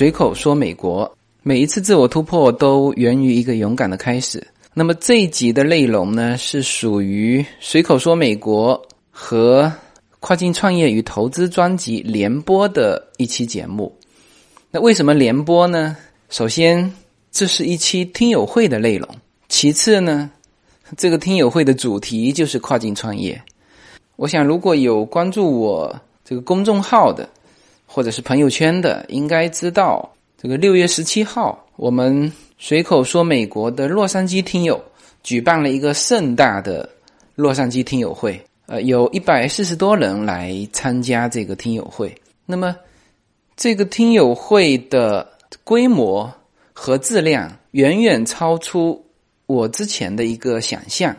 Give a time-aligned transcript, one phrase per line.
[0.00, 4.42] 随口说美国，每一次自我突破都源于一个勇敢的开始。
[4.72, 8.80] 那么这一集的内容呢，是属于随口说美国
[9.10, 9.70] 和
[10.18, 13.94] 跨境创业与投资专辑联播的一期节目。
[14.70, 15.94] 那为什么联播呢？
[16.30, 16.90] 首先，
[17.30, 19.06] 这是一期听友会的内容；
[19.50, 20.30] 其次呢，
[20.96, 23.38] 这个听友会的主题就是跨境创业。
[24.16, 25.94] 我想，如果有关注我
[26.24, 27.28] 这个公众号的，
[27.92, 30.08] 或者是朋友圈的，应该知道，
[30.40, 32.30] 这个六月十七号，我们。
[32.62, 34.78] 随口说，美国的洛杉矶听友
[35.22, 36.86] 举办了一个盛大的
[37.34, 42.14] 洛杉矶听友会，呃，有一百四十多人来参加这个听友会。
[42.44, 42.76] 那么，
[43.56, 45.26] 这个听友会的
[45.64, 46.30] 规模
[46.74, 49.02] 和质量远远超出
[49.46, 51.16] 我之前的一个想象。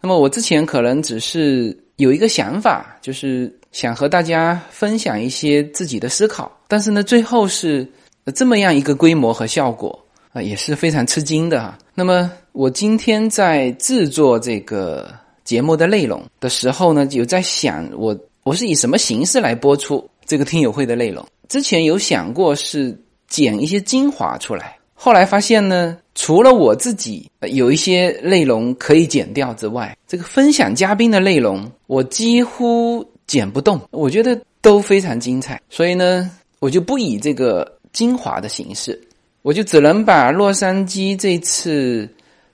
[0.00, 7.86] 那么，我之前可能只是有一个想法，就是想和大家分享一些自己的思考，但是呢，最后是
[8.32, 10.00] 这么样一个规模和效果。
[10.32, 11.78] 啊，也是非常吃惊的哈。
[11.94, 15.08] 那么，我今天在制作这个
[15.44, 21.24] 节目的内容的时候呢，有在想，我我是以什么形式来播出这个听友会的内容？
[21.48, 36.30] 之前有想过是剪一些精华出来，后来发现呢，除了我自己有一些内容可以剪掉之外，这个分享嘉宾的内容我几乎剪不动，我觉得都非常精彩，所以呢，
[36.60, 39.00] 我就不以这个精华的形式。
[39.42, 42.08] 我就只能把洛杉矶这次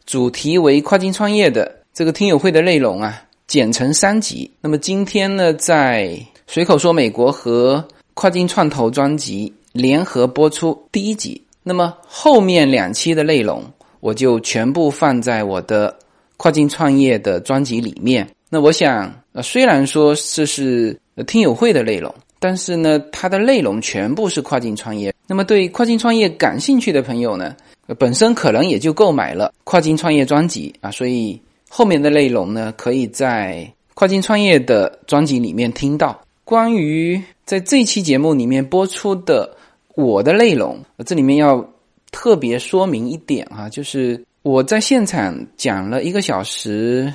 [0.06, 4.50] 主题为跨境创业的这个听友会的内容啊，剪成三集。
[4.60, 6.18] 那么今天呢，在
[6.48, 11.40] 随口说美国和跨境创投专辑联合播出第一集。
[11.62, 13.62] 那么后面两期的内容，
[14.00, 15.96] 我就全部放在我的
[16.36, 18.28] 跨境创业的专辑里面。
[18.50, 22.14] 那我想，呃，虽然说这是听友会的内容。
[22.42, 25.14] 但是呢，它的内容全部是跨境创业。
[25.26, 27.54] 那么对跨境创业感兴趣的朋友呢，
[27.98, 30.90] 本身可能也就购买了跨境创业专辑啊。
[30.90, 36.18] 所以后面的内容呢，可以在跨境创业的专辑里面听到。
[36.42, 39.54] 关于在这期节目里面播出的
[39.94, 41.62] 我的内容，这里面要
[42.10, 47.12] 特别说明一点啊，就是我在现场讲了一个小时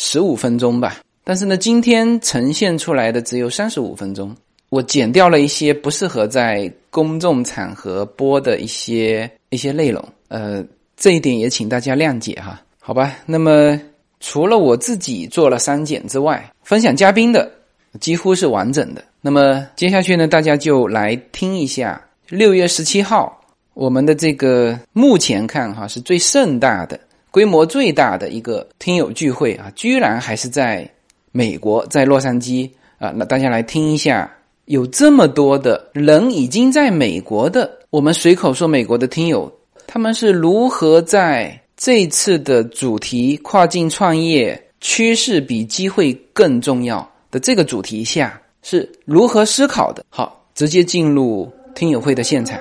[0.00, 4.32] 十五分钟吧，但是呢，今天呈现出来的只有三十五分钟。
[4.68, 10.64] 我剪掉了一些不适合在公众场合播的一些一些内容，呃，
[10.96, 13.16] 这一点也请大家谅解哈，好吧？
[13.26, 13.80] 那么
[14.20, 17.50] 除了我自己做了删减之外，分享嘉宾的
[17.98, 19.02] 几乎是完整的。
[19.20, 23.36] 那么接下去呢，大家就来听一下六月十七号
[23.74, 30.88] 我们的这个目前看哈是最盛大的、规模最大的一个听友聚会啊，居然还是在
[31.32, 33.12] 美国，在洛杉矶啊！
[33.14, 34.30] 那大家来听一下。
[34.64, 39.50] 有这么多的人已经在美国的，我们随口说美国的听友，
[39.86, 50.04] 他们是如何在这次的主题跨境创业趋势比机会更重要的这个主题下是如何思考的？
[50.10, 52.58] 好，直接进入听友会的现场。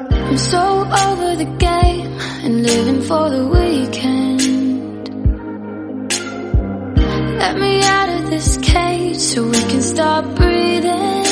[7.37, 11.23] Let me out of this cage so we can stop breathing.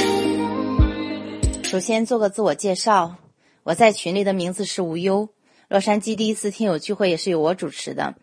[1.64, 3.16] 首先做个自我介绍，
[3.64, 5.30] 我在群里的名字是无忧。
[5.68, 8.14] 洛杉矶第一次听友聚会也是由我主持的，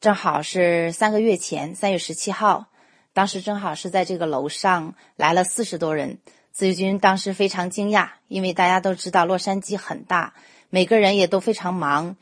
[0.00, 2.66] 正好是三个月前，三月十七号，
[3.12, 6.18] 当时正好是在这个楼上来了四十多人。
[6.50, 10.34] 自由军当时非常惊讶，因为大家都知道洛杉矶很大，
[10.68, 12.16] 每个人也都非常忙，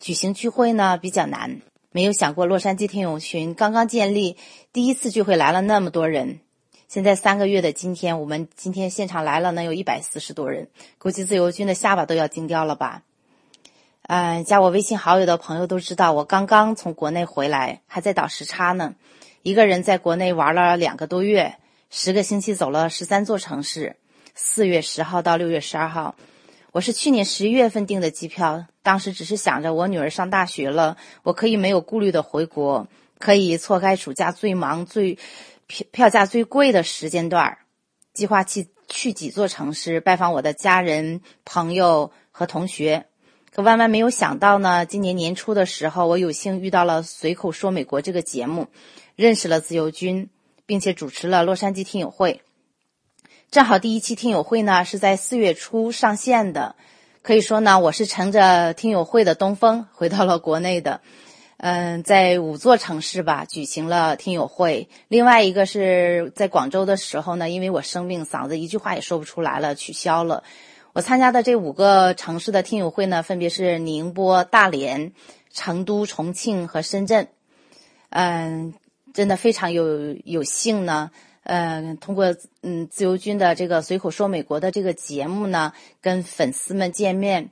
[0.00, 1.60] 举行聚会呢比较难。
[1.94, 4.36] 没有想过洛杉矶听友群刚刚建立，
[4.72, 6.40] 第一次聚会来了那么多人。
[6.88, 10.66] 现在三个月的今天，我们今天现场来了能有一百四十多人，
[10.98, 13.04] 估计自由军的下巴都要惊掉了吧？
[14.08, 18.96] 嗯，加我微信好友的朋友都知道，我刚刚从国内回来，还在倒时差呢。
[19.44, 21.58] 一个人在国内玩了两个多月，
[21.90, 23.94] 十个星期走了十三座城市。
[24.34, 26.16] 四月十号到六月十二号，
[26.74, 32.88] 我是去年十一月份订的机票，当时只是想着我女儿上大学了，我可以没有顾虑的回国，
[33.20, 35.16] 可以错开暑假最忙最。
[35.68, 37.58] 票票价最贵的时间段儿，
[38.12, 43.06] 计划去去几座城市拜访我的家人、朋友和同学。
[43.52, 48.66] 可万万没有想到呢，今年年初的时候，我有幸遇到了《随口说美国》这个节目，
[49.14, 50.28] 认识了自由军，
[50.66, 52.42] 并且主持了洛杉矶听友会。
[53.54, 56.74] 正好第一期听友会呢是在四月初上线的，
[57.22, 61.00] 可以说呢，我是乘着听友会的东风回到了国内的。
[61.58, 64.88] 嗯，在五座城市吧举行了听友会。
[65.06, 70.42] 另外一个是在广州的时候呢，因为我生病，嗓子一句话也说不出来了，取消了。
[70.92, 75.12] 我参加的这五个城市的听友会呢，分别是宁波、大连、
[75.52, 77.28] 成都、重庆和深圳。
[78.10, 78.74] 嗯，
[79.12, 81.12] 真的非常有有幸呢，
[81.44, 87.50] 嗯，通过嗯自由军的这个随口说美国的这个节目呢，跟粉丝们见面。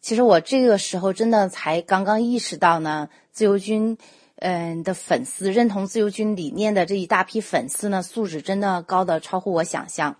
[0.00, 3.98] 其实我这个时候真的才刚刚意识到呢，自由军
[4.36, 10.16] 嗯的粉丝认同自由军理念的这一大批粉丝呢，素质真的高的超乎我想象。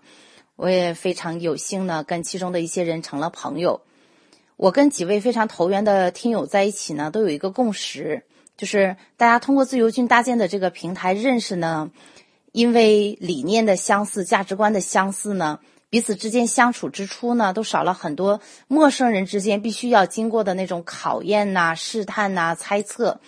[0.55, 3.81] 我也非常有幸呢，跟其中的一些人成了朋友。
[4.57, 8.23] 我跟几位非常投缘的听友在一起呢，都有一个共识，
[8.55, 11.91] 就是大家通过自由军搭建的这个平台认识呢，
[12.55, 15.59] 因为理念的相似、价值观的相似呢，
[15.89, 23.19] 彼此之间相处之初呢，都少了很多陌生人之间必须要经过的那种考验呐、试探呐、猜测，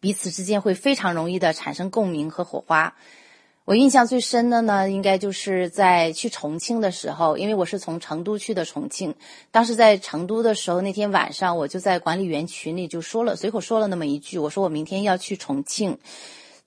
[0.00, 2.94] 彼此之间会非常容易的产生共鸣和火花。
[3.66, 9.14] 我印象最深的呢，应该就是在去重庆的时候，因为我是从成都去的重庆。
[9.50, 15.98] 当时在成都的时候，那天晚上我就在管理员群里就说了，随口说了那么一句，我说我明天要去重庆。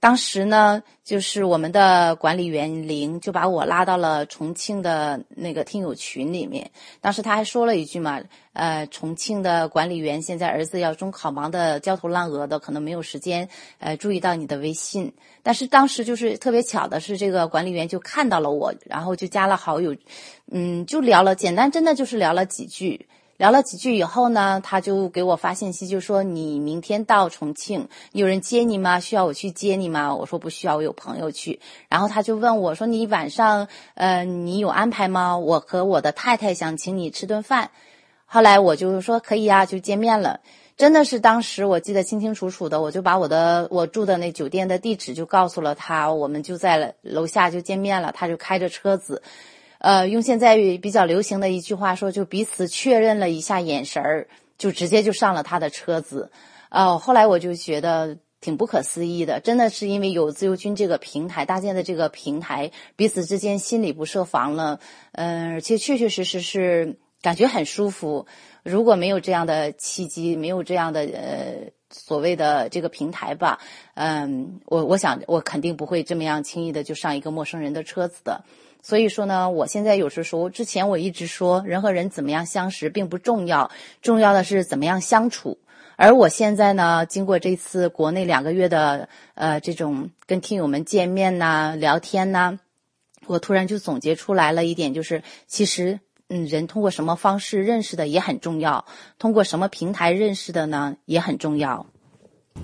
[0.04, 6.70] 当时呢，就是我们的管理员林就把我拉到了重庆的那个听友群里面。
[7.00, 8.22] 当时他还说了一句嘛，
[8.52, 13.48] 呃，重庆的管理员现在儿子要中考，忙得焦头烂额的，可能没有时间
[13.80, 15.10] 呃注意到你的微信。
[15.42, 19.96] 但是当时就是特别巧的是，这个管理员就看到了我，然后就加了好友，
[20.52, 23.08] 嗯，就聊了，简单真的就是聊了几句。
[23.44, 29.02] 聊了几句以后呢，他就给我发信息，就说你明天到重庆，有人接你吗？
[29.02, 30.16] 需要我去接你吗？
[30.16, 31.60] 我说不需要，我有朋友去。
[31.90, 35.38] 然后他就问我说：“你晚上呃，你有安排吗？
[35.38, 37.72] 我和我的太太想请你吃顿饭。”
[38.26, 40.40] 后来我就说可以啊，就见面了。
[40.78, 48.14] 真的是当时我记得清清楚楚的，我就把我的我住的那酒店的地址就告诉了他，我们就在楼下就见面了。
[48.14, 49.22] 他就开着车子。
[49.84, 56.32] 呃，用现在比较流行的一句话说，就彼此确认了一下眼神儿，就直接就上了他的车子。
[56.70, 64.80] 呃，后来我就觉得挺不可思议的，真的是因为有自由军这个平台搭建的这个平台，彼此之间心里不设防了。
[65.12, 68.26] 嗯，而且确确实实是感觉很舒服。
[68.64, 73.60] 如果没有这样的契机，没有这样的呃所谓的这个平台吧，
[73.96, 78.46] 嗯，我我想我肯定不会这么样轻易的就上一个陌生人的车子的。
[78.84, 83.72] 所以说呢，我现在有时说，之前我一直说，人和人怎么样相识并不重要，
[84.02, 85.58] 重要的是怎么样相处。
[85.96, 92.60] 而我现在呢，经过这次国内两个月的呃这种跟听友们见面呐、聊天呐，
[93.26, 98.86] 我突然就总结出来了一点，就是其实嗯，人通过什么方式认识的也很重要，
[99.18, 101.86] 通过什么平台认识的呢也很重要。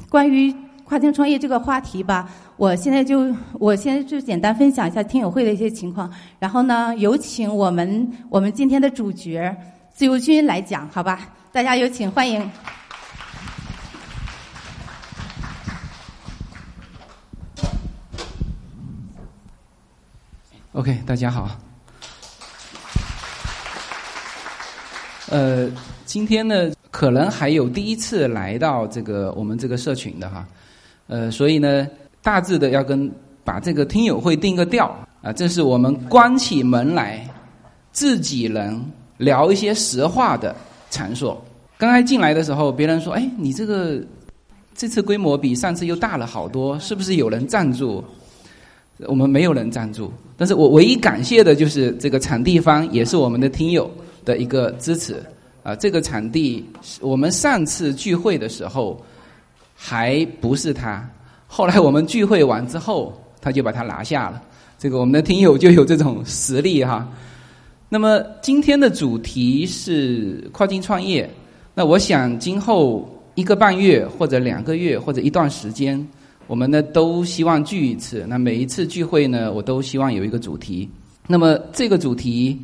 [0.10, 0.54] 关于。
[0.90, 9.56] 跨境创业这个话题吧，我现在就我现在就简单分享一下听友会的一些情况，然后呢，有请我们我们今天的主角
[9.94, 11.30] 自由军来讲，好吧？
[11.54, 12.52] 大家有请，欢迎。
[20.74, 21.50] OK，大家好。
[25.30, 25.72] 呃，
[26.04, 30.46] 今天呢，可能还有第一次来到这个我们这个社群的哈。
[31.08, 31.88] 呃，所以呢，
[32.22, 33.10] 大致的要跟
[33.44, 37.26] 把这个听友会定个调啊，这是我们关起门来
[37.92, 38.80] 自己人
[39.18, 40.56] 聊一些实话的
[40.90, 41.42] 场所。
[41.78, 44.02] 刚才进来的时候，别人说：“哎，你这个
[44.76, 48.04] 这次规模比上次又大了好多，是不是有人赞助？”
[49.08, 53.90] 我们没有人赞助，但是我唯一感谢的就是这个场地方也是我们的听友
[54.26, 55.24] 的一个支持
[55.64, 55.74] 啊。
[55.76, 56.66] 这个场地
[57.00, 59.02] 我们上次聚会的时候。
[59.82, 61.10] 还不是他，
[61.52, 64.40] 后来我们聚会完之后，他就把它拿下了。
[64.78, 67.10] 这个我们的听友就有这种实力哈。
[67.90, 71.28] 那么今天的主题是跨境创业，
[71.74, 76.08] 那我想今后一个半月或者两个月或者一段时间，
[76.46, 78.24] 我们呢都希望聚一次。
[78.30, 80.88] 那每一次聚会呢，我都希望有一个主题。
[81.26, 82.62] 那么这个主题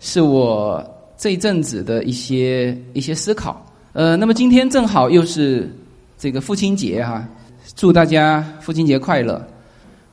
[0.00, 0.82] 是我
[1.18, 3.64] 这一阵子的一些一些思考。
[3.92, 5.70] 呃，那么今天正好又是。
[6.16, 7.28] 这个父亲节哈，
[7.76, 9.44] 祝大家父亲节快乐。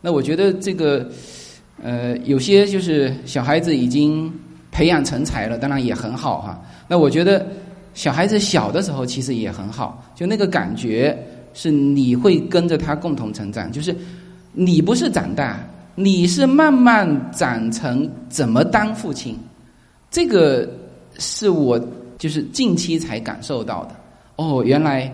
[0.01, 1.07] 那我觉得这个，
[1.81, 4.31] 呃，有些就是小孩子已经
[4.71, 6.59] 培养成才了，当然也很好哈。
[6.87, 7.45] 那我觉得
[7.93, 11.17] 小孩子小的时候其实也很好，就那个感觉
[11.53, 13.95] 是你会跟着他共同成长，就是
[14.53, 15.59] 你不是长大，
[15.93, 19.37] 你是慢慢长成怎么当父亲。
[20.09, 20.67] 这个
[21.19, 21.79] 是我
[22.17, 23.91] 就是近期才感受到的。
[24.37, 25.13] 哦，原来。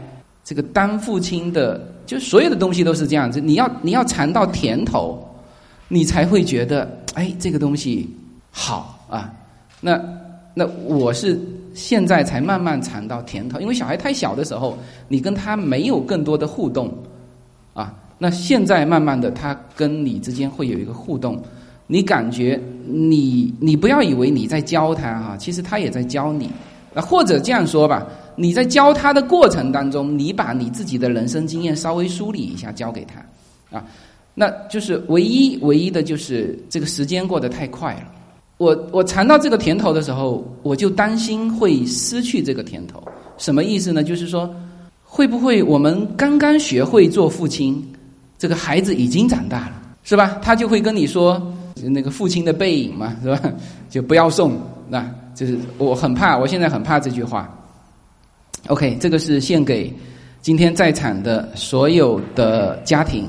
[0.50, 3.40] 这个当父亲的，就所有的东西都是这样子。
[3.40, 5.24] 你要你要尝到甜头，
[5.88, 8.10] 你才会觉得，哎，这个东西
[8.50, 9.32] 好啊。
[9.80, 10.02] 那
[10.56, 11.40] 那我是
[11.76, 14.76] 现在才慢慢尝到甜头，因为小孩太小的时候，
[15.08, 16.92] 你跟他没有更多的互动，
[17.76, 21.40] 啊，那现在慢慢的他跟你之间会有一个互动，
[21.86, 26.50] 你感觉你你不要以为你在教他哈，其实他也在教你，
[26.92, 28.08] 那或者这样说吧，
[28.39, 33.84] 你在教他的过程当中，你把你自己的人生经验稍微梳理一下教给他，啊，
[34.36, 38.03] 那就是唯一唯一的就是这个时间过得太快了。
[38.58, 43.03] 我我尝到这个甜头的时候，我就担心会失去这个甜头。
[43.39, 44.03] 什么意思呢？
[44.03, 44.50] 就是说，
[45.03, 47.84] 会不会我们刚刚学会做父亲，
[48.38, 50.39] 这个孩子已经长大了，是吧？
[50.44, 51.41] 他就会跟你说
[51.84, 53.41] 那个父亲的背影嘛，是吧？
[53.89, 55.03] 就不要送，那
[55.34, 57.51] 就是我很怕，我现在很怕这句话。
[58.66, 59.94] OK，这个是献给
[60.42, 63.26] 今天在场的所有的家庭。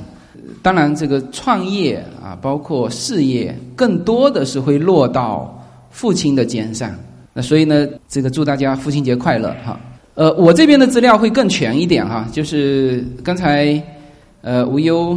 [0.62, 6.90] 当然，这个创业啊，包括事业，更多的是会落到父亲的肩上。
[7.32, 9.78] 那所以呢，这个祝大家父亲节快乐哈。
[10.14, 13.80] 呃，我这边的资料会更全一点哈，就是刚才
[14.40, 15.16] 呃无忧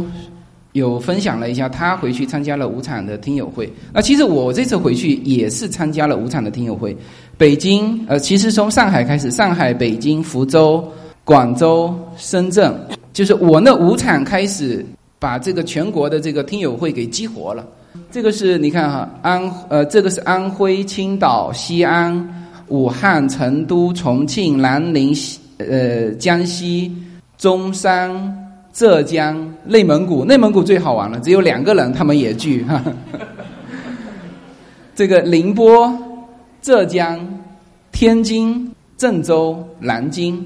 [0.72, 3.72] 有分享了一下，他回去参加了五场的听友会。
[3.92, 6.96] 那其实我这次回去也是参加了五场的听友会。
[7.38, 10.86] 北京呃，其实从上海开始，上海、北京、福州、
[11.24, 12.74] 广州、深圳，
[13.12, 14.84] 就是我那五场开始。
[15.22, 17.64] 把这个全国的这个听友会给激活了。
[18.10, 25.14] 这个是你看哈，安呃，这个是安徽青岛、西安、武汉、成都、重庆、南宁、
[25.58, 26.92] 呃江西、
[27.38, 28.10] 中山、
[28.72, 30.24] 浙江、内蒙古。
[30.24, 32.82] 内蒙古最好玩了，只有两个人，他们也聚哈。
[34.94, 35.92] 这个宁波、
[36.60, 37.20] 浙江、
[37.92, 40.44] 天津、郑州、南京，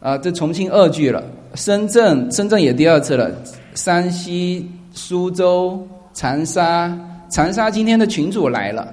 [0.00, 1.22] 啊，这重庆二聚了。
[1.54, 3.30] 深圳，深圳也第二次了。
[3.74, 6.96] 山西、苏州、长沙，
[7.28, 8.92] 长沙今天的群主来了，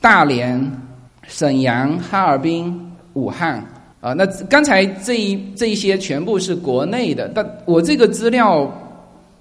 [0.00, 0.72] 大连、
[1.26, 3.64] 沈阳、哈尔滨、武汉
[4.06, 8.72] 啊，那刚才这一这一些全部是国内的，但我这个资料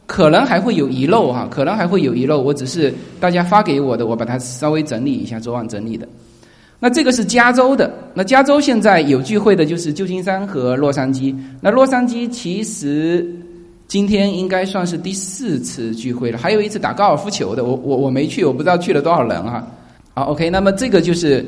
[0.07, 6.07] 可能还会有遗漏哈，可能还会有遗漏，我只是大家发给我的，我把它稍微整理一下，昨晚整理的。
[6.79, 13.24] 那这个是加州的，那加州现在有聚会的就是旧金山和洛杉矶，那洛杉矶其实。
[13.88, 19.67] 今天应该算是第四次聚会了，还有一次打高尔夫球的，我我我没去，我不知道去了多少人啊。
[20.15, 21.45] 好，OK，那么这个就是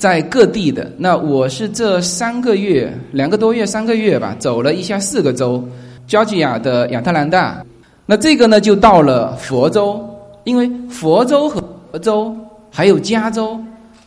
[0.00, 0.90] 在各地的。
[0.96, 5.62] 那我是这三个月，两个多月，三个月吧，走了一下四个州，
[6.08, 7.62] 乔治亚的亚特兰大。
[8.06, 10.02] 那这个呢，就到了佛州，
[10.44, 12.34] 因为佛州和佛州
[12.70, 13.60] 还有加州，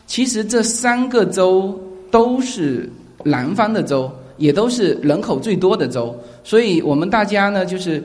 [0.08, 2.90] 其实这三个州都是
[3.22, 4.10] 南方的州。
[4.36, 8.02] 也都是人口最多的州，所以我们大家呢，就是，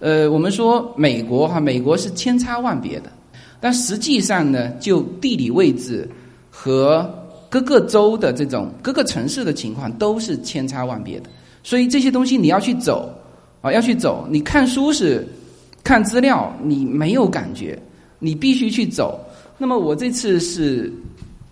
[0.00, 3.04] 呃，我们说美国哈，美国是千差万别的，
[3.60, 6.06] 但实际上呢，就地理位置
[6.50, 7.08] 和
[7.48, 11.30] 各个州的这种各个城市的情况都是千差万别的，
[11.62, 13.12] 所以这些东西你要去走
[13.60, 14.26] 啊，要去走。
[14.30, 15.26] 你看书是
[15.82, 17.78] 看资料，你没有感觉，
[18.18, 19.18] 你必须去走。
[19.56, 20.92] 那么我这次是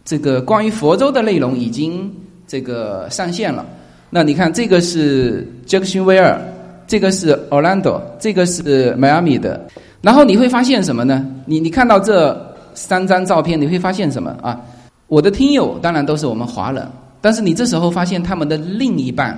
[0.04, 2.12] 这个关于佛州的内容已经
[2.46, 3.64] 这个上线了。
[4.10, 6.40] 那你看，这个是杰克逊威尔，
[6.86, 9.66] 这个是 Orlando，这个是迈阿密的。
[10.00, 11.26] 然后你会发现什么呢？
[11.46, 14.60] 你你看到这三张照片，你会发现什么啊？
[15.08, 16.86] 我的听友当然都是我们华人，
[17.20, 19.36] 但是你这时候发现他们的另一半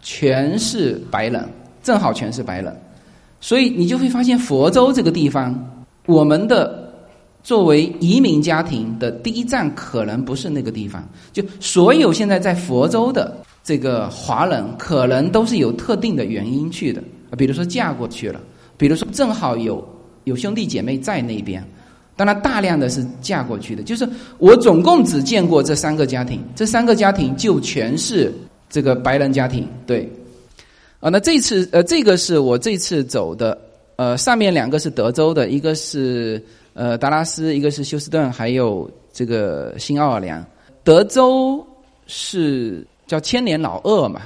[0.00, 1.48] 全是白人，
[1.82, 2.74] 正好全是白人，
[3.40, 5.54] 所以你就会发现佛州这个地方，
[6.06, 6.92] 我们的
[7.42, 11.08] 作为移民家庭的第一站可能不是那个地方。
[11.32, 13.36] 就所有现在在佛州的。
[13.66, 17.02] 这个华人可能都是有特定的原因去的，
[17.36, 18.40] 比如说嫁过去了，
[18.76, 19.84] 比如说正好有
[20.22, 21.60] 有兄弟姐妹在那边，
[22.16, 23.82] 当然大量的是嫁过去的。
[23.82, 24.08] 就是
[24.38, 28.32] 我总共只见过这三个家庭，这三个家庭就全是
[28.68, 29.68] 这个白人家庭。
[29.86, 30.10] 对，
[30.98, 33.56] 啊，那这次呃，这个是我这次走的，
[33.96, 36.42] 呃，上面两个是德州的，一个是
[36.74, 40.44] 呃达拉斯，一个是休斯顿，还有这个新奥尔良。
[40.82, 41.64] 德州
[42.06, 42.86] 是。
[43.06, 44.22] 叫千年老二嘛，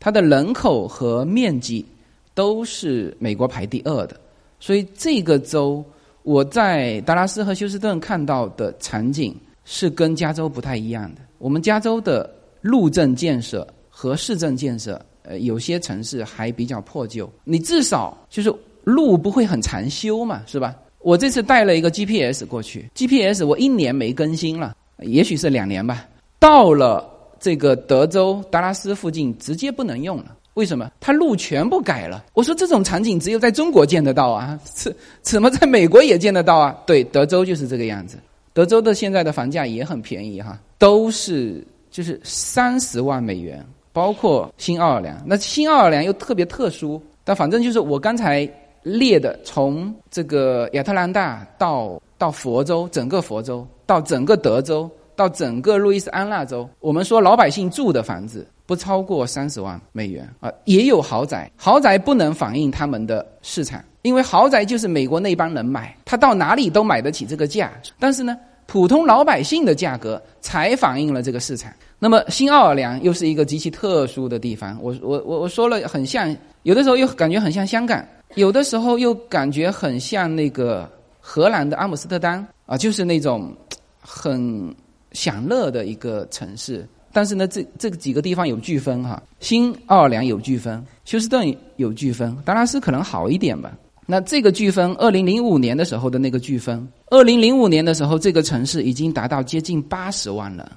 [0.00, 1.86] 它的人口和面积
[2.34, 4.16] 都是美国排第二的，
[4.58, 5.84] 所以这个州
[6.26, 9.32] 我在达拉斯和休斯顿看到的场景
[9.64, 11.20] 是跟加州不太一样的。
[11.38, 12.28] 我们加州的
[12.60, 18.52] 路政建设和市政建设，呃，有些城市还比较破旧，你至少就是
[18.82, 20.74] 路不会很长修嘛，是吧？
[20.98, 26.08] 我这次带了一个 GPS 过去，GPS 我一年没更新了，也许是两年吧，
[26.40, 27.12] 到了。
[27.38, 30.90] 这个德州达拉斯附近直接不能用了，为什么？
[31.00, 32.24] 他路全部改了。
[32.32, 36.76] 我说这种场景只有在中国见得到啊， 怎怎么在美国也见得到啊？
[36.86, 38.16] 对，德州就是这个样子。
[38.54, 45.22] 德州的现在的房价也很便宜哈，都是就是三十万美元，包括新奥尔良。
[45.26, 48.48] 那新奥尔良又特别特殊，但反正就是我刚才
[48.82, 63.82] 列的，从这个亚特兰大到到佛州，整个佛州到整个德州到整个路易斯安那州，我们说老百姓住的房子不超过三十万美元啊，也有豪宅，豪宅不能反映他们的市场。
[64.02, 67.72] 因为豪宅就是美国那帮人买，他到哪里都买得起这个价。
[67.98, 71.72] 但是呢，普通老百姓的价格才反映了这个市场。
[71.98, 74.78] 那么新奥尔良又是一个极其特殊的地方。
[74.82, 78.04] 我我我我说了，很像，有的时候又感觉很像香港，
[78.34, 80.88] 有的时候又感觉很像那个
[81.20, 83.52] 荷兰的阿姆斯特丹啊，就是那种
[84.00, 84.72] 很
[85.12, 86.86] 享乐的一个城市。
[87.16, 93.72] 但是呢，这这几个地方有飓风哈，新奥尔良有飓风，休斯顿有飓风，达拉斯可能好一点吧。
[94.04, 100.70] 那这个飓风，二零零五年的时候的那个飓风，二零零五年的时候，这个城市已经达到接近八十万人。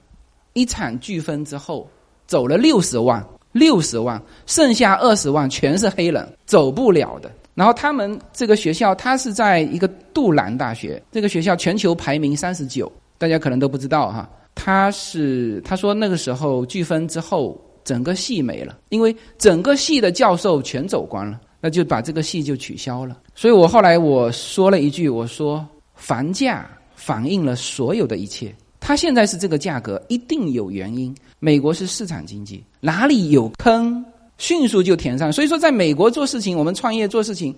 [0.54, 1.86] 一场飓风之后，
[2.26, 7.30] 走了六十万，六十万，剩下二十万全是黑人，走不了的。
[7.54, 14.30] 然后他们这个学校，它是在一个杜兰大学，这个学校全球排名三十九，大家可能都不知道哈。
[14.56, 21.40] 他是他说那个时候飓风之后，整个系没了，因为整个系的教授全走光了。
[21.62, 23.20] 那就把这个戏就取消了。
[23.36, 26.66] 所以我后来我说了一句，我说房价
[26.96, 28.56] 反映了所有的一切。
[28.80, 31.14] 它现在是这个价格，一定有原因。
[31.38, 34.02] 美国是市场经济，哪里有坑，
[34.38, 35.34] 迅速就填上。
[35.34, 37.54] 所以说，在美国做事情，我们创业做事情，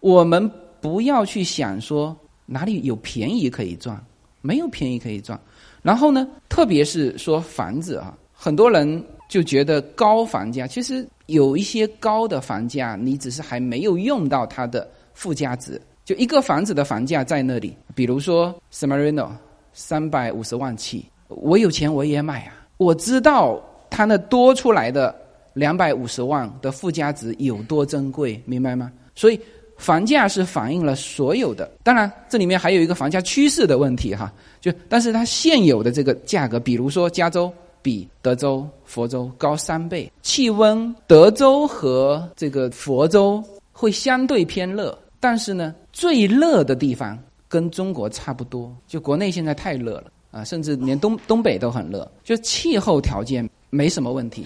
[0.00, 0.46] 我们
[0.82, 3.98] 不要去想说哪里有便宜可以赚，
[4.42, 5.40] 没有便宜可以赚。
[5.86, 11.06] 然后呢，特别是说房子啊，很多人就觉得高房价，其实。
[11.26, 15.82] 有一些高的房价，你只是还没有用到它的附加值。
[16.04, 19.30] 就一个房子的房价在那里，比如说 Samarino
[19.72, 22.64] 三百五十万起，我有钱我也买啊。
[22.76, 23.60] 我知道
[23.90, 25.12] 它那多出来的
[25.52, 28.92] 两百五十万的附加值有多珍贵，明白吗？
[29.16, 29.40] 所以
[29.76, 31.70] 房价是反映了所有的。
[31.82, 34.32] 当然，这里面还有一个房价趋势的问题哈。
[34.60, 37.52] 就但是它现有的这个价格，比如说加州。
[37.82, 54.44] 比德州、佛州高三倍，气温德州和这个佛州会相对偏热，但是呢，最热的地方跟中国差不多，就国内现在太热了啊，甚至连东东北都很热，就气候条件没什么问题。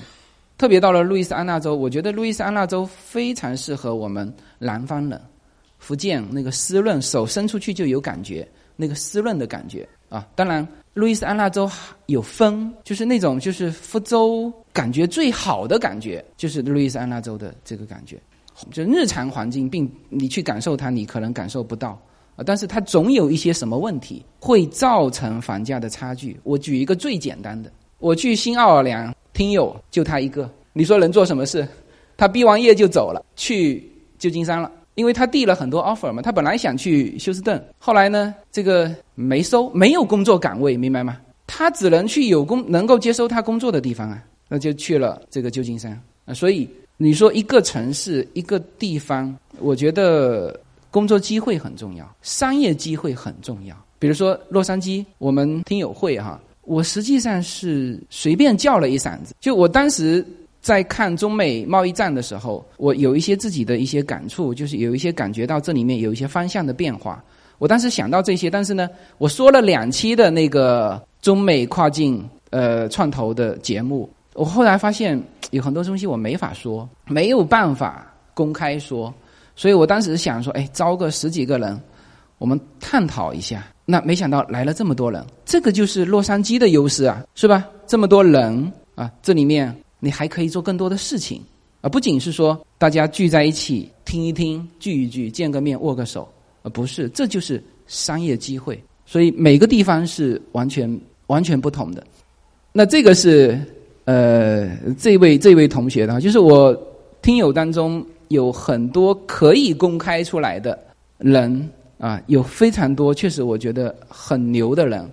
[0.61, 5.19] 特别到了路易斯安那州，我觉得路易斯安那州非常适合我们南方人，
[5.79, 8.47] 福建那个湿润，手伸出去就有感觉，
[8.77, 10.69] 那个湿润的感觉啊，当然。
[10.93, 11.71] 路易斯安那州
[12.07, 18.21] 有风，就是那种就是福州感觉最好的感觉，就是路易斯安那州的这个感觉。
[18.71, 21.99] 就日常环境，并你去感受它，你可能感受不到
[22.37, 22.45] 啊。
[22.45, 26.39] 但是它总有一些什么问题会造成房价的差距。
[26.43, 31.67] 我举一个最简单的，我去新奥尔良，听友就他一个，你说能做什么事？
[32.17, 33.89] 他毕完业就走了，去
[34.19, 34.71] 旧金山了。
[34.97, 41.17] 因为他递了很多 offer 嘛，他本来想去休斯顿，后来呢，这个没收，没有工作岗位，明白吗？
[41.47, 46.35] 他只能去有工能够接收他工作的地方啊，那就去了这个旧金山啊。
[46.35, 50.59] 所以你说一个城市一个地方，我觉得
[50.91, 53.75] 工作机会很重要，商业机会很重要。
[53.99, 56.39] 比如说洛杉矶，我们听友会哈，
[56.71, 60.25] 我实际上是随便叫了一嗓子，就我当时。
[60.63, 67.25] 在看中美贸易战的时候，我有一些自己的一些感触，就是有一些感觉到这里面有一些方向的变化。
[67.57, 75.19] 我当时想到这些，但是呢，我说了两期的那个中美跨境呃创投的节目，我后来发现
[75.51, 79.11] 有很多东西我没法说，没有办法公开说，
[79.57, 81.81] 所以我当时想说，哎，招个十几个人，
[82.37, 83.67] 我们探讨一下。
[83.91, 87.67] 那没想到来了这么多人，这个就是洛杉矶的优势啊，是吧？
[87.87, 89.77] 这么多人啊，这里面。
[90.03, 91.43] 你还可以做更多的事情，
[91.83, 96.27] 啊不仅是说大家聚在一起听一听、聚一聚、见个面、握个手，
[96.63, 98.83] 而不是，这就是商业机会。
[99.05, 102.03] 所以每个地方是完全完全不同的。
[102.73, 103.61] 那这个是
[104.07, 106.75] 呃，这位这位同学的，就是我
[107.21, 110.79] 听友当中有很多可以公开出来的
[111.19, 111.69] 人
[112.01, 115.09] 啊，有非常多确实我觉得很牛的人。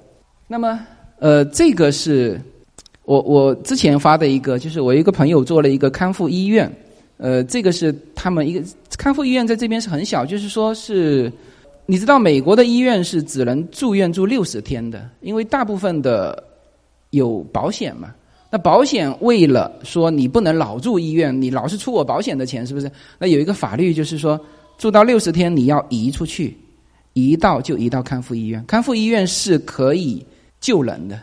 [0.47, 0.79] 那么
[1.19, 2.41] 呃，这个是。
[3.07, 6.69] 我我之前发的一个，就是我一个朋友做了一个康复医院，
[7.15, 8.61] 呃，这个是他们一个
[8.97, 11.31] 康复医院在这边是很小，就是说是，
[11.85, 16.43] 你知道美国的医院是只能住院住六十天的，因为大部分的
[17.11, 18.13] 有保险嘛，
[18.51, 22.91] 那保险为了说你不能老住医院，你老是出我保险的钱，是不是？
[23.17, 24.37] 那有一个法律就是说，
[24.77, 26.57] 住到六十天你要移出去，
[27.17, 30.23] 移到就移到康复医院，康复医院是可以
[30.61, 31.19] 救人的，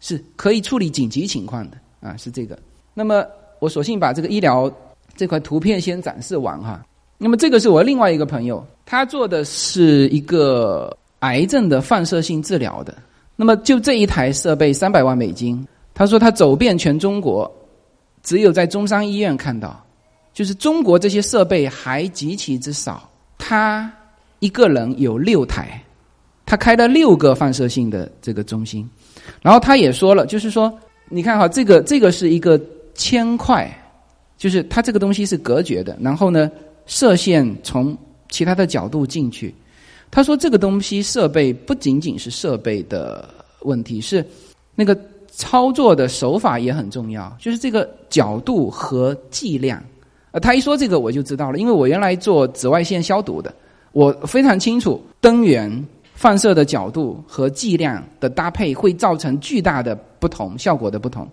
[0.00, 2.58] 是可以处理紧急情况的啊，是这个。
[2.94, 3.22] 那么
[3.58, 4.72] 我索性把这个医疗
[5.14, 6.82] 这块图片先展示完哈。
[7.18, 12.96] 那么这个是我另外一个朋友，他做的是一个癌症的放射性治疗的。
[13.36, 17.50] 那么就这一台设备三百万美金，他说他走遍全中国，
[18.22, 19.84] 只有在中山医院看到，
[20.32, 23.06] 就是中国这些设备还极其之少。
[23.36, 23.92] 他
[24.40, 25.80] 一个人有六台，
[26.44, 28.86] 他开了六个放射性的这个中心，
[29.40, 30.76] 然后他也说了，就是说
[31.08, 32.60] 你看哈，这个这个是一个
[32.94, 33.70] 铅块，
[34.36, 36.50] 就是它这个东西是隔绝的，然后呢。
[36.86, 37.96] 射线从
[38.30, 39.54] 其他的角度进去，
[40.10, 43.28] 他说这个东西设备不仅仅是设备的
[43.60, 44.26] 问题，是
[44.74, 44.98] 那个
[45.28, 49.80] 操作的手法也很重要，就是这个角度和剂量。
[50.32, 53.54] 呃，他一说这个我就知道了，因为我原来做紫外线消毒的，
[53.92, 55.70] 我非常清楚灯源
[56.14, 61.28] 放射的角度和剂量的搭配会造成巨大的不同效果的不同。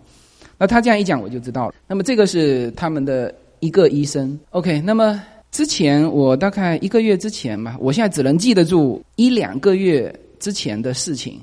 [0.56, 1.74] 那他这样一讲我就知道了。
[1.86, 5.22] 那么这个是他们的一个医生，OK，那么。
[5.50, 11.40] 之前我大概一个月之前吧，我现在只能记得住一两个月之前的事情，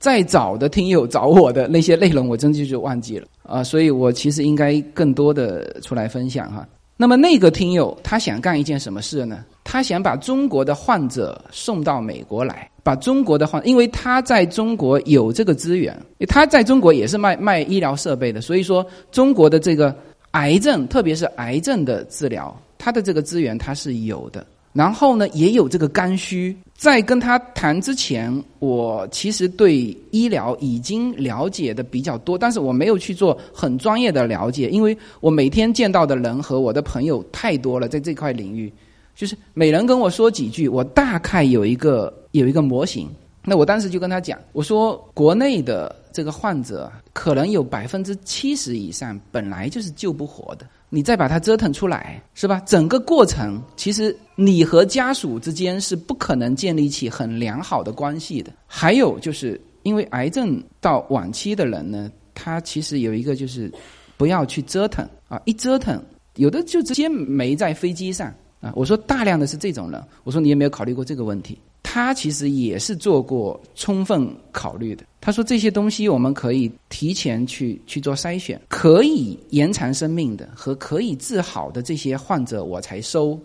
[0.00, 6.66] 再早的听友找我的那些内容，我真的就忘记了啊，所以我其实应该更多的出来分享哈。
[6.96, 9.44] 那么那个听友他想干一件什么事呢？
[9.64, 15.98] 他想把中国的患者送到美国来，把中国的患，因为他在中国有这个资源，
[16.28, 19.96] 他在中国也是卖卖医疗设备的，所以说中国的这个
[20.32, 22.54] 癌症，特别是癌症的治疗。
[22.76, 26.54] 他的这个资源他是有的，然后呢也有这个刚需。
[26.76, 38.70] 在跟他谈之前，我其实对医疗已经了解的比较多，但是我没有去做很专业的了解，因为我每天见到的人和我的朋友太多了，在这块领域，
[39.14, 43.08] 就是每人跟我说几句，我大概有一个有一个模型。
[43.46, 50.66] 那我当时就跟他讲，我说国内的这个患者可能有百分之七十以上本来就是救不活的。
[50.88, 52.60] 你再把它折腾出来，是吧？
[52.60, 58.52] 整个过程其实你和家属之间是不可能建立起很良好的关系的。
[58.66, 63.70] 还有就是因为癌症到晚期的人呢，他其实有一个就是
[64.16, 66.02] 不要去折腾啊，一折腾
[66.36, 68.32] 有的就直接没在飞机上
[68.64, 68.72] 啊。
[68.74, 71.58] 我说大量的是这种人，我说你有没有考虑过这个问题？
[71.82, 75.04] 他其实也是做过充分考虑的。
[75.20, 83.38] 他说这些东西我们可以提前去去做筛选，可以延长生命的和可以治好的这些患者我才收。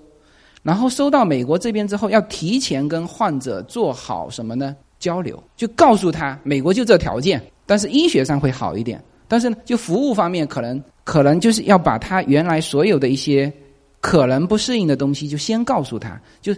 [0.64, 4.76] 然后收到美国这边之后，要提前跟患者做好什么呢？
[5.00, 9.02] 交流，就告诉他美国就这条件，但是医学上会好一点。
[9.28, 13.52] 但是呢，就服务方面可能可能就是要把他原来所有的一些
[14.00, 16.56] 可能不适应的东西就先告诉他，就。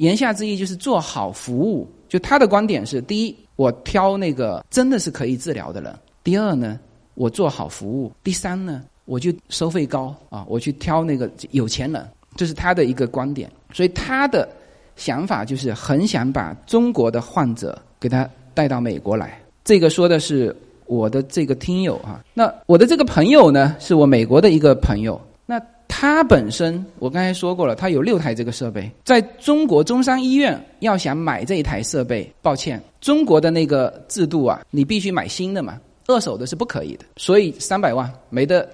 [0.00, 1.86] 言下之意就是做好服务。
[2.08, 5.92] 就他的观点是：第一，我挑那个真的是可以治疗的人；
[6.24, 6.80] 第二呢，
[7.12, 12.02] 我做好服务；第三呢，我就收费高啊，我去挑那个有钱人。
[12.34, 13.52] 这是他的一个观点。
[13.74, 14.48] 所以他的
[14.96, 19.38] 想法就是很想把中国的患者给他带到美国来。
[19.64, 22.24] 这个说的是我的这个听友啊。
[22.32, 25.20] 那我的这个朋友呢，是我美国的一个朋友。
[25.44, 25.60] 那。
[25.92, 38.66] 他本身，我刚才说过了，他有六台这个设备，在中国中山医院要想买这一台设备，抱歉，中国的那个制度啊，你必须买新的嘛，二手的是不可以的，所以三百万没得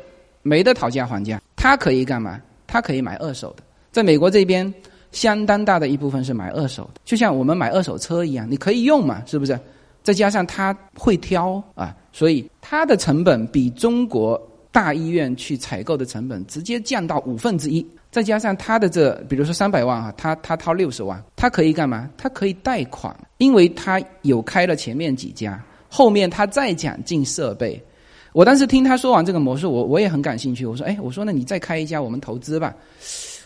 [0.42, 1.40] 没得讨价还价。
[1.56, 2.38] 他可以干嘛？
[2.66, 4.72] 他可以买二手的，在美国这边，
[5.10, 9.58] 相当大的一部分是买二手的，就像我们买二手车一样，你可以用嘛，是不是？
[10.02, 14.40] 再加上他会挑啊，所以它的成本比中国。
[14.76, 22.10] 大医院去采购的成本直接降到五分之一，再加上他的这，比如说三百万啊，他他掏六十万，他可以干嘛？
[22.18, 25.58] 他可以贷款，因为他有开了前面几家，
[25.88, 27.82] 后面他再讲进设备。
[28.34, 30.66] 我当时听他说完这个模式，我我也很感兴趣。
[30.66, 32.76] 我说，哎，我说那你再开一家，我们投资吧。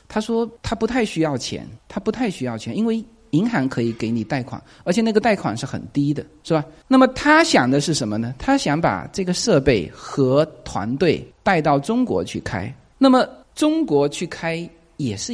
[0.09, 3.05] 他说他不太需要钱，他不太需要钱，因为。
[3.31, 6.64] 银行可以给你贷款，而且那个贷款是很低的，是吧？
[6.88, 8.35] 那么他想的是什么呢？
[8.38, 12.73] 他想把这个设备和团队带到中国去开。
[12.99, 15.33] 那么中国去开也是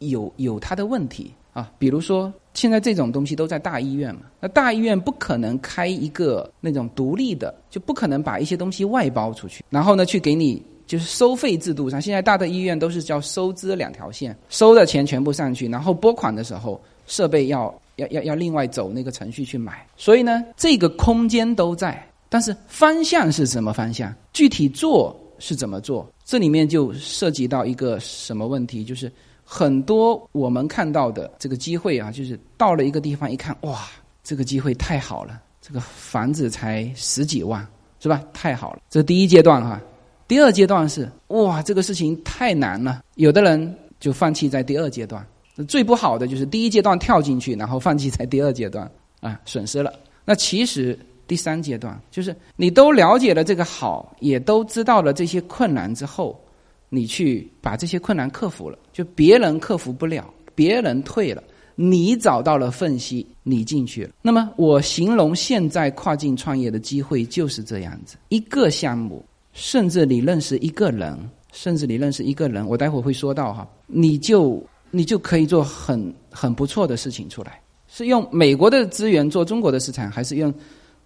[0.00, 16.78] 有有他的问题啊，比如说现在这种东西都在大医院嘛，那大医院不可能开一个那种独立的，就不可能把一些东西外包出去，然后呢去给你就是收费制度上，现在大的医院都是叫收支两条线，收的钱全部上去，然后拨款的时候。
[17.08, 24.14] 设备要要要要另外走那个程序去买，所以呢，这个空间都在，但是方向是什么方向？
[24.32, 26.06] 具体做是怎么做？
[26.24, 28.84] 这里面就涉及到一个什么问题？
[28.84, 29.10] 就是
[29.42, 33.88] 很多我们看到的这个机会啊，就是到了一个地方一看，哇，
[34.22, 37.66] 这个机会太好了，这个房子才十几万，
[37.98, 38.22] 是吧？
[38.32, 39.80] 太好了，这第一阶段哈。
[40.28, 45.26] 第二阶段是哇，这个事情太难了，有的人就放弃在第二阶段。
[45.66, 48.90] 最不好的就是第一阶段跳进去，然后放弃在第二阶段
[49.20, 49.92] 啊，损失了。
[50.24, 56.38] 那其实第三阶段就是你都了解了这个好，也都知道了这些困难之后，
[56.88, 61.42] 你去把这些困难克服了，就别人克服不了，别人退了，
[61.74, 64.10] 你找到了缝隙，你进去了。
[64.22, 69.24] 那么我形容现在跨境创业的机会就是这样子，一个项目。
[69.54, 71.18] 甚至你认识一个人，
[71.52, 77.60] 甚至你认识一个人，我待会儿会说到哈，你就你就可以做很很不错的事情出来。
[77.86, 80.52] 是用美国的资源做中国的市场，还是用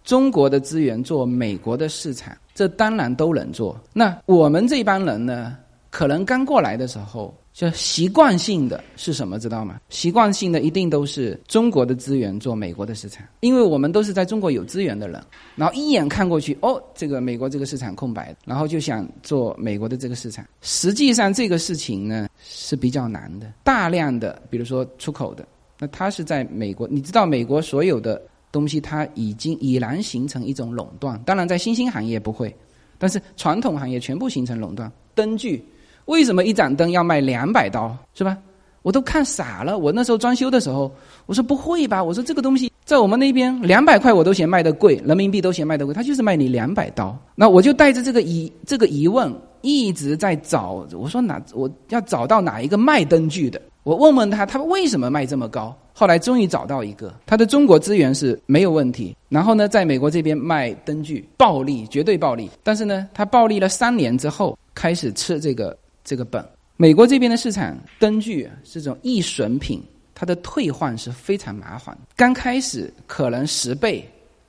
[0.05, 2.37] 中国的资源做美国的市场？
[2.55, 3.81] 这当然都能做。
[3.93, 5.57] 那我们这帮人呢，
[5.91, 7.35] 可能刚过来的时候。
[7.53, 9.79] 就习惯性的是什么，知道吗？
[9.91, 15.23] 习惯性的一定都是中国的资源做美国的市场，因为我们都是在中国有资源的人，
[15.55, 20.43] 然后一眼看过去，哦，这个美国这个市场空白，然后就想做美国的这个市场。
[20.63, 25.47] 实际上这个事情呢是比较难的，大量的，比如说出口的，
[25.79, 31.21] 那它是在美国，你知道美国所有的东西，它已经已然形成一种垄断。
[31.27, 32.57] 当然，在新兴行业不会，
[32.97, 34.91] 但是传统行业全部形成垄断。
[35.15, 35.63] 灯具。
[36.07, 38.37] 为什么一盏灯要卖两百刀，是吧？
[38.83, 39.79] 我都看傻了。
[39.79, 40.91] 我那时候装修的时候，
[41.27, 42.03] 我说不会吧？
[42.03, 47.17] 我说这个东西在我们那边两百块我都嫌卖的贵，人民币都嫌卖的贵，他就是卖你两百刀。
[47.37, 55.73] 那我就带着这个疑这个疑问一直在找，我说哪我要找到哪一个卖灯具的，我问问他，他为什么卖这么高？
[55.95, 59.17] 后来终于找到一个，他的中国资源是没有问题。
[59.29, 62.51] 然后呢，在美国这边卖灯具暴利，绝对暴利。
[62.65, 65.77] 但是呢，他暴利了三年之后，开始吃这个。
[66.05, 66.45] 这个本，
[66.77, 69.81] 美国这边的市场灯具这种易损品，
[70.15, 71.97] 它的退换是非常麻烦。
[72.17, 74.05] 刚开始可能十倍、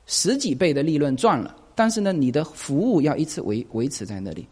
[0.07, 4.47] 十几倍的利润赚了，但是呢，你的服务要一直维维持在那里。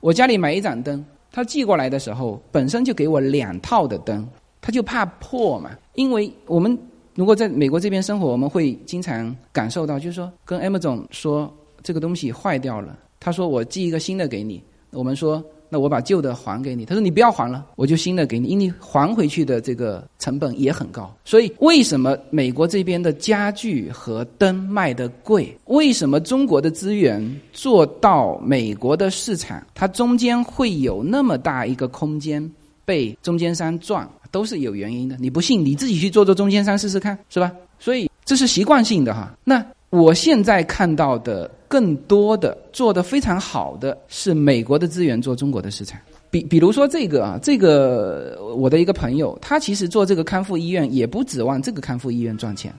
[0.00, 4.24] 我家里买一盏灯，他寄过来的时候，本身就给我两套的灯，
[4.60, 5.76] 他就怕破嘛。
[5.94, 6.78] 因为我们
[7.14, 14.62] 如果在美国这边生活，我们会经常感受到，就是说跟 M 总说这个东西坏掉了，他说我寄一个新的给你，
[14.92, 15.44] 我们说。
[15.68, 21.12] 那我把旧的还给你，他说你不要还了，我就新的给你，因为还回去的这个成本也很高。
[21.24, 25.56] 所以为什么美国这边的家具和灯卖的贵？
[25.66, 32.48] 为什么中国的资源做到美国的市场，它中间会有那么大一个空间
[32.84, 35.16] 被中间商赚，都是有原因的。
[35.18, 37.50] 你不信，你自己去做做中间商试试看，是吧？
[37.78, 39.34] 所以这是习惯性的哈。
[39.44, 39.64] 那。
[39.90, 52.72] 我现在看到的更多的做得非常好的是美国的资源做中国的市场，比比如说这个啊，这个我的一个朋友，他其实做这个康复医院也不指望这个康复医院赚钱，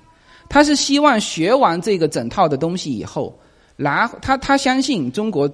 [0.48, 3.38] 他是希望学完这个整套的东西以后，
[3.76, 5.46] 拿他他相信中国。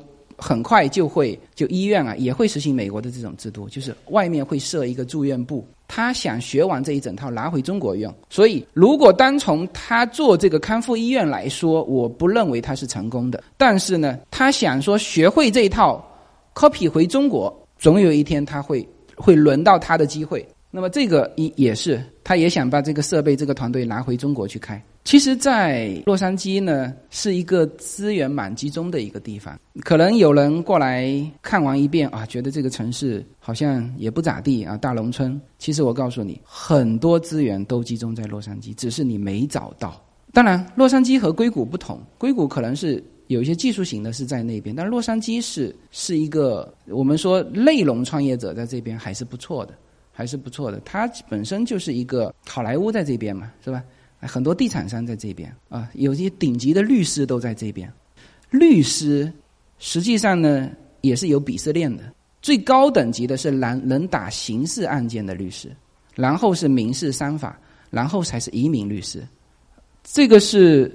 [0.43, 5.63] 很快就会，就医院啊也会实行美国的这种制度，就是外面会设一个住院部。
[5.87, 13.43] 他想学完这一整套拿回中国用，所以如果单从他做这个康复医院来说，我不认为他是成功的。
[13.55, 16.03] 但是呢，他想说学会这一套
[16.55, 20.43] ，copy 回中国，总有一天他会会轮到他的机会。
[20.71, 24.81] 那么这个也也是，他也想把这个设备、这个团队拿回中国去开。
[25.03, 29.59] 其实，在洛杉矶呢，是一个资源蛮集中的一个地方。
[29.81, 31.11] 可能有人过来
[31.41, 35.39] 看完一遍啊，觉得这个城市好像也不咋地啊，大农村。
[35.57, 40.01] 其实我告诉你，很多资源都集中在洛杉矶，只是你没找到。
[40.31, 49.73] 当然，洛杉矶和硅谷不同，硅谷可能是有一些技术型的是在那边，但洛杉矶是是一个我们说内容创业者在这边还是不错的。
[50.13, 53.81] 还是不错的，它本身就是一个好莱坞在这边嘛，是吧？
[54.21, 57.91] 很多地产商在这边啊，有些顶级的律师都在这边。
[58.49, 59.31] 律师
[59.79, 60.69] 实际上呢
[61.01, 62.03] 也是有鄙视链的，
[62.41, 65.75] 最高等级的是能能打刑事案件的律师，
[66.15, 69.25] 然后是民事商法，然后才是移民律师。
[70.03, 70.91] 这个是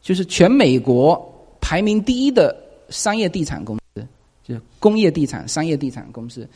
[0.00, 1.20] 就是全美国
[1.60, 2.56] 排名第一的
[2.88, 4.06] 商业地产公司，
[4.42, 6.48] 就是工业地产、商业地产公司，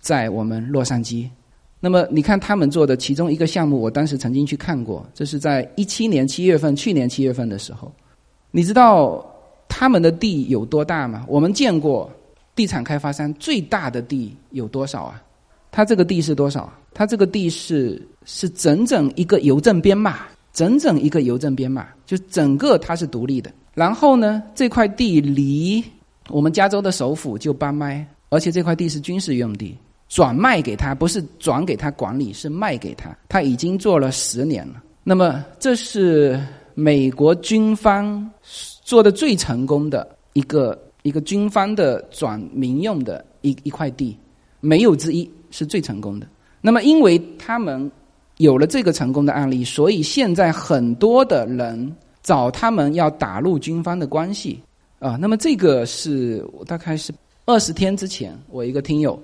[0.00, 1.28] 在我们洛杉矶。
[1.84, 7.92] 那么你看他们做的其中一个项目，我当时曾经去看过，这是在一七年七月份，去年七月份的时候，
[8.52, 9.26] 你知道
[9.68, 11.24] 他们的地有多大吗？
[11.26, 12.08] 我们见过
[12.54, 15.20] 地产开发商最大的地有多少啊？
[15.72, 16.72] 他这个地是多少？
[16.94, 20.20] 他这个地是是整整一个邮政编码，
[20.52, 23.50] 整整一个邮政编码，就整个它是独立的。
[23.74, 25.82] 然后呢，这块地离
[26.28, 29.76] 我们加州的首府就八迈，而且这块地是军事用地。
[30.12, 33.16] 转卖给他，不是转给他管理，是卖给他。
[33.30, 34.74] 他已经做了十年了。
[35.02, 36.38] 那么这是
[36.74, 38.30] 美国军方
[38.84, 44.14] 做的最成功的一个一个军方的转民用的一一块地，
[44.60, 46.26] 没有之一，是最成功的。
[46.60, 47.90] 那么因为他们
[48.36, 54.62] 有了这个成功的案例，所以现在很多的人找他们要打入军方的关系
[54.98, 55.16] 啊。
[55.16, 57.14] 那么这个是大概是
[57.46, 59.18] 二十天之前，我一个听友。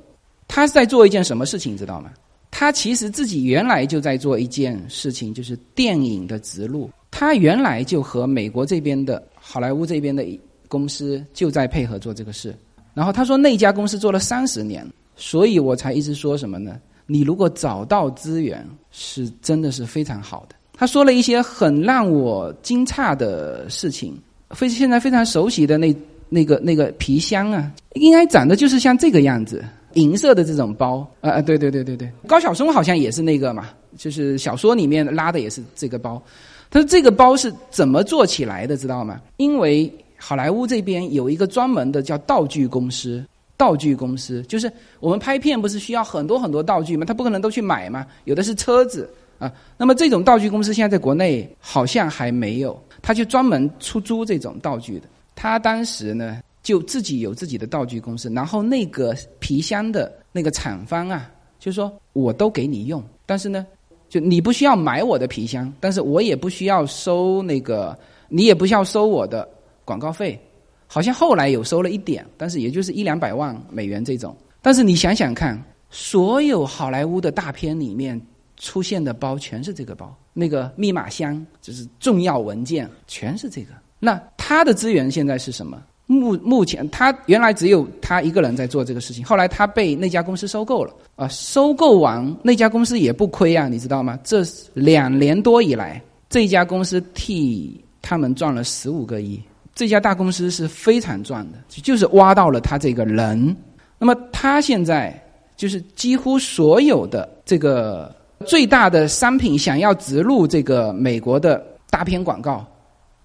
[0.49, 2.11] 他是在做一件什么事情，知道吗？
[2.51, 6.91] 他其实自己原来就在做一件事情，就是电影的植入。
[7.11, 10.25] 他原来就和美国这边的好莱坞这边的
[10.67, 12.55] 公司就在配合做这个事。
[12.95, 14.85] 然后他说那家公司做了三十年，
[15.15, 16.81] 所以我才一直说什么呢？
[17.07, 20.57] 你如果找到资源，是真的是非常好的。
[20.73, 24.17] 他说了一些很让我惊诧的事情，
[24.51, 25.95] 非现在非常熟悉的那
[26.29, 29.65] 那个那个皮箱啊，应该长得就是像这个样子。
[29.95, 36.23] 银色的这种包，啊啊，对对对对对，高晓松好像也是那个嘛，就是小说里面拉的也是这个包。
[36.71, 39.21] 他说这个包是怎么做起来的，知道吗？
[39.39, 43.25] 因为好莱坞这边有一个专门的叫道具公司，
[43.57, 44.71] 道具公司就是
[45.01, 47.07] 我们拍片不是需要很多很多道具吗？
[47.07, 49.51] 他不可能都去买嘛，有的是车子啊。
[49.79, 55.07] 那么这种道具公司现在在国内好像还没有，他就专门出租这种道具的。
[55.35, 56.39] 他当时呢。
[56.69, 63.67] 就自己有自己的道具公司，然后那个皮箱的那个厂方啊，就说我都给你用，但是呢，
[64.11, 69.49] 就你不需要买我的皮箱，但是我也不需要收那个，你也不需要收我的
[69.83, 70.39] 广告费，
[70.87, 74.37] 好像后来有收了一点，但是也就是一两百万美元这种。
[74.61, 78.21] 但是你想想看，所有好莱坞的大片里面
[78.59, 83.71] 出现的包全是这个包，那个密码箱就是重要文件全是这个。
[83.99, 85.83] 那他的资源现在是什么？
[86.11, 91.29] 目目前，他原来只有他一个人在做这个事情，后来他被那家公司收购了啊！
[91.29, 94.19] 收购完那家公司也不亏啊，你知道吗？
[94.25, 94.43] 这
[94.73, 99.39] 两年多以来，这家公司替他们赚了十五个亿。
[99.75, 103.55] 这家大公司是非常赚的，就是挖到了他这个人。
[103.99, 105.15] 那么他现在
[105.59, 108.11] 就是几乎所有的这个
[108.47, 112.67] 最大的商品想要植入这个美国的大片广告，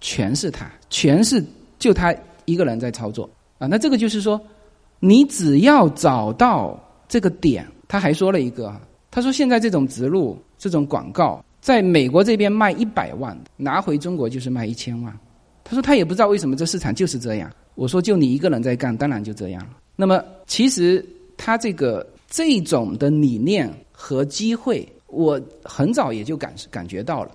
[0.02, 1.41] 全是他，全是
[1.80, 2.13] 就他。
[2.45, 4.39] 一个人在操作啊，那这个就是说，
[4.99, 8.73] 你只要找到这个点，他还说了一个，
[9.12, 15.17] 他说现在这种植入这种广告，在美国这边卖一百万，拿回中国就是卖一千万。
[15.63, 17.49] 他说他也不知道为什么这市场就是这样。
[17.75, 19.77] 我说就你一个人在干，当然就这样了。
[19.95, 21.03] 那么其实
[21.38, 27.32] 他这个这种的理念和机会，我很早也就感感觉到了。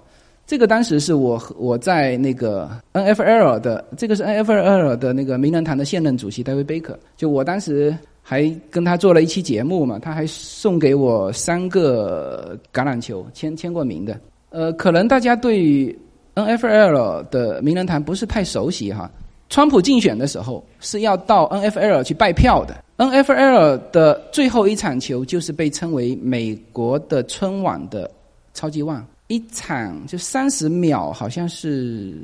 [0.48, 14.18] 这个当时是我和我在那个 N F L 的，这个是 N F L 的那个名人堂的现任主席戴维贝克，就我当时还跟他做了一期节目嘛，他还送给我三个橄榄球，签签过名的。
[14.48, 15.94] 呃，可能大家对
[16.32, 19.10] N F L 的名人堂不是太熟悉哈。
[19.50, 28.10] 川普竞选的时候是要到 N F L 去拜票的，N F L 的最后一场球就是被称为美国的春晚的
[28.54, 29.06] 超级碗。
[29.28, 32.14] 一场就三十秒，好像是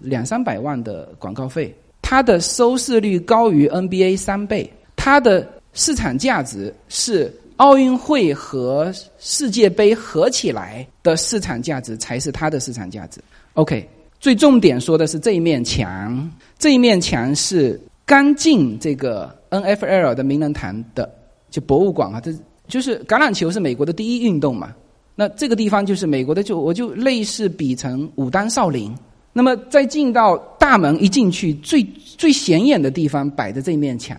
[0.00, 13.20] 两三百万的广告费，它的收视率高于 NBA 三倍，它的市场价值是奥运会和世界杯合起来的市场价值才是它的市场价值。
[13.52, 13.86] OK，
[14.18, 21.10] 最重点说的是这一面墙，这一面墙是刚进这个 NFL 的名人堂的，
[21.50, 22.32] 就博物馆啊，这
[22.66, 24.74] 就是橄榄球是美国的第一运动嘛。
[25.18, 28.94] 那这个地方就是美国的，就我就类似比成武当少林。
[29.32, 31.82] 那么再进到大门一进去，最
[32.18, 34.16] 最显眼的地方摆着这面墙，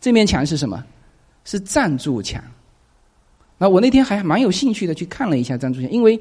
[0.00, 0.84] 这面墙是什么？
[1.44, 2.42] 是赞助墙。
[3.56, 6.20] 那我那天还蛮有兴趣的去看了一下赞助墙，因为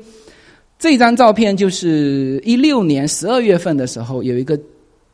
[0.78, 4.60] 这张照片就是一六年十二月份的时候，有一个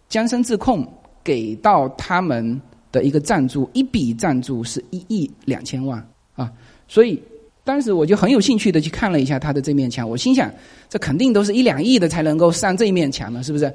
[0.09, 0.85] 江生智控
[1.23, 6.05] 给到他们的一个赞助，一笔赞助是一亿两千万
[6.35, 6.51] 啊，
[6.89, 7.21] 所以。
[7.67, 10.49] 当时我就很有兴趣的去看了一下他的这面墙，我心想，
[10.87, 13.71] 这肯定都是一两亿的才能够上这面墙的，是不是？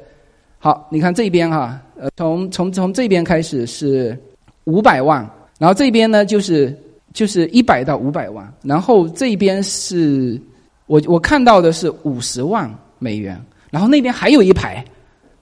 [0.59, 4.18] 好，你看这边哈，呃，从从从这边开始是
[4.64, 5.28] 五百万，
[5.59, 6.74] 然后这边呢就是
[7.12, 10.40] 就是一百到五百万，然后这边是
[10.86, 13.38] 我我看到的是五十万美元，
[13.70, 14.82] 然后那边还有一排，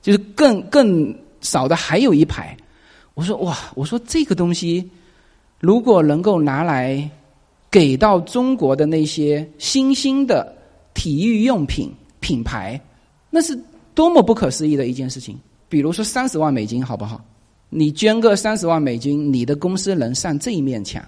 [0.02, 2.56] 就是更更少的还有一排，
[3.14, 4.90] 我说哇，我说这个东西
[5.60, 7.08] 如果能够拿来。
[7.70, 10.52] 给到中国的那些新兴的
[10.92, 12.80] 体育用品品牌，
[13.30, 13.58] 那是
[13.94, 15.38] 多么不可思议的一件事情。
[15.68, 17.24] 比如说三十万美金，好不好？
[17.68, 21.00] 你捐个三十万美金，你的公司能上这一面墙，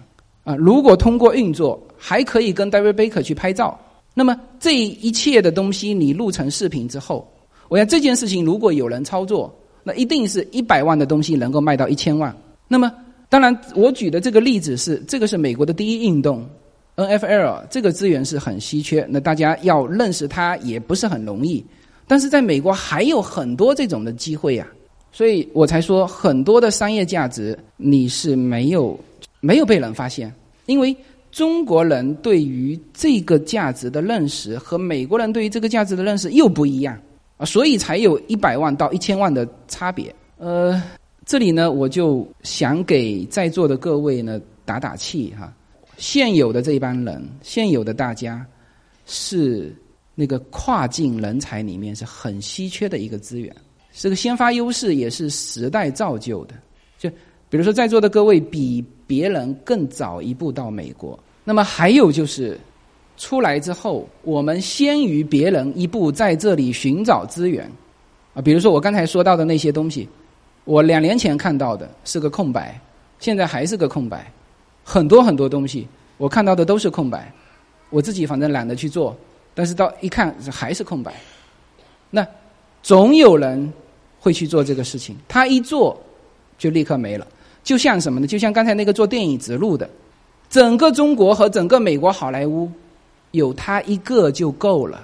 [0.45, 3.77] 啊，如果通过运作，还可以跟 David Baker 去拍照。
[4.15, 7.29] 那么这一切的东西你录成视频之后，
[7.69, 9.53] 我想这件事情如果有人操作，
[9.83, 12.33] 那一定是一百万的东西能够卖到一千万。
[12.69, 12.93] 那么
[13.33, 16.47] 当然，我举的这个例子是这个是美国的第一运动
[16.97, 21.65] ，NFL 这个资源是很稀缺，那大家要认识它也不是很容易。
[22.07, 24.69] 但是在美国还有很多这种的机会呀，
[25.13, 29.01] 所以我才说很多的商业价值你是没有
[29.41, 30.31] 没有被人发现，
[30.67, 30.95] 因为。
[31.31, 36.95] 中国人对于这个价值的认识和美国人对于这个价值的认识又不一样
[37.39, 40.15] 啊，所以才有一百万到一千万的差别。
[40.37, 40.79] 呃，
[41.25, 45.53] 这里呢，我就想给在座的各位呢打打气哈。
[45.97, 48.45] 现有的这一帮人，现有的大家，
[49.07, 49.75] 是
[50.15, 53.55] 那个跨境人才里面是很稀缺的一个资源，
[53.93, 56.55] 是个先发优势，也是时代造就的。
[56.99, 57.11] 就
[57.49, 58.85] 比如说，在座的各位比。
[59.05, 62.59] 别人更早一步到美国，那么还有就是
[63.19, 67.71] 出来之后，我们先于别人一步在这里寻找资源
[68.33, 68.41] 啊。
[68.41, 70.09] 比如说我刚才说到的那些东西，
[70.65, 72.79] 我两年前看到的是个空白，
[73.19, 74.31] 现在还是个空白。
[74.85, 75.87] 很多很多东西
[76.17, 77.33] 我看到的都是空白，
[77.91, 79.17] 我自己反正懒得去做，
[79.55, 81.15] 但是到一看还是空白。
[82.11, 82.27] 那
[82.83, 83.73] 总有人
[84.21, 86.01] 会去做这个事情，他一做
[86.59, 87.27] 就立刻没了。
[87.65, 88.27] 就像什么呢？
[88.27, 89.89] 就像刚才那个做电影植入的，
[90.51, 92.71] 整个中国和整个美国好莱坞，
[93.31, 95.01] 有他一个就够了，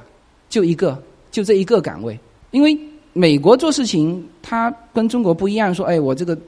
[0.48, 1.00] 就一个，
[1.30, 2.18] 就这一个岗位。
[2.50, 2.76] 因为
[3.19, 6.39] 美国做事情，他跟中国不一样，说哎，我这个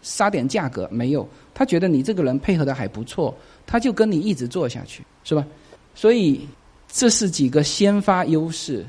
[0.00, 3.34] 杀点价格没有，他觉得你这个人配合的还不错，
[3.66, 5.44] 他就跟你一直做下去，是吧？
[5.94, 6.48] 所以
[6.88, 8.86] 这是几个先发优势。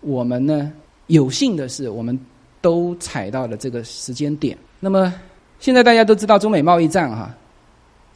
[0.00, 0.70] 我们呢，
[1.06, 2.18] 有幸的是，我们
[2.60, 4.56] 都踩到了这个时间点。
[4.78, 5.12] 那么。
[5.58, 7.34] 现在大家都知道中美贸易战哈，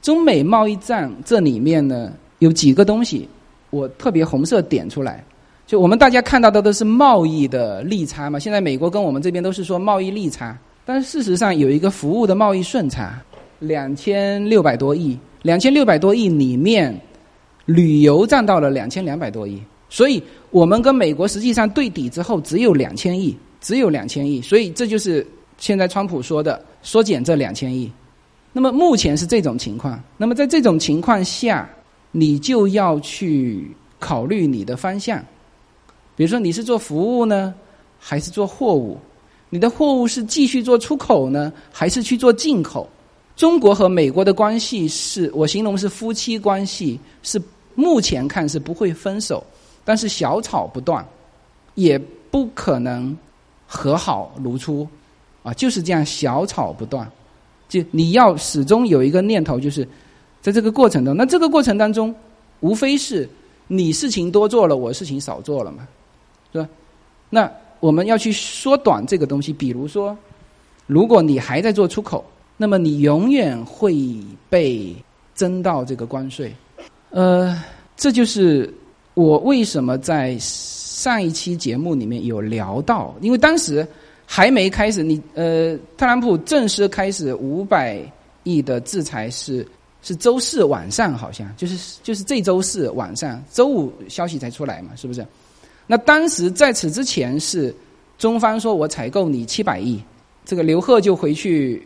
[0.02, 3.26] 中美贸易战这里面呢有几个东西，
[3.70, 5.24] 我特别红色点出来，
[5.70, 8.40] 就我们大家看到的都是贸易的利差嘛。
[8.40, 13.22] 现在美国跟我们这边都是说贸易利差，但是事实上有一个服务的贸易顺差，
[13.60, 17.00] 两千六百多亿，两千六百多亿里面，
[17.66, 25.24] 旅游占到了两千两百多亿，所以我们跟美国实际上对抵之后只有两千亿，只有两千亿，所以这就是
[25.56, 26.60] 现在川普说的。
[26.82, 27.92] 缩减这两千亿，
[28.52, 30.02] 那么目前是这种情况。
[30.16, 31.68] 那么在这种情况下，
[32.10, 35.22] 你就要去考虑你的方向。
[36.16, 37.54] 比如说，你是做服务呢，
[37.98, 38.98] 还是做货物？
[39.48, 42.88] 你的货物是继续做出口呢，还是去做进口？
[43.36, 47.40] 中国和美国的关系是我形容是夫妻关系，是
[47.74, 49.42] 目前看是不会分手，
[49.84, 51.06] 但是小吵不断，
[51.74, 51.98] 也
[52.30, 53.16] 不可能
[53.66, 54.86] 和好如初。
[55.42, 57.10] 啊，就是这样，小吵不断。
[57.66, 59.88] 就你要始终有一个念头，就是
[60.42, 62.14] 在这个过程中，那这个过程当中，
[62.60, 63.26] 无非是
[63.68, 65.88] 你事情多做了，我事情少做了嘛，
[66.52, 66.68] 是吧？
[67.28, 69.52] 那我们要去缩短这个东西。
[69.52, 70.16] 比如说，
[70.86, 72.24] 如果你还在做出口，
[72.56, 74.16] 那么你永远会
[74.48, 74.94] 被
[75.34, 76.54] 征到这个关税。
[77.10, 77.62] 呃，
[77.96, 78.72] 这就是
[79.14, 83.86] 我为什么在上一期节目里面有聊到，因为当时。
[84.32, 88.00] 还没开始，你呃，特朗普正式开始五百
[88.44, 89.66] 亿的制裁是
[90.02, 95.26] 是周四晚上，好像就是就是这周四晚上，周五消息才出来嘛，是不是？
[95.90, 97.74] 那当时在此之前是
[98.16, 100.00] 中方说我采购你七百亿，
[100.44, 101.84] 这个刘贺就回去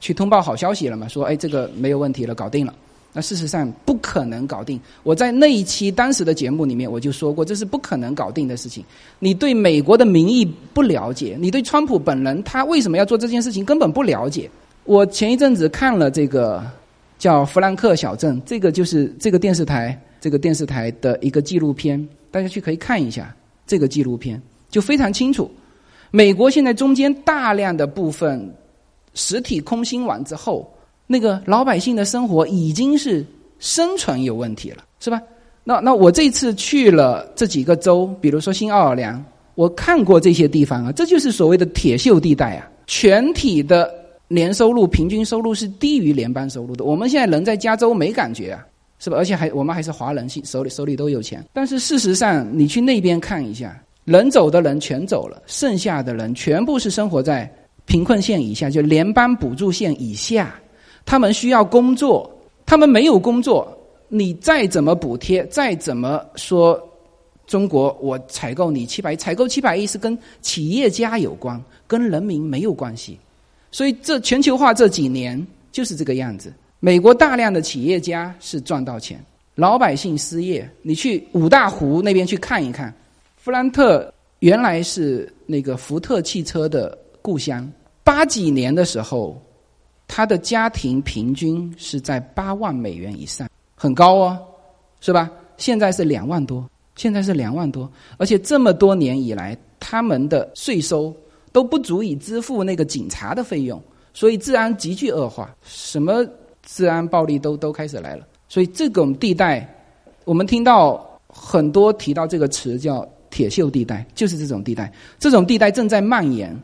[0.00, 2.74] 去通报好消息了嘛，说哎这个没有问题了，搞定了。
[3.12, 4.80] 那事实上不可能搞定。
[5.02, 8.82] 我在那一期当时的节目里面我就说过，这是不可能搞定的事情。
[9.18, 14.48] 你对美国的民意不了解，你对川普本人他为什么要做这件事情根本不了解。
[14.84, 16.64] 我前一阵子看了这个
[17.18, 23.36] 叫《弗兰克小镇》，这个就是这个电视台这个电视台的一个纪录片，大家去可以看一下
[23.66, 24.40] 这个纪录片，
[24.70, 25.50] 就非常清楚。
[26.10, 28.52] 美国现在中间大量的部分
[29.14, 30.68] 实体空心完之后。
[31.04, 33.26] 那个老百姓的生活已经是
[33.58, 35.20] 生存有问题了，是吧？
[35.62, 39.22] 那那我这次去了这几个州，比如说新奥尔良，
[39.56, 42.70] 我看过这些地方啊，这就是所谓的铁锈地带啊。
[42.86, 43.92] 全体的
[44.28, 46.84] 年收入平均收入是低于联邦收入的。
[46.84, 48.64] 我们现在人在加州没感觉啊，
[49.02, 49.16] 是吧？
[49.16, 51.44] 而且还我们还是华人，手里手里都有钱。
[51.52, 57.52] 但是事实上，你去那边看一下，能走的人全走了，剩下的人全部是生活在
[57.84, 60.54] 贫困线以下，就联邦补助线以下。
[61.04, 62.30] 他们需要工作，
[62.64, 63.76] 他们没有工作，
[64.06, 66.80] 你再怎么补贴，再怎么说，
[67.44, 73.18] 中国我采购你七百，采购七百亿是跟企业家有关，跟人民没有关系。
[73.72, 76.52] 所以这全球化这几年就是这个样子。
[76.84, 79.24] 美国大量的企业家是赚到钱，
[79.54, 80.68] 老百姓失业。
[80.82, 82.92] 你去五大湖那边去看一看，
[83.36, 87.70] 弗兰特原来是那个福特汽车的故乡。
[88.02, 89.40] 八几年的时候，
[90.08, 94.36] 他的家庭平均是在八万美元以上，很高哦，
[95.00, 95.30] 是吧？
[95.58, 101.14] 现在是两万多，现在是两万多，而且这么多年以来，他们的税收
[101.52, 103.80] 都不足以支付那个警察的费用，
[104.12, 106.26] 所以治安急剧恶化，什么
[106.64, 108.26] 治安暴力都都开始来了。
[108.48, 109.66] 所以这种地带，
[110.24, 116.54] 我们听到很多提到这个词叫“铁锈地带”，就是这种地带，这种地带正在蔓延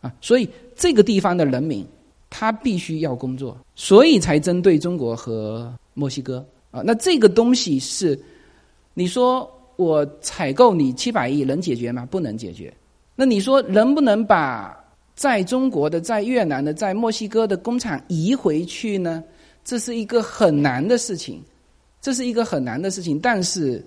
[0.00, 0.12] 啊。
[0.20, 1.86] 所以这个地方的人民，
[2.30, 6.82] 他必须要工作，所以才针对中国和墨西哥啊。
[6.84, 8.18] 那这个东西是。
[8.96, 12.06] 你说我采购你七百亿能解决吗？
[12.08, 12.72] 不能解决。
[13.16, 14.72] 那你说能不能把
[15.16, 19.24] 在中国的、在越南的、在墨西哥的工厂移回去呢？
[19.64, 21.42] 这是一个很难的事情，
[22.00, 23.18] 这是一个很难的事情。
[23.18, 23.84] 但是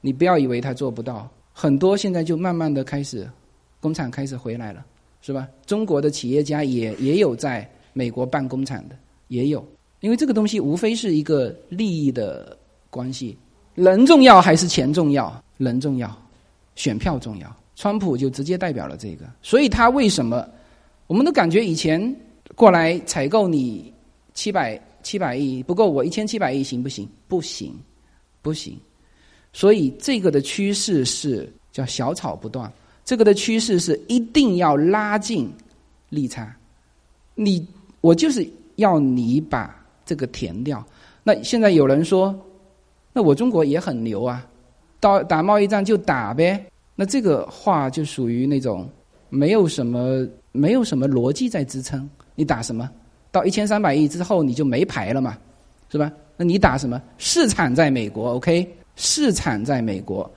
[0.00, 3.28] 你不要以为他做不到，很多现在就慢慢的开始
[3.78, 4.84] 工厂开始回来了，
[5.20, 5.46] 是吧？
[5.66, 8.96] 中国的企业家也也有在美国办工厂的，
[9.28, 9.62] 也有，
[10.00, 12.56] 因为这个东西无非是一个利益的
[12.88, 13.36] 关系。
[13.74, 15.44] 人重要还是钱重要？
[15.58, 16.16] 人重要，
[16.74, 17.56] 选票重要。
[17.76, 20.48] 川普就直接代表了这个，所以他为什么？
[21.06, 22.16] 我们都感觉以前
[22.54, 23.92] 过来采购你
[24.34, 27.08] 七百七百亿不够，我一千七百亿行不行？
[27.26, 27.74] 不行，
[28.42, 28.78] 不行。
[29.54, 32.70] 所以这个的趋势是叫小草不断，
[33.06, 35.50] 这个的趋势是一定要拉近
[36.10, 36.54] 利差。
[37.34, 37.66] 你
[38.02, 38.46] 我就是
[38.76, 40.86] 要你把这个填掉。
[41.24, 42.38] 那现在有人说。
[43.10, 44.46] 那我中国也很牛啊，
[45.00, 46.62] 到打贸易战就打呗。
[46.94, 48.88] 那这个话就属于那种
[49.28, 52.08] 没有什么没有什么逻辑在支撑。
[52.36, 52.88] 你打什么？
[53.30, 55.36] 到一千三百亿之后你就没牌了嘛，
[55.90, 56.10] 是吧？
[56.36, 57.00] 那你打什么？
[57.18, 58.66] 市场在美国，OK？
[58.96, 60.28] 市场在美国，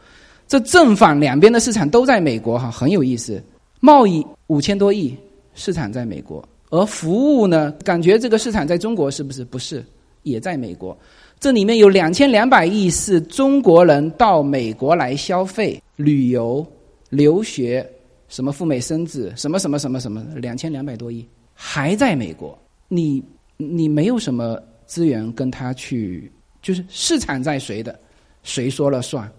[0.48, 3.42] 这正反两边的市场都在美国哈，很有意思。
[3.80, 5.18] 贸易五千多亿，
[5.56, 7.72] 市场在美国，而服务呢？
[7.84, 9.44] 感觉这个市场在中国是不是？
[9.44, 9.84] 不是，
[10.24, 10.96] 也在美国。
[11.40, 16.64] 这里面有两千两百亿是中国人到美国来消费、旅游、
[17.10, 17.84] 留学，
[18.30, 22.56] 什么赴美生子，什么什么什么什么，两千两百多亿还在美国。
[22.94, 23.24] 你
[23.56, 26.30] 你没有什么资源跟他去，
[26.62, 27.98] 就是市场在谁的，
[28.44, 29.32] 谁说了算。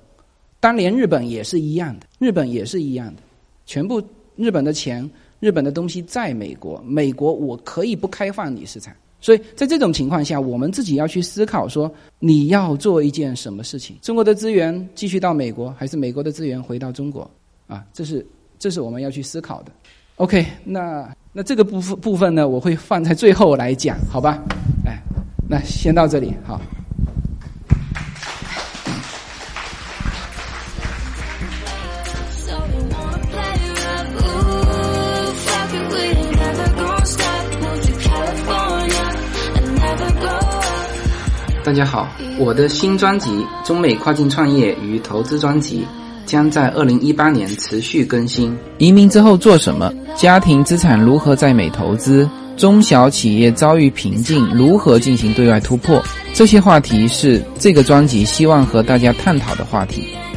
[0.59, 3.23] 当年日本也是一样的，日本也是一样的，
[3.67, 4.03] 全部
[4.37, 8.95] 日本的钱、日本的东西在美国，美国我可以不开放你市场。
[9.21, 13.95] 所以在这种情况下，我们自己要去思考：说你要做一件什么事情？
[14.01, 17.31] 中国的资源继续到美国，还是美国的资源回到中国？
[17.67, 18.27] 啊，这是
[18.59, 19.73] 这是我们要去思考的。
[20.17, 24.39] OK，那那这个部分部分呢，我会放在最后来讲，好吧？
[24.85, 25.03] 哎，
[25.49, 26.61] 那先到这里，好。
[41.65, 42.07] 大家好，
[42.39, 43.31] 我的新专辑
[43.67, 45.81] 《中美跨境创业与投资专辑》
[46.33, 48.57] 将在二零一八年持续更新。
[48.79, 49.93] 移民之后做什么？
[50.17, 52.27] 家庭资产如何在美投资？
[52.57, 56.03] 中小企业遭遇瓶颈，如何进行对外突破？
[56.33, 60.09] 这些话题是这个专辑希望和大家探讨的话题。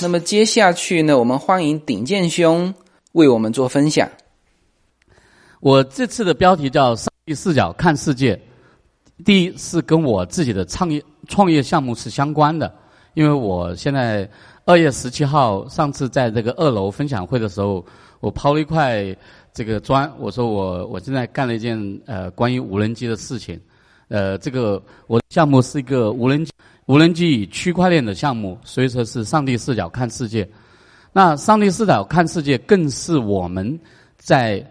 [0.00, 2.72] 那么接下去呢，我们欢迎鼎健兄
[3.12, 4.08] 为我们做分享。
[5.60, 8.40] 我这次的标题叫“上帝视角看世界”，
[9.24, 12.72] 第一是跟我自己的创业创业项目是相关的，
[13.14, 14.28] 因为我现在
[14.64, 17.84] 二月十七号上次在这个二楼分享会的时候，
[18.20, 19.04] 我抛了一块
[19.52, 23.60] 这个砖，我说我我现在干了一件呃关于无人机的事情，
[24.12, 26.52] 呃，这个我项目是一个无人机。
[26.84, 30.46] 无人机区块链的项目，所以说是上帝视角看世界。
[31.12, 33.78] 那上帝视角看世界，更是我们
[34.18, 34.62] 在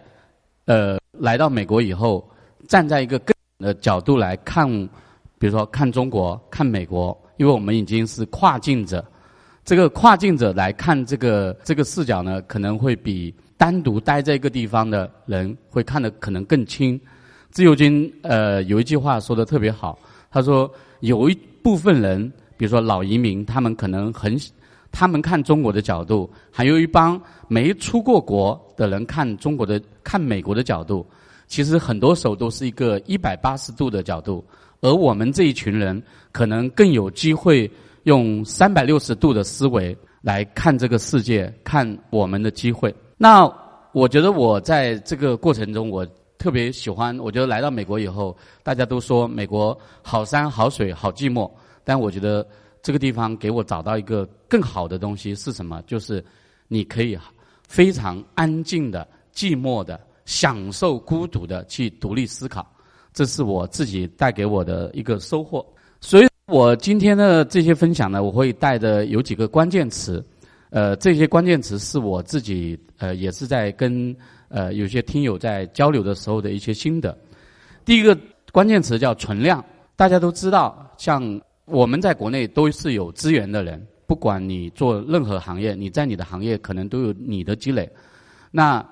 [0.66, 2.30] 呃来到美国以后，
[2.68, 4.70] 站在一个更的角度来看，
[5.40, 9.04] 比如说看中国、看美国，因为我们已经是跨境者。
[9.64, 17.00] 这个跨境者来看这个这个视角呢，可能会比单独待在一个地方的人会看得可能更清。
[17.52, 20.00] 自由军呃有一句话说的特别好，
[20.32, 20.72] 他说
[21.02, 24.36] 有一部分人，比如说老移民，他们可能很，
[24.92, 31.06] 他们看中国的角度，还有一帮没出过国的人看中国的看美国的角度，
[31.48, 34.44] 其实很多时候都是一个一百八十度的角度，
[34.80, 37.70] 而我们这一群人可能更有机会
[38.04, 42.96] 用三百六十度的思维来看这个世界，看我们的机会。
[43.18, 43.52] 那
[43.92, 46.08] 我觉得我在这个过程中，我
[46.42, 47.16] 特别喜欢。
[47.20, 51.50] 我觉得来到美国以后，大家都说美国好山好水好寂寞，
[51.84, 52.44] 但我觉得
[52.82, 55.80] 这个地方给我找到一个更好的东西是什么？
[55.86, 56.24] 就是
[56.68, 57.16] 你可以
[57.68, 62.68] 非常安静的、寂寞的、享受孤独的去独立思考。
[63.14, 65.64] 这是我自己带给我的一个收获。
[66.00, 70.26] 所以我今天的这些分享呢，我会带的有几个关键词。
[70.72, 74.16] 呃，这些关键词是我自己呃，也是在跟
[74.52, 77.18] 呃有些听友在交流的时候的一些心得。
[77.84, 78.18] 第一个
[78.52, 79.64] 关键词叫存量，
[79.96, 87.90] 大家都知道，像我们在国内都是有资源的人，不管你做任何行业，你在你的行业可能都有你的积累。
[88.52, 88.86] 那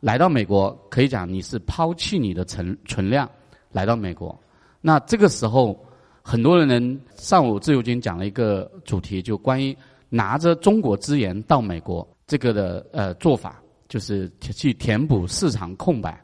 [0.00, 3.30] 来到美国，可以讲你是抛弃你的存存量
[3.72, 4.38] 来到美国。
[4.80, 5.82] 那这个时候，
[6.22, 9.76] 很多人上午自由军讲了一个主题，就关于。
[10.10, 13.60] 拿着中国资源到美国，这个的呃做法
[13.94, 16.20] 就是去填补市场空白。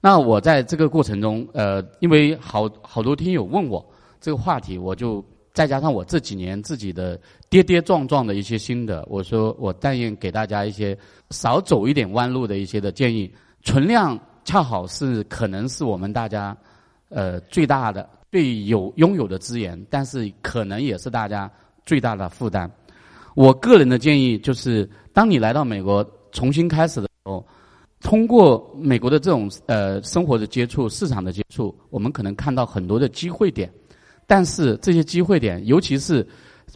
[0.00, 3.84] 那我在这个过程中，呃，因为好好多听友问我
[4.20, 10.96] 这个话题，我就再加上我这几年自己的跌跌撞撞的一些心得，我说我但愿给大家一些
[11.30, 13.28] 少走一点弯路的一些的建议。
[13.62, 16.56] 存量恰好是可能是我们大家
[17.08, 21.50] 呃最大的最有拥有的资源，但是可能也是大家
[21.84, 22.70] 最大的负担。
[23.34, 27.46] 我个人的建议就是，当你来到美国重新开始的候，
[28.00, 33.70] 通过美国的这种呃生活的接触、市场的接触，我们可能看到很多的机会点。
[34.26, 36.26] 但是这些机会点，尤其是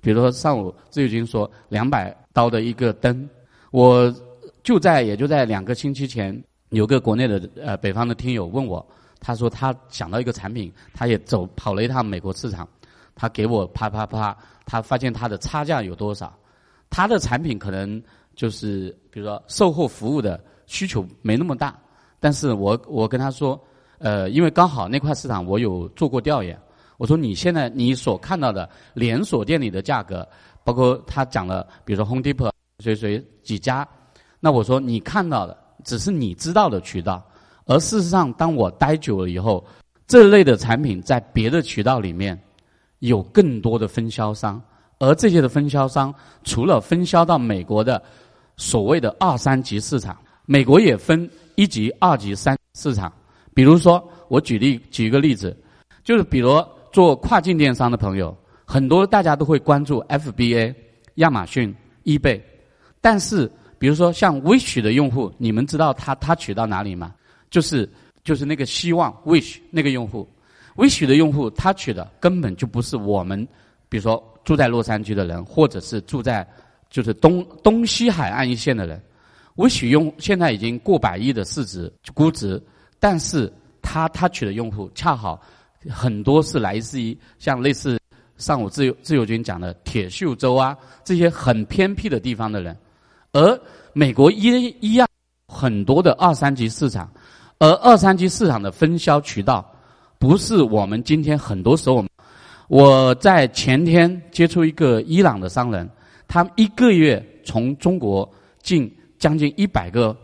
[0.00, 3.28] 比如说上午自由军说两百刀的一个灯，
[3.70, 4.14] 我
[4.62, 8.84] 就在也就在两个星期前，有个国内的呃北方的听友问我，
[9.20, 12.66] 他说他想到一个产品，他也走跑了一趟美国市场，
[13.14, 14.34] 他给我啪啪啪，
[14.64, 16.34] 他发现他的差价有多少。
[16.88, 18.02] 他的产品可能
[18.34, 21.78] 就是，比如说售后服务的需求没那么大，
[22.18, 23.60] 但是我我跟他说，
[23.98, 26.58] 呃，因为刚好那块市场我有做过调研，
[26.96, 30.26] 我说你现在你所看到的连锁店里的价格，
[30.64, 33.86] 包括他讲了，比如说 Home Depot 谁谁几家，
[34.40, 37.22] 那我说你看到的只是你知道的渠道，
[37.66, 39.64] 而事实上当我待久了以后，
[40.06, 42.40] 这类的产品在别的渠道里面
[43.00, 44.60] 有更多的分销商。
[44.98, 46.14] 而这些的分销商，
[46.44, 48.00] 除了分销到美国的
[48.62, 53.12] 所谓的二三级市场，美国也分一级、二级、三市场。
[53.52, 55.54] 比如说，我举例举一个例子，
[56.04, 58.34] 就是比如做跨境电商的朋友，
[58.64, 60.72] 很多大家都会关注 FBA、
[61.16, 62.40] 亚马逊、eBay，
[63.00, 63.50] 但是
[63.80, 67.12] 比如说像 Wish 的用户，你们知道他他取到哪里吗？
[67.50, 67.90] 就是
[68.22, 70.28] 就是那个希望 Wish 那个用户
[70.76, 73.44] ，Wish 的用户他取的根本就不是我们，
[73.88, 74.22] 比如说。
[74.44, 76.44] 住在洛杉矶的人，或者是住在
[76.92, 79.02] 就是东东西海岸一线的人，
[79.54, 82.62] 我许用现在已经过百亿的市值估值，
[83.00, 85.40] 但是他他取的用户恰好
[85.88, 87.98] 很多是来自于像类似
[88.36, 92.76] 上午自由自由军讲的铁锈州啊这些很偏僻的地方的人，
[93.32, 93.60] 而
[93.94, 95.08] 美国一一样
[95.48, 97.10] 很多的二三级市场，
[97.58, 99.64] 而二三级市场的分销渠道
[100.18, 102.04] 不是我们今天很多时候我。
[102.68, 105.86] 我在前天接触一个伊朗的商人，
[106.32, 108.26] 他一个月从中国
[108.62, 110.16] 进将近一百个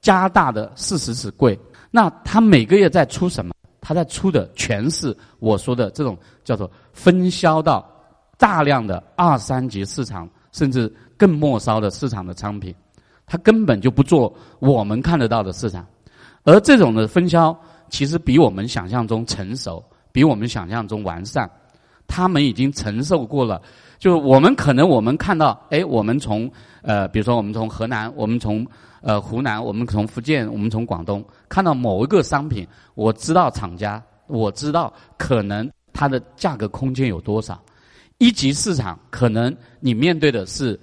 [0.00, 1.58] 加大的四十尺柜。
[1.90, 3.52] 那他每个月在出什么？
[3.80, 7.84] 他在出的全是我说的这种叫做分销到
[8.38, 12.72] 大量的二三级市场，甚至更末梢的市场的商品。
[13.26, 15.84] 他根本就不做我们看得到的市场，
[16.44, 17.58] 而这种的分销
[17.90, 21.50] 其实比我们想象中成熟，比我们想象中完善。
[22.06, 23.60] 他们已经承受过了，
[23.98, 26.50] 就是我们可能我们看到，哎，我们从
[26.82, 28.66] 呃，比如说我们从河南，我们从
[29.00, 37.60] 呃湖南，我们从福建，我们从广东看到某一个商品，我知道厂家，我知道可能它的价格空间有多少。
[38.18, 40.78] 一级市场可能你面对的是，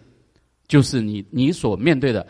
[0.68, 2.26] 就是你你所面对的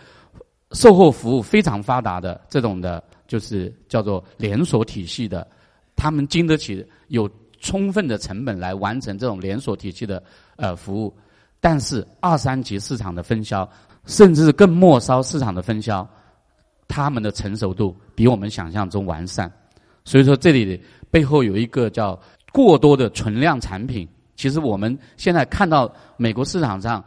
[0.72, 5.48] 售后服务非常发达的这种的，就是叫做连锁体系的，
[5.96, 7.30] 他们经得起有。
[7.64, 10.22] 充分的成本来完成这种连锁体系的
[10.58, 11.16] 呃服务，
[11.62, 13.68] 但是二三级市场的分销，
[14.06, 16.06] 甚至更末梢市场的分销，
[16.90, 19.50] 他们的成熟度比我们想象中完善。
[20.04, 22.20] 所以说，这里背后有一个叫
[22.52, 24.06] 过多的存量产品。
[24.36, 27.02] 其实我们现在看到美国市场上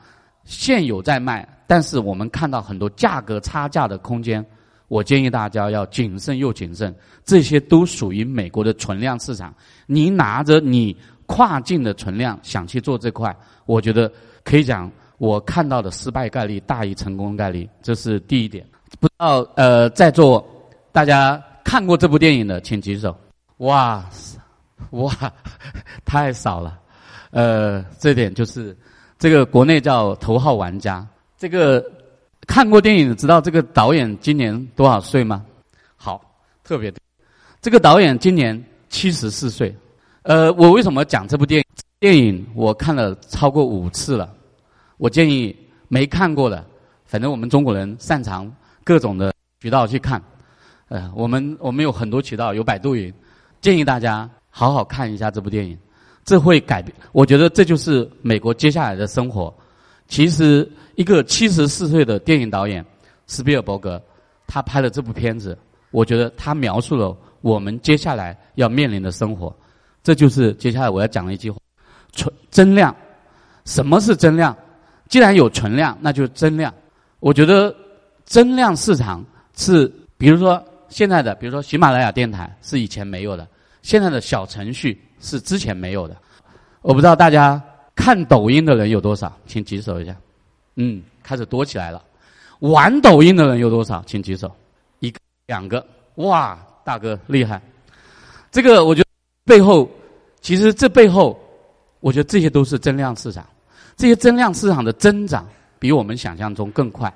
[0.45, 4.43] 现有在卖，但是我们看到很多价格差价的空间。
[4.89, 9.53] 我建议大家要谨慎又谨慎，这些都属于美国的存量市场。
[9.87, 14.11] 你拿着你跨境的存量想去做这块，我觉得
[14.45, 18.65] 可以讲，我看到的失败概率大于成功概率，这是第一点。
[19.01, 20.47] 不知道呃，在座
[20.93, 23.17] 大家看过这部电影的，请举手。
[23.57, 24.09] 哇，
[24.91, 25.13] 哇，
[26.05, 26.79] 太少了。
[27.31, 28.77] 呃，这点就是
[29.19, 31.05] 这个国内叫头号玩家。
[31.37, 31.85] 这个。
[32.47, 35.45] 看过电影知道这个导演今年多少岁吗？
[35.97, 36.21] 好，
[36.63, 36.93] 特别
[37.61, 39.75] 这个导演今年七十四岁。
[40.23, 41.67] 呃，我为什么讲这部电影？
[41.99, 44.33] 电影我看了超过五次了。
[44.97, 45.55] 我建议
[45.89, 46.65] 没看过的，
[47.05, 48.51] 反正我们中国人擅长
[48.85, 50.23] 各种的渠道去看。
[50.89, 53.13] 呃，我们我们有很多渠道，有百度云，
[53.61, 55.77] 建议大家好好看一下这部电影。
[56.25, 59.53] 这会改变，我觉得这就是美国接下来的生活。
[60.09, 60.69] 其实。
[60.97, 62.83] 一个七十四岁的电影导演
[63.27, 64.03] 斯皮尔伯格，
[64.47, 65.55] 他拍了这部片子，
[65.91, 69.55] 我觉得他描述了我们接下来要面临的生活。
[70.03, 71.59] 这就是接下来我要讲的一句话：
[72.13, 72.97] 存增量。
[73.67, 74.57] 什么是增量？
[75.11, 76.73] 既然有存量，那就增量。
[77.21, 77.77] 我觉得
[78.25, 79.23] 增量市场
[79.55, 83.47] 是，比如说现在的，比如说喜马拉雅电台是以前没有的，
[83.83, 86.17] 现在的小程序是之前没有的。
[86.81, 87.63] 我不知道大家
[87.97, 90.15] 看抖音的人有多少，请举手一下。
[90.77, 92.01] 嗯，开始多起来了。
[92.61, 94.01] 玩抖音的人有多少？
[94.07, 94.55] 请举手。
[95.01, 95.85] 一个、两个，
[96.17, 97.61] 哇，大哥厉害。
[98.53, 99.09] 这个我觉得
[99.45, 99.89] 背后，
[100.41, 101.39] 其实这背后，
[102.01, 103.45] 我觉得这些都是增量市场。
[103.97, 107.13] 这些增量市场的增长比我们想象中更快。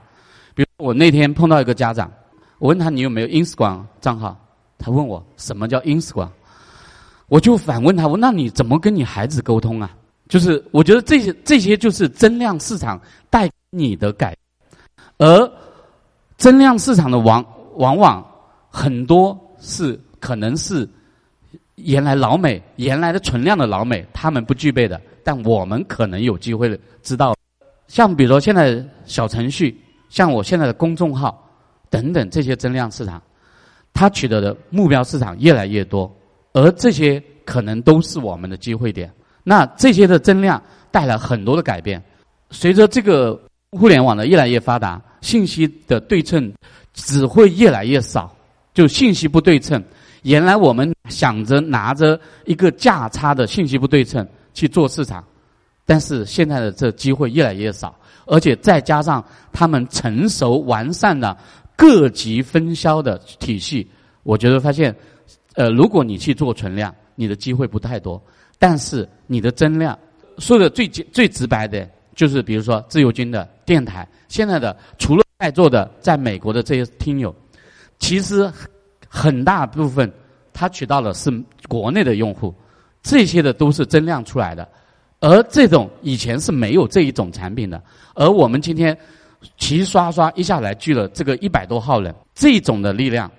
[0.55, 2.11] 比如我那天碰到一个家长，
[2.59, 4.37] 我问他你有没有 Instagram 账号？
[4.79, 6.31] 他问我什么叫 Instagram？
[7.29, 9.95] 我就反问他，我那你怎么跟你孩子沟通啊？
[10.31, 14.35] 就是我觉得这些这些就是增量市场带你的改，
[15.19, 15.53] 而
[16.39, 18.25] 增量市场的往往往
[18.71, 20.89] 很多是可能是
[21.75, 27.35] 原来老美原来的存量的老美他们不具备的，但我们可能有机会知道。
[27.89, 29.77] 像比如说现在小程序，
[30.11, 31.45] 像我现在的公众号
[31.91, 33.21] 等等这些增量市场，
[33.93, 36.09] 它取得的目标市场越来越多，
[36.53, 39.13] 而这些可能都是我们的机会点。
[39.43, 42.03] 那这些的增量带来很多的改变，
[42.51, 46.53] 随着这个互联网的越来越发达，信息的对称
[46.93, 48.35] 只会越来越少，
[48.75, 49.83] 就信息不对称。
[50.23, 55.25] 原来我们想着拿着一个价差的信息不对称去做市场，
[55.87, 57.95] 但是现在的这机会越来越少，
[58.27, 61.35] 而且再加上他们成熟完善的
[61.75, 63.89] 各级分销的体系，
[64.23, 64.95] 我觉得发现，
[65.55, 68.23] 呃，如果你去做存量，你的机会不太多。
[68.59, 69.97] 但是你的增量，
[70.39, 77.33] 说的最最直白的，就是比如说自由军的电台，现在的除了在座的在美国的这些听友，
[78.01, 78.51] 其实
[79.09, 80.13] 很大部分
[80.53, 81.31] 他取到的是
[81.69, 82.53] 国内的用户，
[83.05, 84.69] 这些的都是增量出来的，
[85.21, 87.81] 而这种以前是没有这一种产品的，
[88.17, 88.99] 而我们今天
[89.59, 93.31] 齐刷刷一下来聚了这个一百多号人，这种的力量。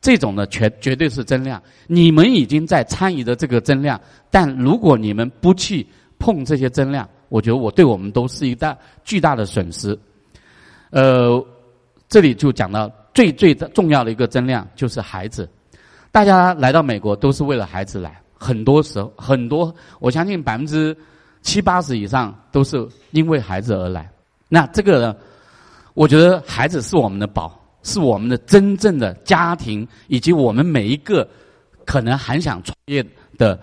[0.00, 1.60] 这种呢，绝绝对是增量。
[1.86, 5.84] 你们已经在参与的这个增量，但如果你们不去
[6.18, 9.98] 碰这些增量，我觉得我对我们都是一大巨大的损失。
[10.90, 11.44] 呃，
[12.08, 15.48] 这里就讲到最最重要的一个增量就是孩子。
[16.12, 20.96] 大家来到美国都是为了孩子来，很多时候很多，我相信百分之
[21.42, 24.10] 七八十以上都是因为孩子而来。
[24.48, 25.16] 那这个呢，
[25.94, 27.57] 我觉得孩子是我们的宝。
[27.82, 31.26] 是我们的真正的家庭，以及我们每一个
[31.86, 33.04] 可能还想创业
[33.38, 33.58] 的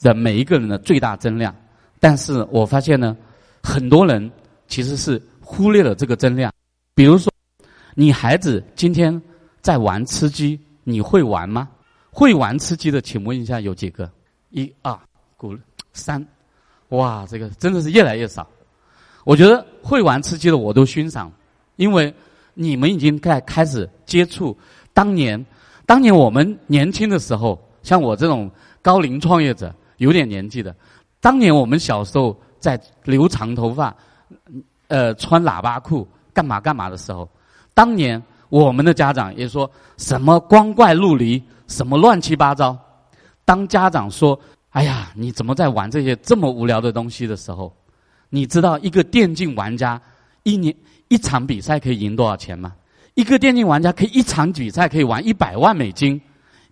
[0.00, 1.54] 的每一个人的最大增量。
[2.00, 3.16] 但是我发现呢，
[3.62, 4.30] 很多人
[4.66, 6.52] 其实是忽略了这个增量。
[6.94, 7.32] 比如说，
[7.94, 9.20] 你孩子今天
[9.60, 11.68] 在玩吃鸡，你会玩吗？
[12.10, 14.10] 会玩吃鸡的，请问一下有几个？
[14.50, 14.98] 一二
[15.92, 16.26] 三，
[16.88, 18.48] 哇，这个真的是越来越少。
[19.24, 21.30] 我觉得会玩吃鸡的我都欣赏，
[21.76, 22.12] 因为。
[22.54, 24.56] 你们已经在开始接触
[24.92, 25.42] 当年，
[25.86, 28.50] 当年我们年轻的时候，像我这种
[28.80, 30.74] 高龄创业者，有点年纪的，
[31.20, 33.94] 当年我们小时候在留长头发，
[34.88, 37.28] 呃，穿喇叭裤，干嘛干嘛的时候，
[37.72, 42.78] 当年我们的家长也说什么光怪陆离，什么乱七八糟。
[43.44, 44.38] 当家长说
[44.70, 47.74] ：“哎呀，你怎么在玩这些这么无聊的东西？”的时候，
[48.28, 50.00] 你知道一个电竞玩家
[50.42, 50.74] 一年。
[51.12, 52.72] 一场比赛可以赢多少钱吗？
[53.12, 56.18] 一个电竞玩家可以一场比赛可以玩一百万美金，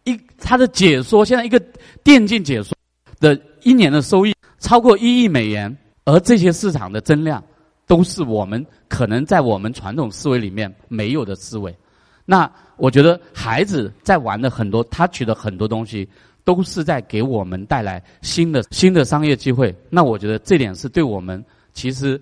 [0.04, 1.60] 一他的解说现在一个
[2.02, 2.74] 电竞解说
[3.18, 5.76] 的一年的收益超过一亿美元，
[6.06, 7.44] 而这些市场的增量
[7.86, 11.76] 都是我们可能在我们传统思维里面没有的思维。
[12.24, 16.08] 那我觉得孩子在玩的很多，他取得很多东西，
[16.42, 19.74] 都是在给我们带来新的新的商业机会。
[19.90, 22.18] 那我觉得这点是对我们其实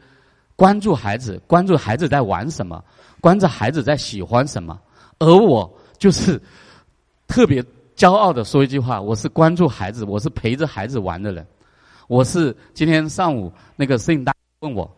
[0.59, 2.83] 关注孩子，关注孩子在玩什么。
[3.21, 4.77] 关注孩子在喜欢什么，
[5.21, 6.41] 而我就是
[7.29, 11.47] 特别骄傲的说一句话：我是关注孩子，我是陪着孩子玩的人。
[12.09, 14.91] 我是今天上午那个摄影大问我，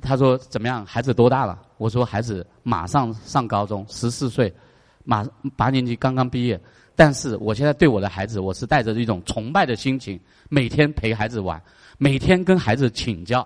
[0.00, 0.86] 他说怎么样？
[0.86, 1.60] 孩子多大了？
[1.76, 4.54] 我说孩子马上上高中，十四岁，
[5.02, 5.26] 马
[5.56, 6.60] 八年级刚刚毕业。
[6.94, 11.60] 但是我现在对我的孩子，我是带着一种崇拜的心情，每天陪孩子玩，
[11.98, 13.44] 每天跟孩子请教。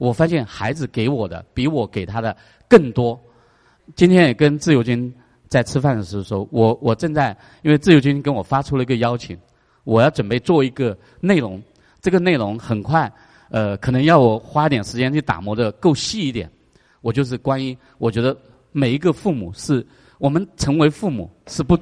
[0.00, 2.34] 我发现孩子给我的比我给他的
[2.66, 3.20] 更多。
[3.94, 5.12] 今天也跟自由军
[5.46, 9.38] 在吃饭的时候说，我我正在因为自由军跟我发出了一个邀请，
[9.84, 11.62] 我要准备做一个内容，
[12.00, 13.12] 这个内容很快，
[13.50, 16.50] 呃，可能要我花点时间去打磨的够细一点。
[17.02, 18.34] 我就是关于我觉得
[18.72, 19.86] 每一个父母是
[20.16, 21.78] 我们成为父母是不，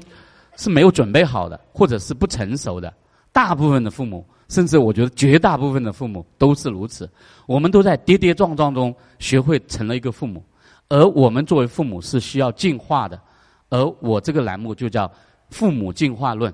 [0.56, 2.92] 是没有准备好的，或者是不成熟的。
[3.32, 7.08] 大部分的父母，甚至我觉得绝大部分的父母都是如此。
[7.46, 10.42] 我们都在跌跌撞撞中学会成了一个父母。
[10.88, 13.20] 而我们作为父母是需要进化的，
[13.68, 15.10] 而我这个栏目就叫
[15.50, 16.52] “父母进化论”。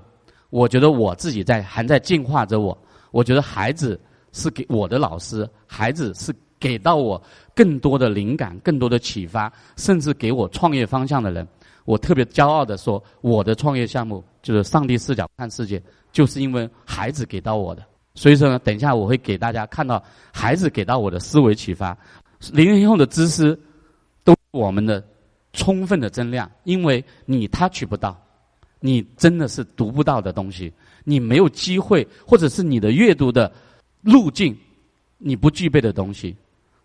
[0.51, 2.77] 我觉得我自己在还在进化着我。
[3.11, 3.97] 我觉得孩子
[4.33, 7.21] 是给我的老师，孩子是给到我
[7.55, 11.47] 更多的灵感、更多的启发，甚至给我创业方向的人。
[11.85, 15.81] 我特别骄傲的说，我的创业项目就是上帝视角看世界，
[16.15, 17.83] 就是因为孩子给到我的。
[18.13, 20.01] 所以说呢，等一下我会给大家看到
[20.31, 21.97] 孩子给到我的思维启发，
[22.53, 23.59] 零零后的知识。
[24.23, 25.03] 都我们的
[25.53, 28.19] 充分的增量，因为你他取不到，
[28.79, 33.51] 你真的是读不到的东西，你没有机会，或者是你的阅读的
[34.01, 34.57] 路径，
[35.19, 36.35] 你不具备的东西，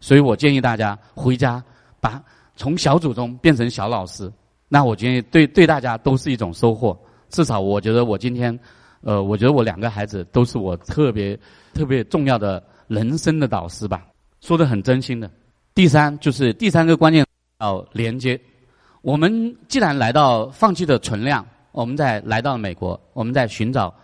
[0.00, 1.64] 所以我建议大家回家
[1.98, 2.22] 把
[2.56, 4.30] 从小组中变成小老师，
[4.68, 6.98] 那我建议对对大家都是一种收获。
[7.30, 8.58] 至少我觉得我今天，
[9.02, 11.38] 呃，我觉得我两个孩子都是我特别
[11.74, 14.06] 特别重要的人生的导师吧，
[14.40, 15.30] 说的很真心的。
[15.74, 17.24] 第三就是第三个关键。
[17.60, 18.40] 要连接，
[19.02, 23.94] 我们既然来到放弃的存量，我们在来到美国，我们在寻找，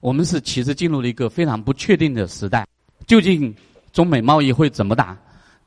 [0.00, 2.66] 我们是其实进入了一个非常不确定的时代。
[3.06, 3.54] 究竟
[3.92, 5.16] 中美贸易会怎么打？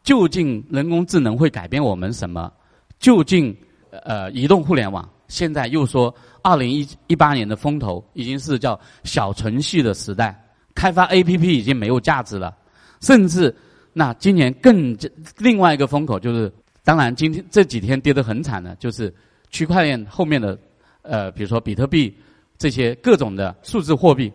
[0.03, 2.51] 究竟人工智能会改变我们什么？
[2.99, 3.55] 究竟
[4.03, 6.13] 呃移动互联网现在又说
[6.43, 10.37] 二零一一八年的风头已经是叫小程序的时代，
[10.75, 12.55] 开发 A P P 已经没有价值了，
[12.99, 13.55] 甚至
[13.93, 14.97] 那今年更
[15.37, 16.51] 另外一个风口就是。
[16.83, 19.13] 当然，今天这几天跌得很惨的，就是
[19.51, 20.57] 区块链后面的，
[21.03, 22.11] 呃，比如说比特币
[22.57, 24.33] 这些各种的数字货币。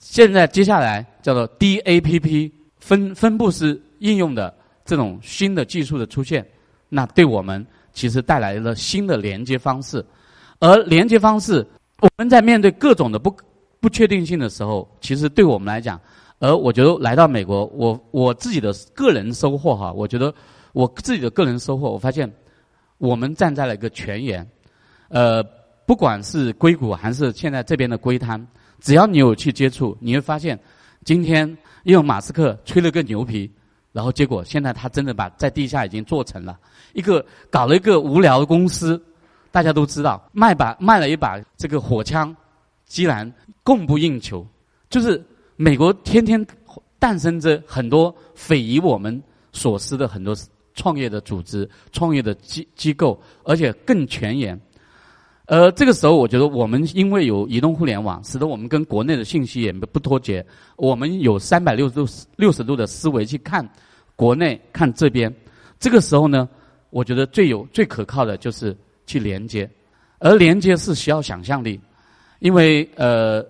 [0.00, 2.50] 现在接下来叫做 DAPP
[2.80, 4.52] 分分布式应用的
[4.84, 6.44] 这种新的技术的出现，
[6.88, 10.04] 那对我们其实带来了新的连接方式。
[10.58, 11.66] 而连接方式，
[12.00, 13.34] 我们在面对各种的不
[13.80, 16.00] 不确定性的时候，其实对我们来讲，
[16.38, 20.34] 而我觉得来到美国，我我自己的个人收获哈，我觉得。
[20.72, 22.32] 我自己的个人收获，我发现
[22.98, 24.48] 我们站在了一个泉眼，
[25.08, 25.42] 呃，
[25.84, 28.46] 不管是硅谷还是现在这边的硅滩，
[28.78, 30.56] 只要你有去接触，你会发现，
[31.04, 31.44] 今天
[31.82, 33.50] 因为马斯克吹了个牛皮，
[33.92, 36.58] 然后结果现在他真的把在地下已经做成了
[36.92, 39.02] 一个搞了一个无聊的公司，
[39.50, 42.34] 大家都知道卖把卖了一把这个火枪，
[42.86, 43.30] 居然
[43.62, 44.46] 供不应求，
[44.88, 45.24] 就是
[45.56, 46.44] 美国天天
[46.98, 49.22] 诞生着很多匪夷我们
[49.52, 50.34] 所思的很多。
[50.72, 54.58] 创业的组织、创业的机机构，而且更前沿。
[55.50, 60.46] 呃，这个时候，我觉得我们因为有移动互联网，使得我们跟国内的信息也不脱节。
[60.76, 63.68] 我们有三百六十度、六十度的思维去看
[64.14, 65.34] 国内、看这边。
[65.80, 66.48] 这个时候呢，
[66.90, 68.76] 我觉得最有、最可靠的就是
[69.06, 69.68] 去连接，
[70.20, 71.80] 而连接是需要想象力，
[72.38, 73.44] 因为呃，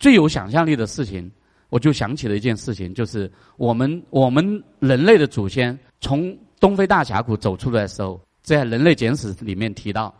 [0.00, 1.30] 最有想象力的事情，
[1.68, 10.12] 我就想起了一件事情，就是我们我们人类的祖先从东非大峡谷走出来的时候，在《人类简史》里面提到，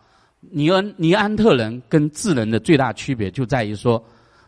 [0.51, 4.03] 尼恩尼安特人跟智人的最大区别就在于说，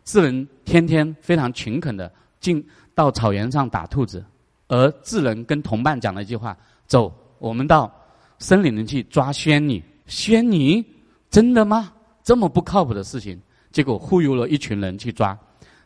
[0.05, 4.25] 智人天天非常勤恳的进到草原上打兔子，
[4.69, 7.93] 而智人跟同伴讲了一句话：“走，我们到
[8.39, 10.85] 森林里去抓仙女。”仙女
[11.31, 11.93] 真的吗？
[12.23, 13.41] 这么不靠谱的事情，
[13.73, 15.37] 结果忽悠了一群人去抓，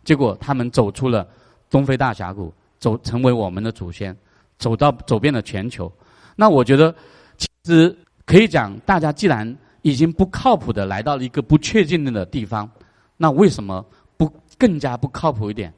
[0.04, 1.26] 结果他们走出了
[1.70, 4.16] 东非大峡谷，走成为我们的祖先。
[4.58, 5.90] 走到走遍了全球，
[6.36, 6.94] 那我觉得，
[7.38, 7.96] 其实
[8.26, 12.70] 可以讲，大家既然已经不靠谱的来到了一个不确定的地方，
[13.16, 13.85] 那为什么
[14.16, 15.72] 不更加不靠谱一点？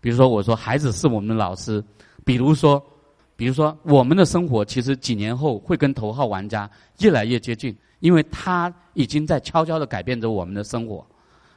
[0.00, 1.82] 比如说，我说孩子是我们的老师，
[2.24, 2.82] 比如说，
[3.34, 11.04] 比如说我们的生活其实几年后会跟头号玩家越来越接近，因为他已经在悄悄的改变着我们的生活，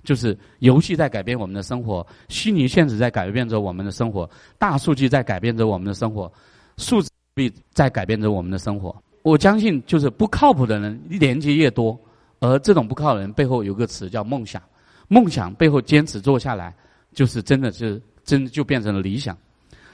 [0.04, 4.28] 就是游戏在改变我们的生活，虚拟现实在改变着我们的生活，
[4.58, 6.32] 大数据在改变着我们的生活，
[6.78, 8.96] 数字币在改变着我们的生活。
[9.22, 12.00] 我相信，就是不靠谱的人连接越多，
[12.40, 14.62] 而这种不靠的人背后有个词叫梦想，
[15.08, 16.74] 梦想背后坚持做下来，
[17.14, 19.38] 就是真的是真就变成了理想。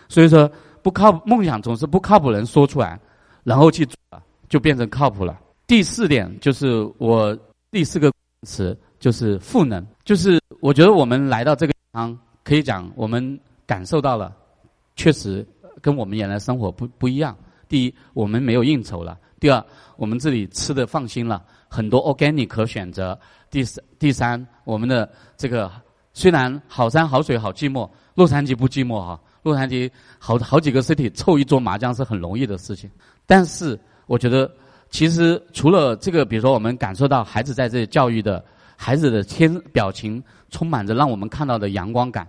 [0.07, 0.49] 所以说，
[0.83, 2.99] 不靠梦想总是不靠谱人说出来，
[3.43, 3.97] 然后去做，
[4.47, 5.39] 就变成靠谱了。
[5.65, 7.35] 第四点就是我
[7.71, 8.11] 第四个
[8.43, 14.35] 词就是赋能，就是我觉得我们来到这个地方，可以讲我们感受到了，
[14.95, 15.43] 确实
[15.81, 17.35] 跟我们原来生活不不一样。
[17.67, 19.63] 第一，我们没有应酬了；第二，
[19.97, 23.17] 我们这里吃的放心了，很多 organic 可选择；
[23.49, 25.71] 第三，第三，我们的这个
[26.13, 29.89] 虽然好山好水好寂寞，洛杉矶不寂寞哈，洛杉矶
[30.19, 32.89] 好好几个 city 凑一桌麻将是很容易的事情。
[33.25, 34.49] 但是，我觉得
[34.89, 38.43] 其实除了这个，比如说我们感受到孩子在这里教育的
[38.77, 42.27] 孩子的天表情充满着让我们看到的阳光感，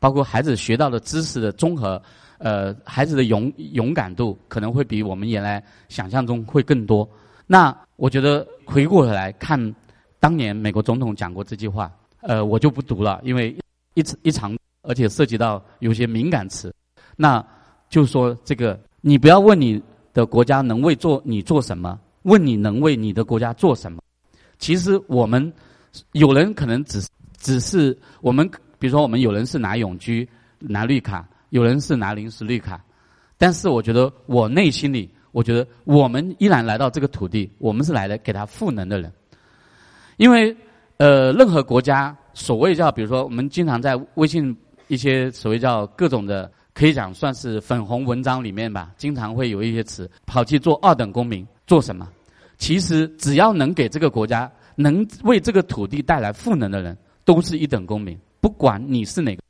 [0.00, 2.00] 包括孩子学到的知识的综合。
[2.38, 7.08] 呃，孩子的勇勇敢度可能会比我们原来想象中会更多。
[7.46, 9.74] 那我觉得回过头来看，
[10.20, 13.56] 当年美国总统讲过这句话，呃，我就不读了，因为
[13.94, 16.72] 一一长，而且涉及到有些敏感词。
[17.16, 17.44] 那
[17.88, 19.82] 就说这个，你不要问你
[20.12, 24.00] 的国家能为做你做什么，问你能为你的国家做什么。
[24.58, 25.52] 其实我们
[26.12, 27.04] 有人可能只
[27.36, 30.28] 只是我们，比如说我们有人是拿永居
[30.60, 31.26] 拿绿卡。
[31.50, 32.82] 有人是拿临时绿卡，
[33.36, 39.12] 但是我觉得我内心里，我觉得我们依然来到这个土地，我们是来的给他赋能的人。
[40.16, 40.54] 因为
[40.96, 44.56] 呃，任何国家所谓叫，比如说我们经常在微信
[44.88, 52.08] 一些所谓叫各种的，可以讲算是粉红文章里面吧，经常会有一些词跑去做二等公民，做什么？
[52.56, 59.42] 其实只要能给这个国家、能为这个土地带来赋能的人，都是一等公民，不管你是哪个。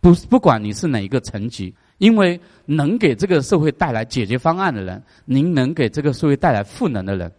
[0.00, 7.30] 不不管你是哪一个层级，因为能给这个社会带来解决方案的人，您能给这个社会带来赋能的人，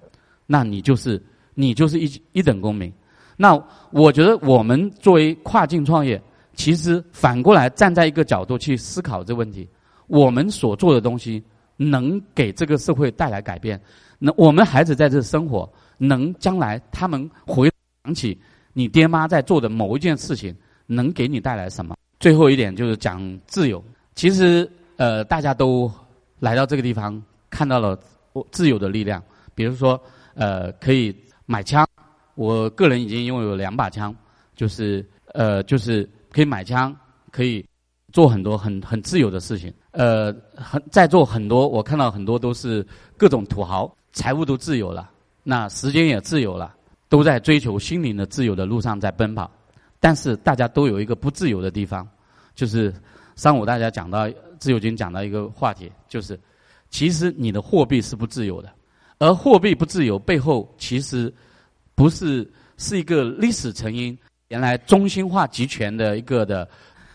[0.46, 1.22] 那你就是
[1.56, 2.92] 你就是一一等公民。
[3.36, 3.60] 那
[3.90, 6.22] 我觉得我们作为跨境创业，
[6.54, 9.68] 其实反过来站在一个角度去思考这问题：
[10.06, 11.44] 我们所做的东西
[11.78, 13.82] 能给这个社会带来改变，
[14.20, 17.72] 那我们孩子在这生活，能将来他们回
[18.04, 18.40] 想起
[18.74, 20.56] 你爹妈在做的某一件事情，
[20.86, 21.96] 能给你带来什么？
[22.22, 23.84] 最后一点就是讲自由。
[24.14, 25.92] 其实，呃，大家都
[26.40, 28.00] 来到这个地方，看到了
[28.52, 29.22] 自由的力量。
[29.56, 30.00] 比如说，
[30.36, 31.14] 呃，可以
[31.48, 31.86] 买枪。
[32.36, 34.16] 我个人已经拥有两把枪，
[34.56, 35.04] 就是
[35.34, 36.96] 呃，就是可以买枪，
[37.32, 37.66] 可以
[38.14, 39.74] 做很多很很自由的事情。
[39.90, 42.86] 呃，很在做很多，我看到很多都是
[43.18, 45.10] 各种土豪，财务都自由了，
[45.42, 46.76] 那时间也自由了，
[47.10, 49.50] 都在追求心灵的自由的路上在奔跑。
[50.02, 52.06] 但是大家都有一个不自由的地方，
[52.56, 52.92] 就是
[53.36, 54.28] 上午大家讲到
[54.58, 56.38] 自由军讲到一个话题，就是
[56.90, 58.74] 其实你的货币是不自由的，
[59.20, 61.32] 而货币不自由背后其实
[61.94, 66.68] 不是是一个历史成因，原来中心化集权的一个的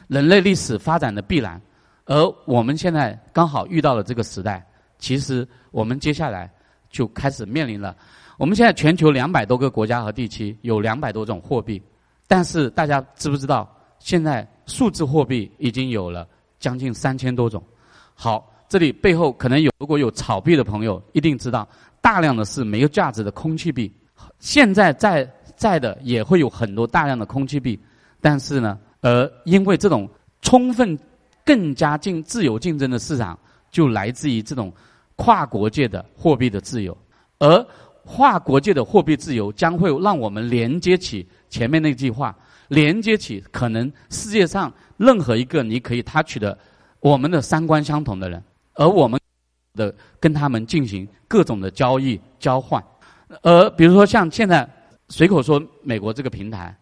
[0.06, 1.60] 人类历史发展的必然，
[2.04, 4.64] 而我们现在刚好遇到了这个时代，
[4.96, 6.48] 其实我们接下来
[6.88, 7.96] 就开始面临了，
[8.38, 11.82] 我们现在全球两百多个国家和地区有两百多种货币。
[12.28, 13.68] 但是大家知不知道，
[13.98, 16.26] 现在数字货币已经有了
[16.58, 17.62] 将近三千多种。
[18.14, 21.68] 好，这里背后可能有如果有炒币的朋友一定知道，
[22.00, 23.92] 大量的是没有价值的空气币。
[24.38, 27.78] 现在在在的也会有很多大量的空气币，
[28.20, 30.08] 但是呢，呃，因为这种
[30.42, 30.98] 充分
[31.44, 33.38] 更加竞自由竞争的市场，
[33.70, 34.72] 就来自于这种
[35.14, 36.96] 跨国界的货币的自由，
[37.38, 37.66] 而
[38.04, 41.26] 跨国界的货币自由将会让我们连接起。
[41.48, 42.36] 前面那句话，
[42.68, 46.56] 连接起可能世界上任何一个你可以 touch 的，
[47.00, 48.42] 我们的三观相同的人，
[48.74, 49.20] 而我们
[49.74, 52.82] 的跟他们进行各种的交易交换，
[53.42, 54.68] 而比如说像现在
[55.08, 56.76] 随口说美国这个平台，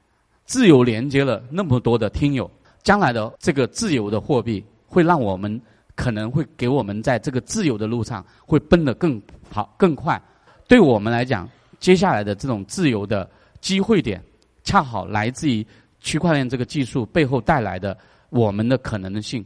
[0.45, 2.51] 自由连接了那么多的听友，
[2.83, 5.61] 将来的这个自由的货币会让我们
[5.95, 10.21] 可能会给我们在这个自由的路上会奔得更好更快，
[10.67, 11.49] 对我们来讲，
[11.79, 13.29] 接下来的这种自由的
[13.61, 14.23] 机会点。
[14.65, 15.65] 恰好来自于
[16.01, 17.97] 区块链这个技术背后带来的
[18.31, 19.45] 我们的可能性，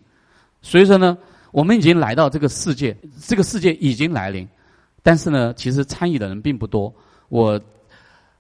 [0.63, 1.19] 所以说呢，
[1.53, 4.49] 我们已经来到这个世界，这个世界已经来临，
[5.03, 6.93] 但是呢，其实参与的人并不多。
[7.29, 7.61] 我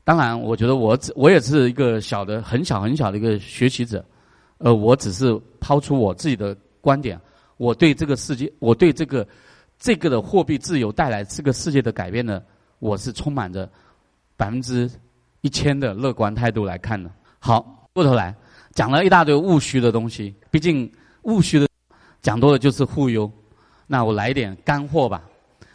[0.05, 4.03] 当然，我觉得我只我也是一个小的、很小很小的一个学习者。
[4.57, 7.21] 呃，我只是抛出我自己的观点，
[7.59, 9.25] 我对这个世界，我对这个
[9.79, 12.43] 这个的货币自由带来这个世界的改变呢，
[12.79, 13.71] 我是充满着
[14.37, 14.91] 百分之
[15.41, 17.11] 一千的乐观态度来看呢。
[17.39, 18.35] 好，过头来
[18.73, 20.91] 讲了一大堆务虚的东西，毕竟
[21.23, 21.69] 务虚的
[22.21, 23.31] 讲多了就是忽悠。
[23.87, 25.23] 那我来一点干货吧。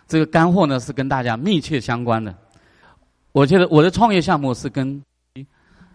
[0.07, 2.33] 这个干货呢是跟大家密切相关的。
[3.31, 5.01] 我觉得我的创业项目是跟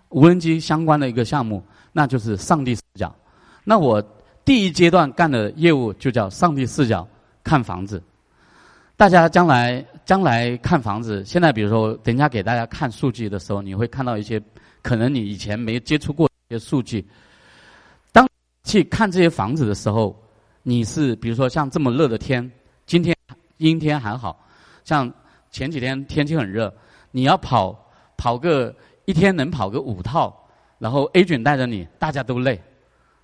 [0.09, 1.62] 无人机相关的一个项目。
[1.93, 3.14] 那就是上帝视角。
[3.64, 4.01] 那我
[4.45, 7.07] 第一阶段干的业务就叫上帝视角
[7.43, 8.03] 看房子。
[8.97, 14.42] 大家将来将来看房子，现在比如说等一下给大家看数据的时候，你会看到一些
[14.80, 17.06] 可能你以前没接触过一些数据。
[18.11, 18.26] 当
[18.64, 20.18] 去看这些房子的时候，
[20.62, 22.50] 你是比如说像这么热的天，
[22.86, 23.14] 今天
[23.59, 24.42] 阴天还好，
[24.82, 25.12] 像
[25.50, 26.74] 前几天天气很热，
[27.11, 27.78] 你要跑
[28.16, 30.34] 跑个一天能跑个五套。
[30.78, 32.59] 然后 A 卷带着你，大家都累，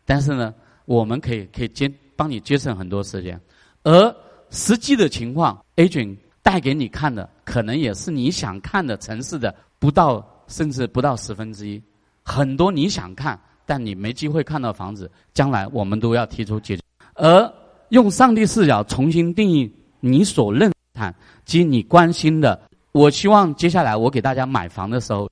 [0.04, 0.52] 但是呢，
[0.84, 3.40] 我们可以可以节帮你节省很多时间，
[3.84, 4.16] 而
[4.50, 6.14] 实际的情况，A 卷
[6.44, 11.82] 带给你看的，可能也是你想看的城市的不到甚至不到十分之一，
[12.22, 13.36] 很多你想看
[13.66, 16.82] 但你没机会看到房子，将来我们都要提出解决，
[17.14, 17.52] 而
[17.88, 19.68] 用上帝视角重新定义
[19.98, 21.12] 你所认谈
[21.44, 22.60] 及你关心的，
[22.92, 25.28] 我希望接下来我给大家买房的时候。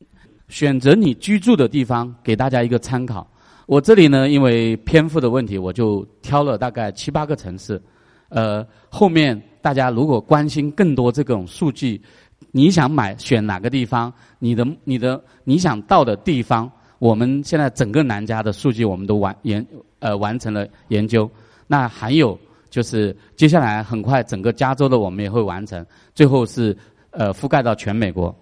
[0.49, 3.27] 选择你居住的地方，给大家一个参考。
[3.65, 7.81] 我这里呢，因为篇幅的问题，我就挑了大概七八个城市。
[8.29, 12.03] 呃，后面大家如果关心更多这种数据，
[12.51, 14.13] 你想买选哪个地方？
[14.41, 19.65] 你的你的你想到的地方，我们现在整个南加的数据我们都完研
[20.01, 21.31] 呃完成了研究。
[21.69, 22.39] 那还有
[22.69, 26.77] 就是接下来很快整个加州的我们也会完成，最后是
[27.11, 28.35] 呃覆盖到全美国，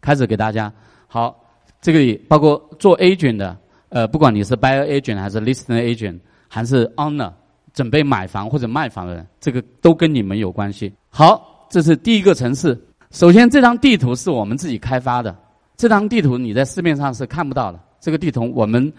[0.00, 0.72] 开始给大家
[1.08, 1.36] 好。
[1.80, 3.56] 这个里包括做 agent 的，
[3.88, 6.18] 呃，不管你是 buyer agent 还是 listener agent，
[6.48, 7.32] 还是 owner，
[7.78, 10.92] 准备买房或者卖房的人，这个都跟你们有关系。
[11.10, 12.76] 好，这是第一个城市。
[13.12, 15.32] 首先，这张地图是我们自己开发的。
[15.76, 17.78] 这张地图你在市面上是看不到的。
[18.00, 18.92] 这个地图我们，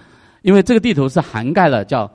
[0.44, 2.10] 因为这个地图是涵盖了叫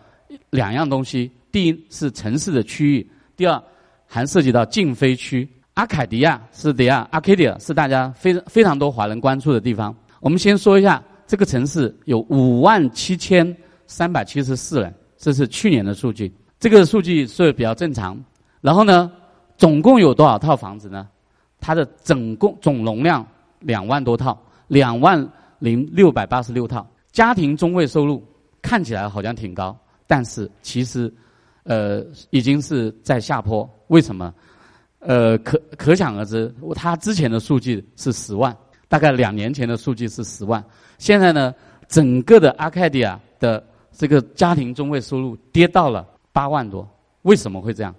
[0.49, 3.63] 两样东西：第一是城市的区域，第二
[4.07, 5.47] 还涉及到禁飞区。
[5.75, 9.95] 阿凯迪亚是迪亚，Arcadia 是大家非常非常多华人关注的地方。
[10.21, 13.55] 我们先说一下这个城市有五万七千
[13.87, 16.33] 三百七十四人，这是去年的数据。
[16.65, 18.19] 这个数据是比较正常。
[18.63, 19.13] 然后呢，
[19.59, 21.07] 总共有多少套房子呢？
[21.61, 23.23] 它的总共总容量
[23.61, 26.87] 两万多套，两万零六百八十六套。
[27.13, 28.27] 家庭中位收入
[28.63, 31.13] 看起来好像挺高，但是其实，
[31.65, 33.69] 呃，已经是在下坡。
[33.89, 34.33] 为什么？
[35.01, 38.57] 呃，可可想而知，它之前的数据是十万。
[38.89, 40.65] 大概两年前的数据是十万，
[40.97, 41.55] 现在呢，
[41.89, 43.63] 整个的阿凯迪亚的
[43.93, 46.87] 这个家庭中位收入跌到了八万多。
[47.23, 47.95] 为什么会这样？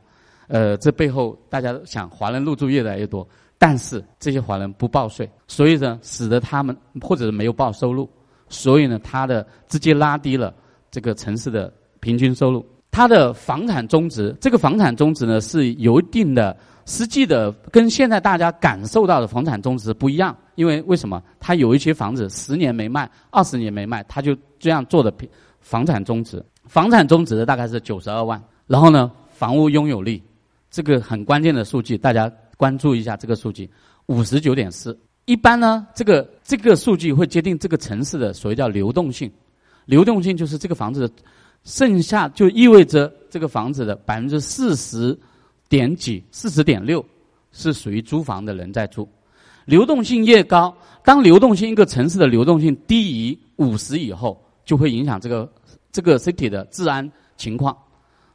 [0.47, 3.27] 呃，这背后大家想，华人入住越来越多，
[3.57, 8.07] 但是这些华人不报税，所以呢，使得他们或者是没有报收入，
[8.49, 10.53] 所以呢，他的直接拉低了
[10.91, 12.63] 这个城市的平均收入。
[12.91, 16.55] 它的房产中值，这个房产中值呢是有一定的。
[16.87, 21.19] 实际的跟现在大家感受到的房产中值不一样，因为为什么？
[21.39, 25.11] 他有一些房子十年没卖，二十年没卖，他就这样做的
[25.59, 26.45] 房产中值。
[26.67, 28.41] 房产中值的大概是九十二万。
[28.67, 30.21] 然后呢，房屋拥有率，
[30.69, 33.69] 这个很关键的数据，大家关注一下这个数据，
[34.07, 34.97] 五十九点四。
[35.25, 39.31] 一般呢，这个这个数据会决定这个城市的所谓叫流动性。
[39.85, 41.13] 流动性就是这个房子的
[41.63, 45.17] 剩下，就意味着这个房子的百分之四十。
[45.67, 47.03] 点几四十点六
[47.51, 49.09] 是属于租房的人在住，
[49.65, 50.71] 流动性越高，
[51.03, 55.51] 当流动性一个城市的流动性低于五十以后，就会影响这个
[55.95, 57.73] 这个 city 的治安情况。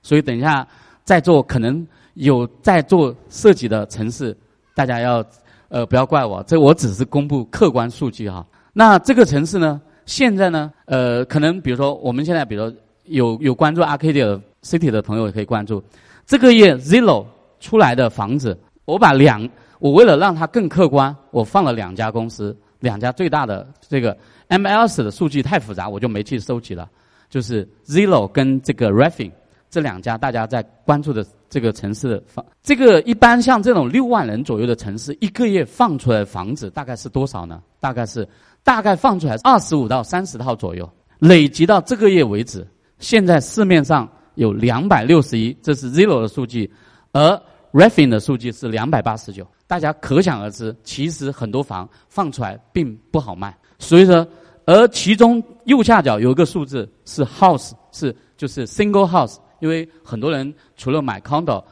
[0.01, 0.66] 所以等一下
[1.05, 4.35] 在座可能有在做设计的城市，
[4.74, 5.23] 大家要
[5.69, 8.47] 呃不要怪我，这我只是公布客观数据哈。
[8.73, 12.73] 那这个城市呢，现在呢呃可能比如说我们现在比如
[13.05, 15.82] 有有关注 Arcadia City 的朋友也可以关注。
[16.24, 17.27] 这个月 Zillow
[17.59, 19.47] 出来的房子，我把两，
[19.81, 24.16] 我为了让它更客观，我放了两家公司，两家最大的这个
[24.49, 26.89] MLS 的数据太复杂，我就没去收集了。
[27.31, 29.32] 就是 Zillow 跟这个 Refin
[29.70, 37.62] 这两家大家在关注的这个城市的房，这个一般像这种六万人左右的城市，一个月放出来房子大概是多少呢？
[37.78, 38.28] 大概是
[38.62, 40.86] 大概放出来二十五到三十套左右，
[41.20, 42.66] 累积到这个月为止，
[42.98, 44.07] 现在市面上。
[44.36, 46.70] 有两百六十一，这是 Zillow 的数据，
[47.12, 47.43] 而
[47.73, 53.55] Refin 的数据是两百八十九，大家可想而知，其实很多房放出来并不好卖。
[53.78, 54.27] 所以说，
[54.70, 61.64] 而其中右下角有一个数字是 House，是就是 Single House，因为很多人除了买 Condo，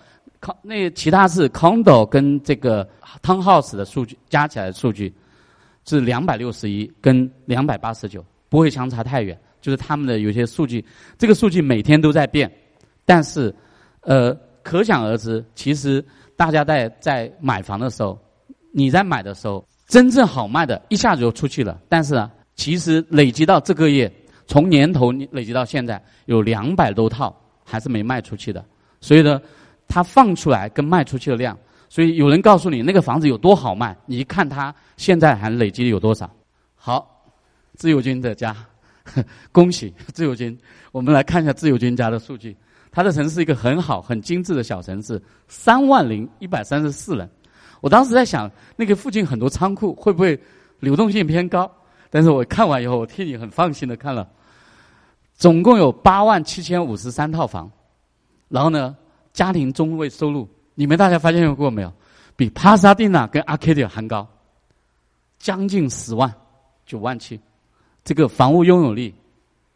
[0.63, 2.85] 那其他是 Condo 跟这个
[3.23, 5.15] Townhouse 的数据加起来的数据
[5.85, 9.39] 是两百六十一跟两百八十九，不会相差太远。
[9.61, 10.85] 就是他们的有些数据，
[11.17, 12.51] 这个数据每天都在变，
[13.07, 13.55] 但是，
[14.01, 14.37] 呃。
[14.61, 16.05] 可想而知，其实
[16.37, 18.19] 大家在在买房的时候，
[18.71, 21.81] 你在买的时候，真正好卖的，一下子就出去了。
[21.89, 24.13] 但是呢，其实累积到这个月，
[24.49, 28.63] 从年头累积到现在，有两百多套还是没卖出去的。
[29.01, 29.41] 所以呢，
[29.87, 31.57] 它放出来跟卖出去的量，
[31.89, 36.29] 所以有人告诉你那个房子有多好卖，你一看它现在还累积有多少。
[36.75, 37.33] 好，
[37.77, 38.57] 自由军的家，
[39.53, 40.59] 恭喜自由军。
[40.91, 42.57] 我们来看一下自由军家的数据。
[42.91, 47.31] 它的城市一个很好、很精致的小城市，三万零一百三十四人。
[47.81, 50.37] 我当时在想，那个附近很多仓库会不会
[50.81, 51.71] 流动性偏高？
[52.11, 54.29] 但是我看完以后，我替你很放心的看了，
[55.35, 57.71] 总共有八万七千五十三套房。
[58.49, 58.97] 然后呢，
[59.33, 61.93] 家庭中位收入，你们大家发现过没有？
[62.35, 64.27] 比帕萨蒂娜跟阿卡迪还高，
[65.39, 66.33] 将近十万，
[66.87, 67.39] 九万七。
[68.05, 69.13] 这个房屋拥有率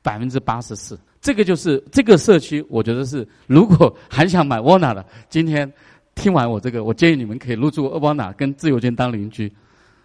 [0.01, 0.99] 百分之八十四。
[1.21, 5.71] 这个就是这个社区，我觉得是如果还想买沃纳的，今天
[6.15, 9.53] 听完我这个，我建议你们可以入住沃纳，跟自由军当邻居。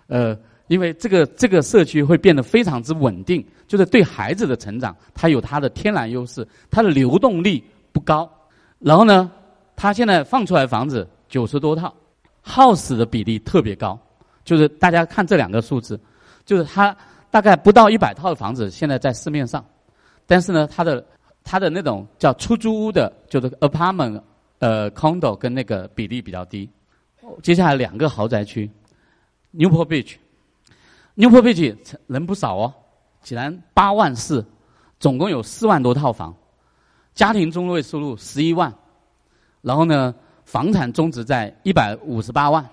[0.08, 0.38] 呃，
[0.68, 8.30] 因为这个这个社区会变得非常之稳定，就是对孩子的成长，它有它的天然优势，它的流动力不高。
[8.80, 9.32] 然后呢，
[9.76, 11.94] 它现在放出来房子九十多套
[12.46, 14.00] ，house 的比例特别高，
[14.44, 16.00] 就是大家看这两个数字，
[16.46, 16.96] 就是它
[17.32, 19.66] 大概不到一百套的房子现在在市面上。
[20.26, 21.04] 但是呢，它的
[21.44, 24.22] 它的那种叫出租屋的，就是 apartment，
[24.60, 26.70] 呃，condo 跟那个比例比较低。
[27.42, 28.70] 接下来两个豪宅区
[29.54, 30.16] ，Newport Beach
[31.18, 31.76] Newport Beach
[32.06, 32.74] 人不少哦，
[33.22, 34.46] 济南八万四，
[35.00, 36.34] 总共有四万多套房，
[37.16, 38.74] 家庭中位收入十一万，
[39.62, 40.14] 然后呢，
[40.46, 42.64] 房产中值在一百五十八万，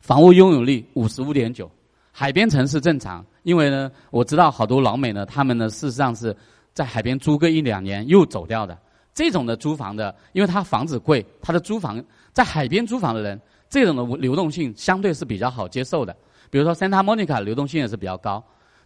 [0.00, 1.70] 房屋拥有率五十五点九，
[2.10, 6.34] 海边城市正常，因为呢，我知道好多老美呢，他们呢事实上是。
[6.74, 8.78] 在海边租个一两年又走掉的
[9.12, 12.00] 这种的租房的，因为他房子贵，他的租房
[12.32, 16.16] 在海边租房的人，这种的流动性相对是比较好接受的。
[16.50, 18.42] 比如说 Santa Monica 流动性也是比较高，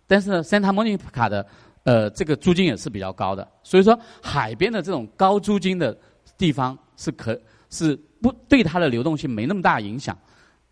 [0.06, 1.46] 但是呢 Santa Monica 的
[1.84, 3.46] 呃这个租金也是比较高的。
[3.62, 5.96] 所以说海边的这种高租金的
[6.36, 7.38] 地方是可
[7.70, 10.16] 是不对它的流动性没那么大影响。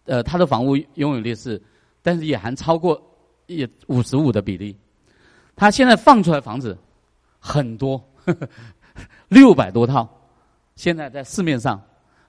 [0.05, 1.61] 呃，它的房屋拥有率是，
[2.03, 3.01] 但是也还超过
[3.47, 4.77] 也五十五的比例。
[5.55, 6.77] 他现在放出来房子。
[7.43, 7.99] 很多，
[9.29, 10.07] 六百多套，
[10.77, 11.81] 现在在市面上。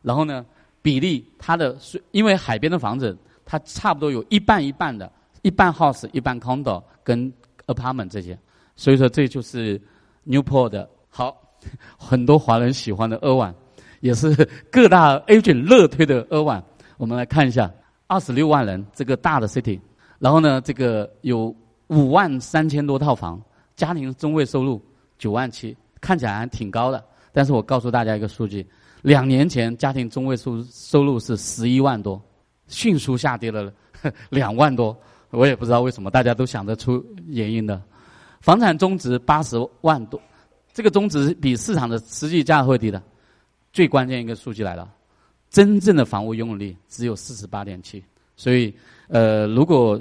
[0.02, 0.46] 然后呢，
[0.82, 1.78] 比例它的，
[2.12, 3.18] 因为海边的房子，
[3.52, 5.12] 它差不多有一半一半的，
[5.42, 7.30] 一半 house，一半 condo 跟
[7.68, 8.40] apartment 这些。
[8.78, 9.78] 所以说，这就是
[10.26, 11.36] Newport 的好，
[11.98, 13.54] 很多华人喜欢的二万，
[14.00, 14.34] 也是
[14.72, 16.64] 各大 agent 热推的二万。
[16.96, 17.70] 我们来看一下，
[18.08, 19.78] 二十六万人这个大的 city，
[20.18, 21.54] 然后呢，这个有
[21.88, 23.38] 五万三千多套房，
[23.76, 24.82] 家庭中位收入。
[25.18, 27.04] 九万七看起来还挺高的，
[27.34, 28.66] 但是我告诉大家一个数据：
[29.02, 32.20] 两年前家庭中位数收入是十一万多，
[32.72, 33.72] 迅速下跌了
[34.30, 34.98] 两万多。
[35.30, 37.82] 我也不知道为什么，大家都想得出原因的。
[38.42, 40.20] 房产中值八十万多，
[40.74, 43.02] 这个中值比市场的实际价会低的。
[43.72, 44.92] 最关键一个数据来了，
[45.50, 48.04] 真正的房屋拥有率只有四十八点七。
[48.36, 48.76] 所以，
[49.08, 49.98] 呃，如果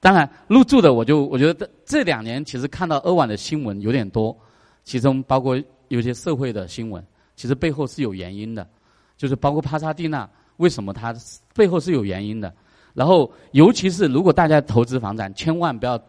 [0.00, 4.36] 当然，入住的我就我觉得这两年其实看到二万的新闻有点多，
[4.82, 5.58] 其中包括
[5.88, 7.02] 有些社会的新闻，
[7.36, 8.68] 其实背后是有原因的，
[9.16, 10.28] 就是包括帕萨蒂娜
[10.58, 11.14] 为什么它
[11.54, 12.52] 背后是有原因的。
[12.92, 16.00] 然后，尤其是如果大家投资房产，千万不要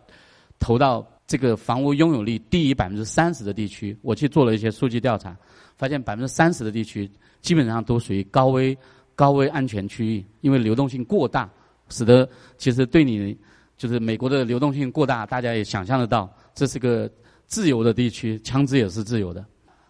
[0.60, 3.98] 投到这个房屋拥有率低于百分之三十的地区。
[4.02, 5.36] 我去做了一些数据调查，
[5.78, 7.10] 发现百分之三十的地区
[7.42, 8.78] 基本上都属于高危
[9.16, 11.50] 高危安全区域，因为流动性过大，
[11.90, 12.28] 使得
[12.58, 13.38] 其实对你。
[13.78, 17.12] 就是美国的流动性过大，大家也想象得到，这是个
[17.46, 19.46] 自由的地区，枪支也是自由的。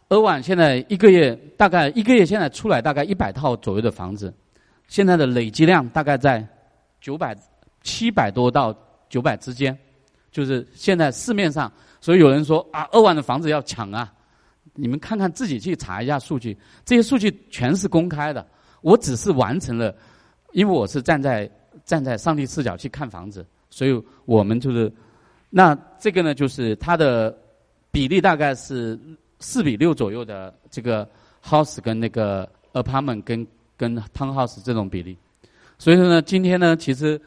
[0.10, 4.34] 俄万现在一个月大概一个月现在出来大概一百套左右的房子，
[4.88, 6.45] 现在的累积量大概在
[7.02, 7.36] 九百
[7.82, 8.76] 七百多到
[9.10, 9.78] 九百之间，
[10.32, 11.72] 就是现在市面上，
[12.02, 14.14] 所以有人说啊，二万的房子要抢啊，
[14.74, 18.45] 你们看看自己去查一下数据，这些数据全是公开的，
[18.82, 19.95] 我只是完成了，
[20.53, 21.49] 因为我是站在
[21.84, 23.45] 站在上帝视角去看房子。
[23.70, 24.91] 所以我们就是，
[25.49, 27.38] 那这个呢，就是它的
[27.91, 28.98] 比例大概是
[29.40, 31.06] 四比六左右的这个
[31.44, 33.45] house 跟那个 apartment 跟
[33.77, 35.18] 跟 townhouse 这种比例。
[35.77, 37.19] 所以说呢，今天呢，其实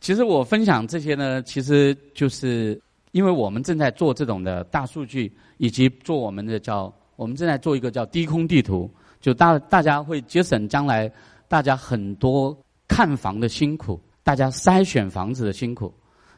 [0.00, 2.80] 其实我分享这些呢，其实就是
[3.12, 8.90] 因为我们正在做这种的大数据，以及做我们的叫我们正在做一个叫低空地图，
[9.20, 11.10] 就大大家会节省将来
[11.48, 12.56] 大家很多
[12.86, 15.92] 看房的辛苦，大家筛选房子的辛苦。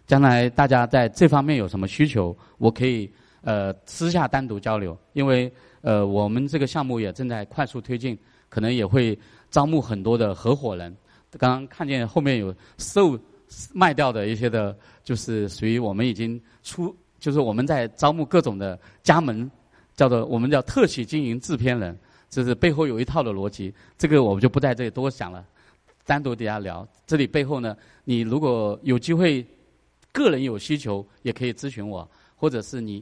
[0.07, 3.09] 将来大家在这方面有什么需求，我可以
[3.43, 5.53] 呃私下单独交流，因为
[5.83, 8.19] 呃我们这个项目也正在快速推进，
[8.49, 9.17] 可能也会
[9.51, 10.95] 招募很多的合伙人。
[11.39, 13.19] 刚刚看见后面有售
[13.73, 19.51] 卖掉的一些的，就是属于我们已经出，就是我们在招募各种的加盟，
[19.95, 21.99] 叫做我们叫特许经营制片人，
[22.29, 23.73] 就是背后有一套的逻辑。
[23.99, 25.45] 这个我们就不在这里多想了，
[26.07, 26.87] 单独底下聊。
[27.07, 29.45] 这里背后呢，你如果有机会。
[30.13, 33.01] 个人有需求也可以咨询我，或者是你，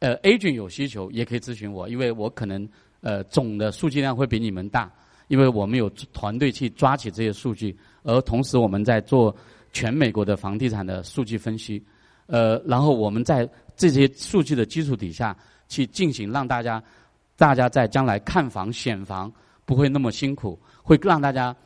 [0.00, 2.68] 呃，agent 有需求也可以咨询我，因为我可能
[3.00, 4.92] 呃总的数据量会比你们大，
[5.30, 9.34] 因为我们有团队去抓起这些数据，而同时我们在做
[9.72, 11.82] 全美国的房地产的数据分析，
[12.26, 15.34] 呃，然后我们在这些数据的基础底下
[15.68, 16.82] 去进行，让大家
[17.36, 19.32] 大家在将来看房选房
[19.64, 21.56] 不会那么辛苦，会让大家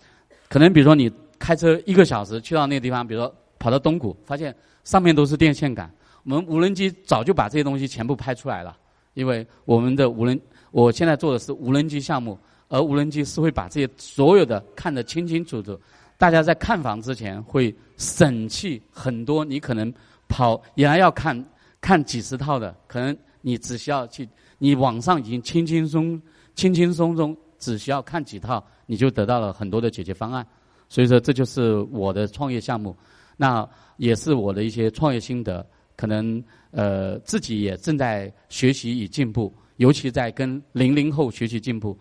[0.49, 4.55] 可能比如说你开车一个小时去到那个地方，比如说跑到东谷，发现。
[4.85, 5.91] 上面都是电线杆，
[6.25, 8.77] 我们无人机早就把这些东西全部拍出来了。
[9.15, 10.39] 因为我们的无人，
[10.73, 12.39] 我现在做的是无人机项目，
[12.69, 15.79] 而无人机是会把这些所有的看得清清楚楚。
[16.17, 19.93] 大家在看房之前会省去很多，你可能
[20.29, 21.45] 跑原来要看
[21.81, 24.27] 看几十套的，可能你只需要去，
[24.59, 26.21] 你网上已经轻轻松
[26.55, 30.47] 轻轻松松只需要看几套，你就得到了很多的解决方案。
[30.89, 32.97] 所以说，这就是我的创业项目。
[33.37, 35.67] 那也是我的一些创业心得，
[35.97, 41.99] 可能呃自己也正在学习与进步，尤其在跟零零后学习进步。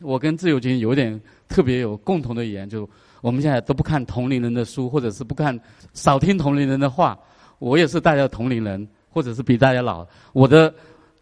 [0.00, 2.88] 我跟自由军有点特别有共同的语言，就
[3.20, 5.58] 我们现在都不看同龄人的书，或者是不看
[5.92, 7.18] 少听同龄人的话。
[7.60, 10.06] 我也是大家同龄人，或者是比大家老。
[10.32, 10.74] 我的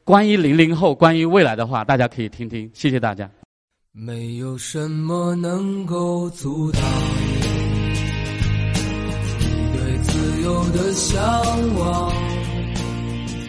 [0.03, 2.69] 关于零零后、关于未来的话，大家可以听听。
[2.75, 3.31] 谢谢大家。
[3.93, 6.83] 没有什么能够阻挡。
[9.39, 9.47] 你
[9.77, 11.21] 对自由的向
[11.79, 12.32] 往。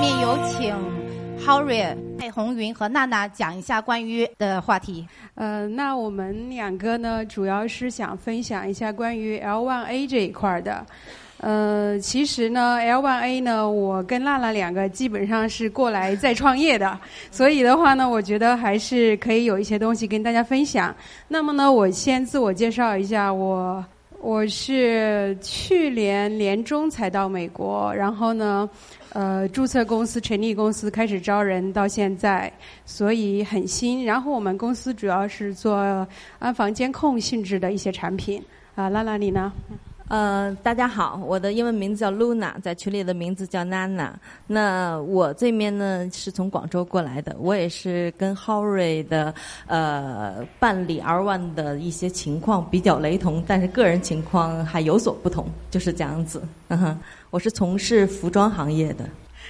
[0.00, 0.74] 面有请
[1.44, 5.06] Harry、蔡红云和娜娜讲一下关于的话题。
[5.34, 10.86] 呃，那我们两个呢，主要是想分享一下关于 L1A 这一块的。
[11.36, 16.98] 呃，其实呢，L1A 呢，我跟娜娜两个基本上是过来再创业的，
[17.30, 20.94] 所以的话呢，我觉得还是可以有一些东西跟大家分享。
[21.28, 23.84] 那么呢，我先自我介绍一下，我
[24.22, 28.66] 我是去年年中才到美国，然后呢。
[29.12, 32.52] 呃，注册公司、成立公司、开始招人，到现在，
[32.86, 34.04] 所以很新。
[34.04, 36.06] 然后我们公司主要是做
[36.38, 38.42] 安防监控性质的一些产品。
[38.76, 39.52] 啊，娜娜你呢？
[40.08, 44.12] 呃，大家好，我的英文名字叫 Luna，在群里的名字叫娜娜。
[44.46, 49.32] 那我这边呢是从广州过来的，我也是跟 Harry 的
[49.68, 56.42] 呃办理 R1 的一些情况比较雷同，但是个人情况还有所不同，就是这样子。
[56.68, 56.98] 嗯
[57.30, 59.04] 我是从事服装行业的。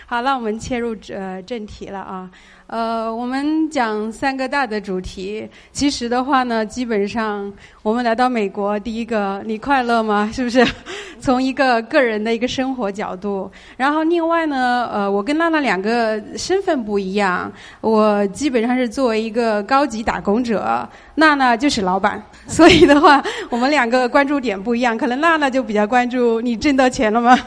[0.07, 2.29] 好，那我们切入呃正题了啊。
[2.67, 5.49] 呃，我们讲三个大的主题。
[5.73, 7.53] 其实的话呢，基本上
[7.83, 10.31] 我们来到美国，第一个，你快乐吗？
[10.33, 10.67] 是不是？
[11.21, 13.51] 从一个个人的一个生活角度。
[13.77, 17.51] 然后另外呢，呃，我跟娜娜两个身份不一样。
[17.81, 22.23] 我基本上是作为一个高级打工者，娜娜就是老板。
[22.47, 24.99] 所以的话，我们两个关注点不一样。
[24.99, 27.39] 可能娜娜就比较关注你挣到钱了吗？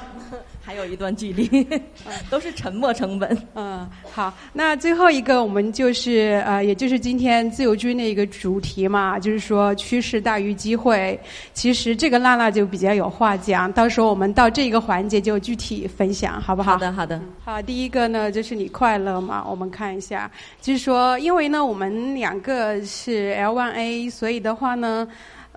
[0.73, 1.67] 还有有一段距离，
[2.31, 3.37] 都是沉没成本。
[3.53, 11.19] 嗯，好，那最后一个我们就是呃，也就是今天自由军的一个主题嘛，就是说趋势大于机会。
[11.53, 16.71] 其实这个娜娜就比较有话讲，到时候我们到这个环节就具体分享，好不好？
[16.71, 17.21] 好的，好的。
[17.45, 20.29] 好，第一个呢就是你快乐嘛，我们看一下，
[20.59, 25.07] 就是说，因为呢我们两个是 L1A，所以的话呢。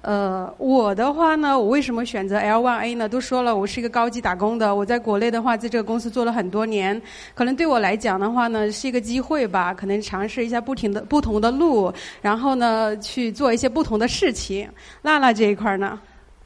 [0.02, 3.09] 呃，我的话呢，我为什么选择 L1A 呢？
[3.09, 4.73] 都说了，我是一个高级打工的。
[4.73, 7.01] 我在国内的话，在这个公司做了很多年，
[7.35, 9.74] 可能对我来讲的话呢，是一个机会吧。
[9.74, 11.93] 可能尝试一下不停的不同的路，
[12.23, 14.68] 然后呢，去做一些不同的事情。
[15.02, 15.98] 娜娜这一块呢？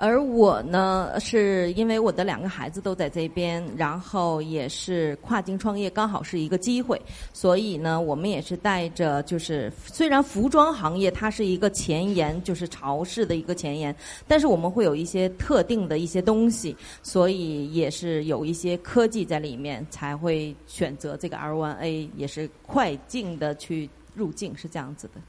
[0.03, 6.99] 而我呢，是因为我的两个孩子都在这边，然后也是跨境创业，刚好是一个机会，
[7.35, 13.95] 所以呢，我们也是带着，就是虽然服装行业它是一个前沿，就是潮式的一个前沿，
[14.27, 25.21] 但是我们会有一些特定的一些东西，所以也是有一些科技在里面，才会选择这个 R1A，也是快进的去入境，是这样子的。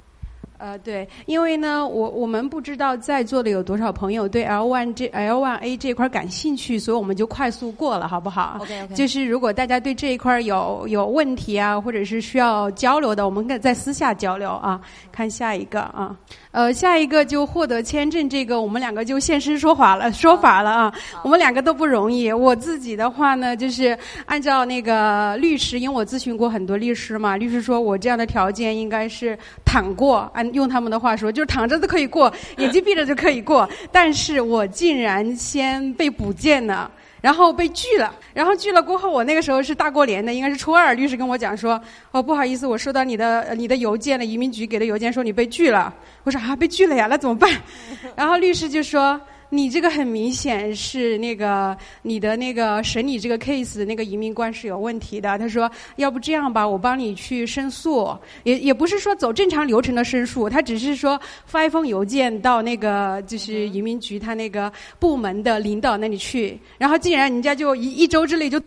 [0.61, 8.93] 呃，对，因为呢，我我们不知道在座的有多少朋友对 L one 这 L one A 这块感兴趣，所以我们就快速过了，好不好？OK OK。
[8.93, 14.79] 就是如果大家对这一块有有问题啊，或者是需要交流的，我们可以在私下交流啊。
[15.11, 16.15] 看下一个啊。
[16.51, 20.93] 呃，下一个就获得签证，这个我们两个就现身说法了，说法了啊。
[21.23, 22.31] 我们两个都不容易。
[22.31, 29.35] 我自己的话呢，就是按照那个律师，因为我咨询过很多律师嘛，律师说我这样的条件应该是
[29.65, 33.69] 躺过，按用他们的话说，就是躺着都可以过，眼睛闭着就可以过。
[33.91, 36.89] 但是我竟然先被补件了。
[37.21, 41.79] 然后被拒了，然后拒了过后，我那个时候是大过年的，应该是初二，律师跟我讲说，
[42.09, 45.93] 哦，不好意思，我收到你的你的邮件了，移民局给的邮件说你被拒了。
[46.23, 47.51] 我说啊，被拒了呀，那怎么办？
[48.17, 49.21] 然后律师就说。
[49.53, 55.37] 你这个很明显是那个你的那个审理这个 case 那个移民官是有问题的。
[55.37, 66.57] 他说，要不这样吧，我帮你去申诉，也也不是说走正常流程的申诉，他只是说发一封邮件到那个就是移民局他那个部门的领导那里去。
[66.77, 68.57] 然后竟然人家就一一周之内就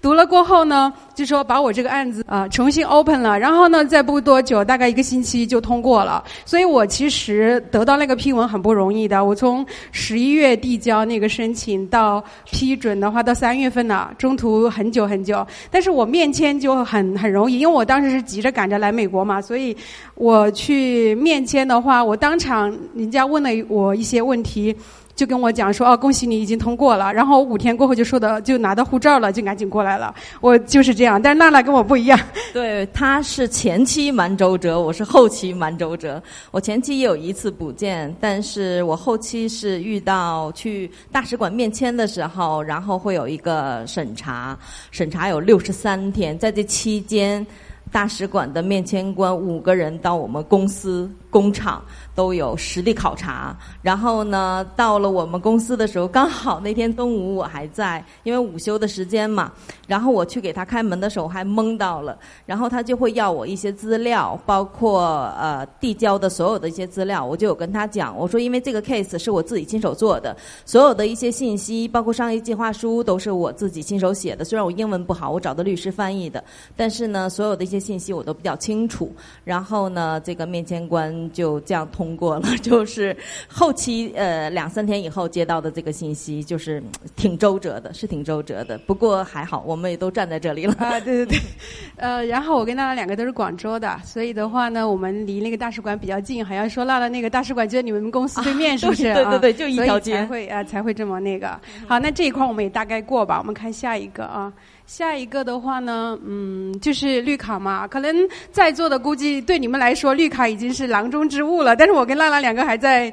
[0.00, 6.24] 读了过后呢，就说把我这个案子啊重新 open 了，然后呢再不多久，大概一个星期就通过了。
[6.46, 9.66] 所以我其实得到那个批文很不容易的，我从。
[10.06, 15.44] 十一月递交那个申请，到批准的话，到三月份了，中途很久很久。
[15.68, 19.76] 但是我面签就很很容易，因为我当时是急着赶着来美国嘛，所以
[20.14, 24.72] 我去面签的话，我当场人家问了我一些问题。
[25.16, 27.12] 就跟我讲说哦，恭喜你已经通过了。
[27.12, 30.14] 然后五天过后就收到，就拿到护照了，就赶紧过来了。
[30.42, 32.20] 我就是这样，但是娜娜跟我不一样。
[32.52, 36.22] 对，她是前期蛮周折，我是后期蛮周折。
[36.50, 44.58] 我前期也有一次补件，但是我后期是遇到去大使馆面签的时候，然后会有一个审查，
[44.90, 47.44] 审查有六十三天，在这期间，
[47.90, 51.82] 大使馆的面签官五个人到我们公司工厂。
[52.16, 59.52] 都有实地考察，然后呢，到了我们公司的时候，刚好那天中午我还在，因为午休的时间嘛。
[59.86, 70.34] 然后我去给他开门的时候还懵到了，然后他就会要我一些资料，包括呃递交的所有的一些资料，我就有跟他讲，我说因为这个 case 是我自己亲手做的，
[70.64, 74.42] 所有的一些信息，包括商业计划书都是我自己亲手写的。
[74.42, 76.42] 虽然我英文不好，我找的律师翻译的，
[76.74, 79.14] 但是呢，所有的一些信息我都比较清楚。
[79.44, 82.05] 然后呢，这个面签官就这样通。
[82.06, 83.16] 通过了， 就是
[83.48, 86.80] 后期呃两三天以后接到的这个信息，就是
[87.16, 88.78] 挺周折的，是挺周折的。
[88.78, 90.74] 不过还好，我们也都站在这里了。
[90.78, 91.38] 啊，对对对，
[91.96, 96.46] 呃，然后我跟娜娜两个都是广州的，所以的话呢，我们离那个大使馆比较近。
[96.46, 99.02] 好像说娜娜那个大使馆就在你们公司对面，是不是？
[99.12, 100.14] 对对对，就一条街。
[100.14, 101.60] 才会啊，才会这么那个。
[101.88, 103.38] 好，那这一块我们也大概过吧。
[103.40, 104.52] 我们看下一个啊。
[104.86, 107.86] 下一个的话呢，嗯，就是绿卡嘛。
[107.88, 108.16] 可能
[108.52, 111.74] 在座的估计对你们来说，绿卡已经是囊中之物了。
[111.74, 113.12] 但是我跟娜娜两个还在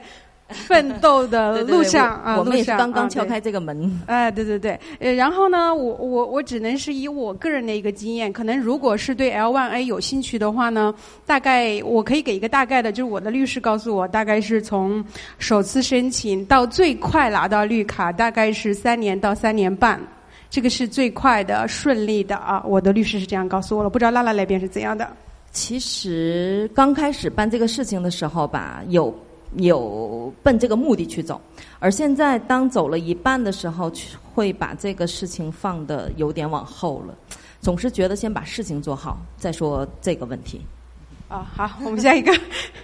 [0.49, 3.91] 奋斗的 路上啊，我们也是刚刚敲开这个门。
[4.05, 4.79] 哎，对对对。
[4.99, 10.93] 呃，然后呢，我我我只能是以我个人的一个经验，可能如果是对 L1A 有兴趣的话呢，
[11.25, 15.03] 大概我可以给一个大概的，就是我的律师告诉我，大概是从
[15.39, 19.99] 首次申请到最快拿到绿卡，大概是三年到三年半。
[20.53, 22.63] 这个是最快的、顺利的啊！
[22.67, 25.09] 我的律师是这样告诉我了，不知道拉拉那边是怎样的。
[25.51, 29.11] 其实刚开始办这个事情的时候吧，有
[29.55, 31.41] 有奔这个目的去走，
[31.79, 33.91] 而现在当走了一半的时候，
[34.31, 37.15] 会把这个事情放的有点往后了。
[37.59, 40.61] 总是觉得先把事情做好，再说这个问题。
[41.33, 42.31] 啊，好，我们下一个。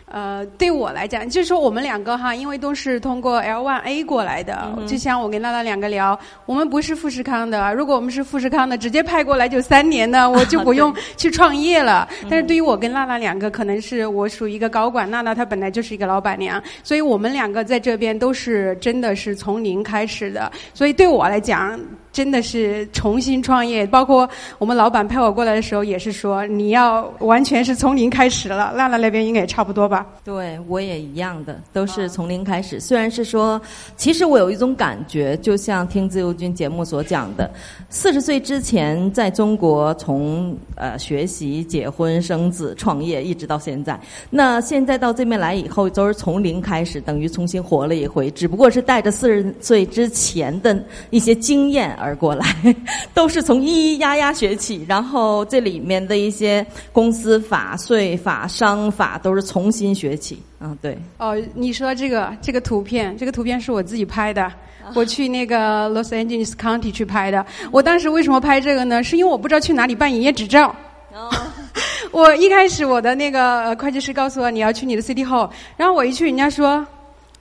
[0.07, 4.75] 呃，对我来讲，就是说我们两个哈，因为都是通过 L one A 过来的。
[4.87, 7.71] 就像我跟娜娜两个聊，我们不是富士康的。
[7.75, 12.09] 如果我们是富士康的，直接派过来就三年呢，我就不 用去创业了。
[12.27, 20.51] 但是对于我跟娜娜两个，可能是我属于一个高管，娜娜她本来就是一个老板娘，所以我们两个在这边都是真的是从零开始的。
[20.73, 21.79] 所以对我来讲。
[22.11, 24.27] 真的是重新创业，包括
[24.57, 28.73] 我们老板派我过来的时候，也是说你要完全是从零开始了。
[28.75, 30.05] 娜娜那边应该也差不多吧？
[30.23, 32.79] 对，我也一样的，都是从零开始。
[32.79, 33.61] 虽然是说，
[33.95, 37.49] 其实我有一种感觉，就像听自由军节目所讲的，
[37.89, 43.99] 四十岁之前在中国从呃学习、结婚、生子、创业，一直到现在。
[44.29, 51.95] 那现在到这边来以后，都是从零开始，等于重新活了一回，只不过是带着四十岁之前的一些经验。
[51.99, 52.45] 而过来，
[53.13, 60.41] 都是从咿咿呀呀学起，然后这里面的一些公司法、税法、商法都是重新学起。
[60.61, 60.97] 嗯，对。
[61.17, 64.51] 哦，你说这个这个图片，这个图片是我自己拍的，
[64.95, 67.45] 我去那个 Los Angeles County 去拍的。
[67.71, 69.03] 我当时为什么拍这个呢？
[69.03, 70.73] 是因为我不知道去哪里办营业执照。
[71.13, 71.29] 哦。
[72.11, 76.85] 我一开始我的那个会计师告诉我你要去你的 City Hall，然后我一去，人家说。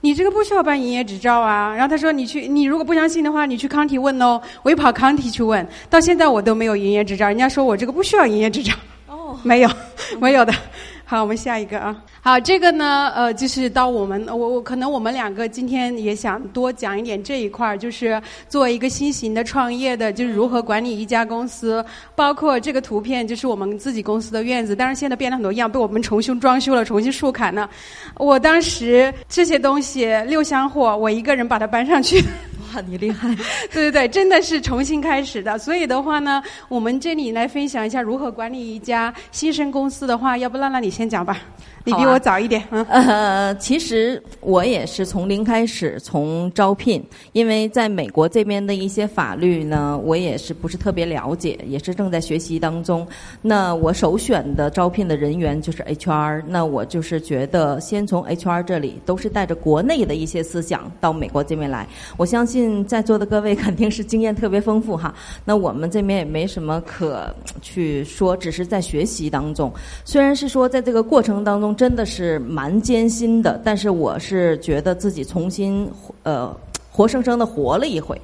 [0.01, 4.41] 你这个不需要办营业执照啊，然后他说你去，你如果不相信的话，你去康体问哦。
[4.63, 8.73] 我一跑康体去问，到现在我都没有营业执照，人家说我这个不需要营业执照。
[9.07, 9.69] 哦，没有，
[10.19, 10.53] 没有的。
[11.09, 12.03] 好，我们下一个啊。
[12.21, 21.83] 好，这个呢，呃，就是到我们，我我可能我们两个今天也想多讲一点这一块儿，就是作为一个新型的创业的，就是如何管理一家公司，
[22.15, 27.67] 包括这个图片就是我们自己公司的院子，当然现在变了很多样，被我们重新装修了，重新树砍了。
[28.17, 32.23] 我当时这些东西六箱货，我一个人把它搬上去。
[32.75, 33.27] 哇，你厉害！
[33.73, 35.57] 对对对，真的是重新开始的。
[35.57, 41.37] 所以的话呢，我们这里来分享一下如何管理一家新生公司的话，要不娜娜你先讲吧。
[41.85, 42.83] 你比我早一点，嗯。
[42.89, 47.01] 呃，其实我也是从零开始，从招聘，
[47.31, 53.07] 因为在美国这边的一些法律呢，我也是不是特别了解，也是正在学习当中。
[53.41, 61.87] 那我首选的招聘的人员就是 HR，那我就是觉得先从 HR 这里，都是带着国内的一些思想到美国这边来。
[62.17, 65.15] 我相信在座的各位肯定是经验特别丰富哈。
[65.45, 69.71] 那我们这边也没什么可去说，只是在学习当中。
[70.03, 71.75] 虽然是说在这这个过程当中。
[71.75, 75.87] 真的是蛮艰辛的，但是我是觉得自己重新
[76.23, 76.51] 呃
[76.91, 78.19] 活生生的活了一回。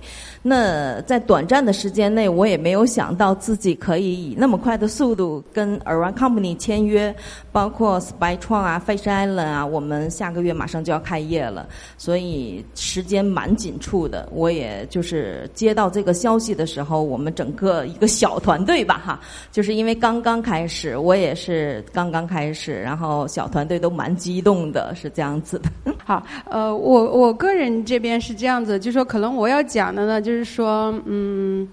[0.47, 7.13] 那在短暂的时间内，我也没有想到自己可以以那么快的速度跟 Around Company 签约，
[7.51, 11.67] 包括 Spy 创啊、Fish Island 啊，我们下个月马上就要开业了，
[11.97, 14.29] 所以时间蛮紧促的。
[14.31, 19.19] 我也就是接到这个消息的时候，我们整个一个小团队吧，哈，
[19.51, 25.71] 就是因为刚刚开始，我也是刚刚开始，然后小团队都蛮激动的，是这样子的。
[26.05, 30.34] 好，呃，我我个人这边是这样子，就说可能我要讲的呢，就。
[30.35, 31.67] 是说，嗯，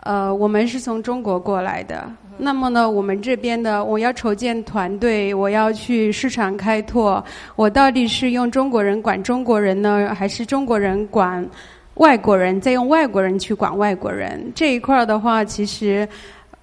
[0.00, 2.10] 呃，我们是从中国过来的。
[2.36, 7.24] 那么呢，我们这边的，我要筹建团队，我要去市场开拓，
[7.56, 11.48] 我到底是用中国人管中国人呢，还是中国人管
[11.94, 14.52] 外国人，再用外国人去管外国人？
[14.54, 16.06] 这一块儿的话，其实。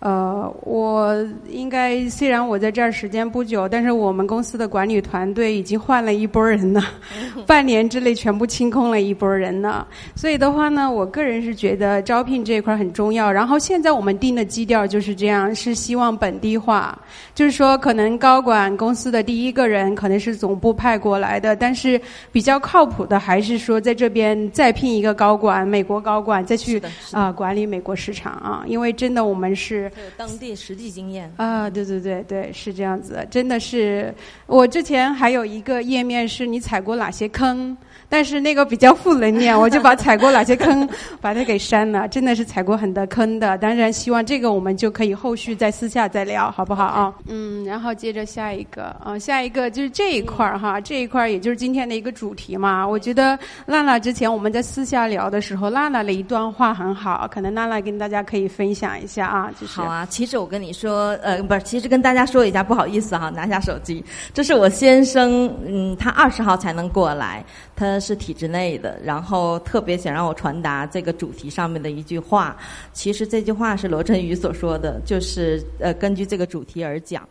[0.01, 1.15] 呃，我
[1.47, 6.81] 应该虽然我在这儿时间不久，但是我们公司的管理团队已经换了一波人了，
[7.45, 9.85] 半年之内全部清空了一波人呢。
[10.15, 13.31] 所以的话呢，我个人是觉得招聘这一块很重要。
[13.31, 16.97] 然后现在我们定的基调就是这样，是希望本地化，
[17.35, 22.01] 就是说可能高管公司的第一个人可能是总部派过来的，但是
[22.31, 29.90] 比较靠谱的还是说在这边再聘一个高管，美国高管再去啊管理美国市场啊，因为真的我们是。
[29.99, 34.13] 有当地实际经验啊，对对对对，是这样子，真的是。
[34.45, 37.75] 我之前还有一个页面是你踩过哪些坑。
[38.11, 40.85] 但是那个比较负能量，我就把踩过哪些坑，
[41.21, 42.05] 把它给删了。
[42.09, 43.57] 真的是踩过很多坑的。
[43.59, 47.13] 当然，希望这个我们就可以后续再私下再聊，好不好啊？
[47.27, 52.85] 嗯，然后接着下一个啊，下一个就是这一块儿哈，这一块儿也就是今天的一个主题嘛。
[52.85, 59.49] 我觉得娜娜之前我们在私下聊的时候，娜娜的一段话很好，可能娜娜跟大家可以分享一下啊。
[59.57, 67.41] 就是好啊，其实我跟你说，呃，不是，其实跟大家说一下，不好意思哈，拿下手机，这是我先生，嗯，他二十号才能过来。
[67.73, 72.57] 他是体制内的，然后特别想让我传达这个主题上面的一句话。
[72.91, 77.25] 其实这句话是罗振宇所说的，就是呃根据这个主题而讲。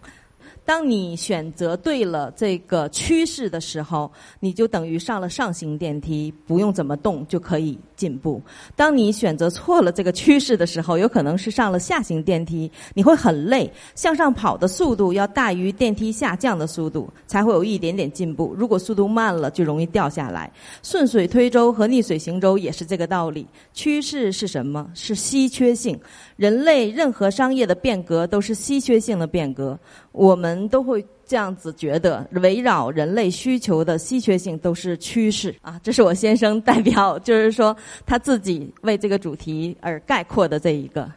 [0.64, 8.40] 当你选择对了这个趋势的时候，你就等于上了上行电梯，不用怎么动就可以进步。
[8.76, 18.54] 当你选择错了这个趋势的时候，有可能是上了下行电梯，你会很累，向上跑的速度要大于电梯下降的速度，才会有一点点进步。
[18.56, 20.50] 如果速度慢了，就容易掉下来。
[20.82, 23.46] 顺水推舟和逆水行舟也是这个道理。
[23.72, 24.90] 趋势是什么？
[24.94, 25.98] 是稀缺性。
[26.36, 29.78] 人类任何商业的变革都是稀缺性的变革，
[30.12, 35.80] 我们都会这样子觉得，围绕人类需求的稀缺性都是趋势啊。
[35.82, 41.10] 这是我先生代表，就是说他自己为这个主题而概括的这一个。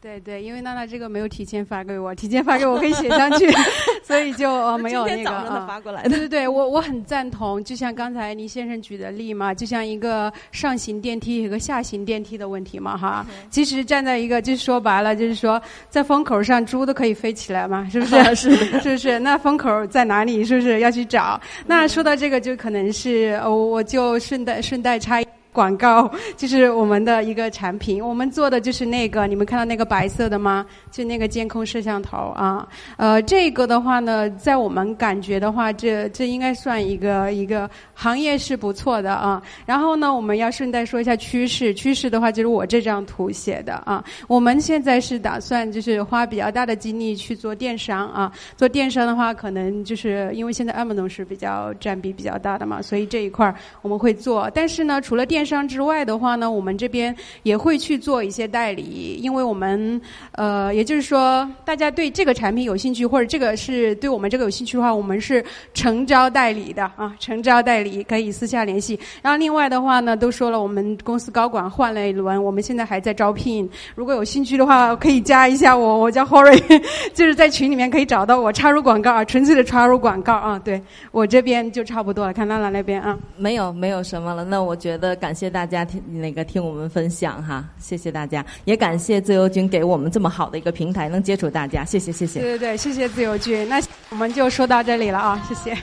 [0.00, 3.50] 对对，因为娜娜这个没有提前发给我，提前发给我可以写上去，
[4.04, 5.66] 所以就呃没有那个啊。
[5.66, 6.08] 发过来的。
[6.08, 13.26] 对对对，我我很赞同，就像刚才倪先生举的例嘛，就像一个上行电梯和下行电梯的问题嘛哈。
[13.50, 18.34] 其实站在一个，就是说白了，就是说在风口上猪都可以飞起来嘛，是不是？
[18.36, 19.18] 是 是不是？
[19.18, 20.44] 那风口在哪里？
[20.44, 21.40] 是不是要去找？
[21.66, 25.20] 那说到这个，就可能是我，我就顺带顺带插。
[25.58, 30.64] 广告就是我们的一个产品，我们做的就是那个，你们看到那个白色的吗？
[30.92, 32.64] 就那个监控摄像头啊。
[32.96, 39.42] 呃，这个的话呢，在我们感觉的话，这这应该算一个一个行业是不错的啊。
[39.66, 44.04] 然后呢，我们要顺带说一下趋势，趋势的话就是我这张图写的啊。
[44.28, 48.32] 我们现在是打算就是花比较大的精力去做电商啊。
[48.56, 53.52] 做电商的话，可能就是因为现在 Amazon 是比较占比比较大的嘛，所以这一块
[53.82, 54.48] 我们会做。
[54.54, 60.00] 但是呢，除了电商之外的话呢，我们这边也会去做一些代理，因为我们
[60.32, 65.42] 呃，也就是说，大家对这个产品有兴趣，或者这个是对我们这个有兴趣的话，我们是
[65.72, 69.00] 诚招代理的啊，诚招代理可以私下联系。
[69.22, 76.60] 然后另外的话呢，都说了，我们公司高管换了一轮，我们现在还在招聘，如果有兴趣的话，可以加一下我，我叫 Horry，
[77.14, 80.58] 就是在群里面可以找到我，插入广告啊，纯粹的插入广告啊。
[80.58, 80.78] 对
[81.10, 85.37] 我这边就差不多了，看娜娜那边啊，没有没有什么了，那我觉得感。
[85.38, 92.40] 谢谢大家听那个听我们分享哈，谢谢大家，也感谢自由军给我们这么好的一个平台，能接触大家，谢谢谢谢。
[92.40, 95.78] 对对对，谢谢自由军，那我们就说到这里了啊，谢谢。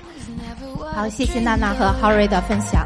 [0.94, 2.86] 好，谢谢娜娜和 Harry 的分享。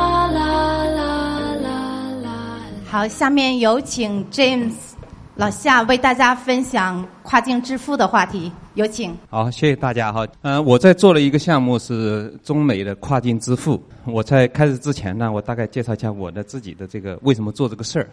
[2.91, 4.73] 好，下面有请 James
[5.35, 8.51] 老夏为大家分享跨境支付的话题。
[8.73, 9.17] 有请。
[9.29, 10.27] 好，谢谢大家哈。
[10.41, 13.81] 嗯，我在做了一个项目是中美的跨境支付。
[14.03, 18.09] 我在开始之前呢，我大概介绍一下我的自己的这个为什么做这个事儿。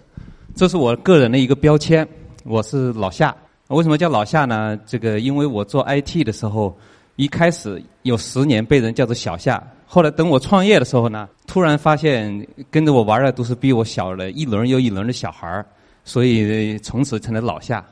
[0.55, 2.07] 这是我个人的一个标签，
[2.45, 3.35] 我是老夏。
[3.71, 4.79] 为什么叫老夏呢？
[4.87, 6.73] 这个因为我做 IT 的时候，
[7.17, 15.65] 一开始有十年被人叫做小夏，后来等我创业的时候呢，突然发现跟着我玩的都是比我小了一轮又一轮的小孩儿，
[16.05, 17.83] 所以从此成了老夏。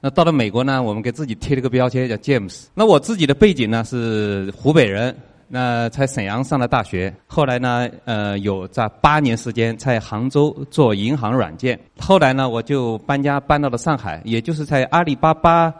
[0.00, 2.64] 那到了美国呢，我们给自己贴了个标签叫 James。
[2.72, 5.14] 那我自己的背景呢是湖北人，
[5.46, 11.78] 那在沈阳上了大学，后来呢，呃，有在八年时间在杭州做银行软件。
[11.98, 15.72] 后来呢，我就搬家搬到了上海，也就是在阿里巴巴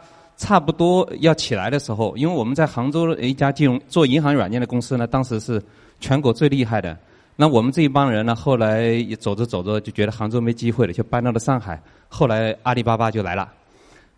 [0.43, 5.61] 差不多要起来的时候，因为我们在杭州一家金融做银行软件的公司呢，当时是
[6.01, 6.97] 全国最厉害的。
[7.37, 11.81] 那我们这一帮人呢，后来也走着走着就觉得杭州没机会了，就搬到了上海。
[12.09, 13.49] 后来阿里巴巴就来了。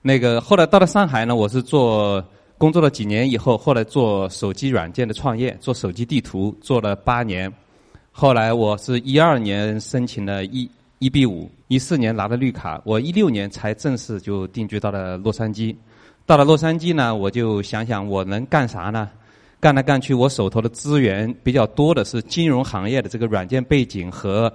[0.01, 2.23] 那个后来到了上海呢，我是做
[2.57, 7.53] 工作了几年以后，后来做手机软件的创业，做手机地图做了八年。
[8.11, 15.75] 后来我是一二年申请了 E E B 五，一四年拿了绿卡，我一六年才正式就定居到了洛杉矶。
[16.25, 19.09] 到了洛杉矶呢，我就想想我能干啥呢？
[19.59, 24.51] 干来干去，我手头的资源比较多的是金融行业的这个软件背景和。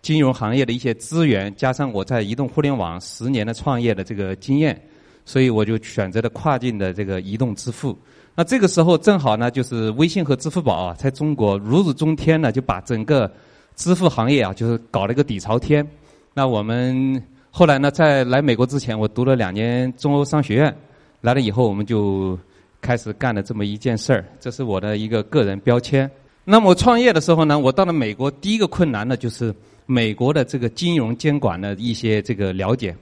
[0.00, 4.80] 金融行业的一些资源，加上我在移动互联网十年的创业的这个经验，
[5.24, 7.98] 所以我就选择了跨境的这个移动支付。
[8.36, 13.28] 那这个时候正好呢，就是微信和支付宝啊，在中国如日中天呢，就把整个
[13.74, 15.84] 支付行业啊，就是搞了一个底朝天。
[16.32, 17.20] 那我们
[17.50, 20.74] 后来呢，在来美国之前，我读了两年中欧商学院，
[21.20, 22.38] 来了以后，我们就
[22.80, 24.24] 开始干了这么一件事儿。
[24.40, 26.10] 这是我的一个个人标签。
[26.44, 29.54] 那么创业的时候呢，我到了美国，第一个困难呢就是。
[29.90, 32.94] 美国的这个金融监管的一些这个了解，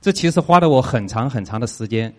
[0.00, 2.12] 这其实花了我很长很长的时间。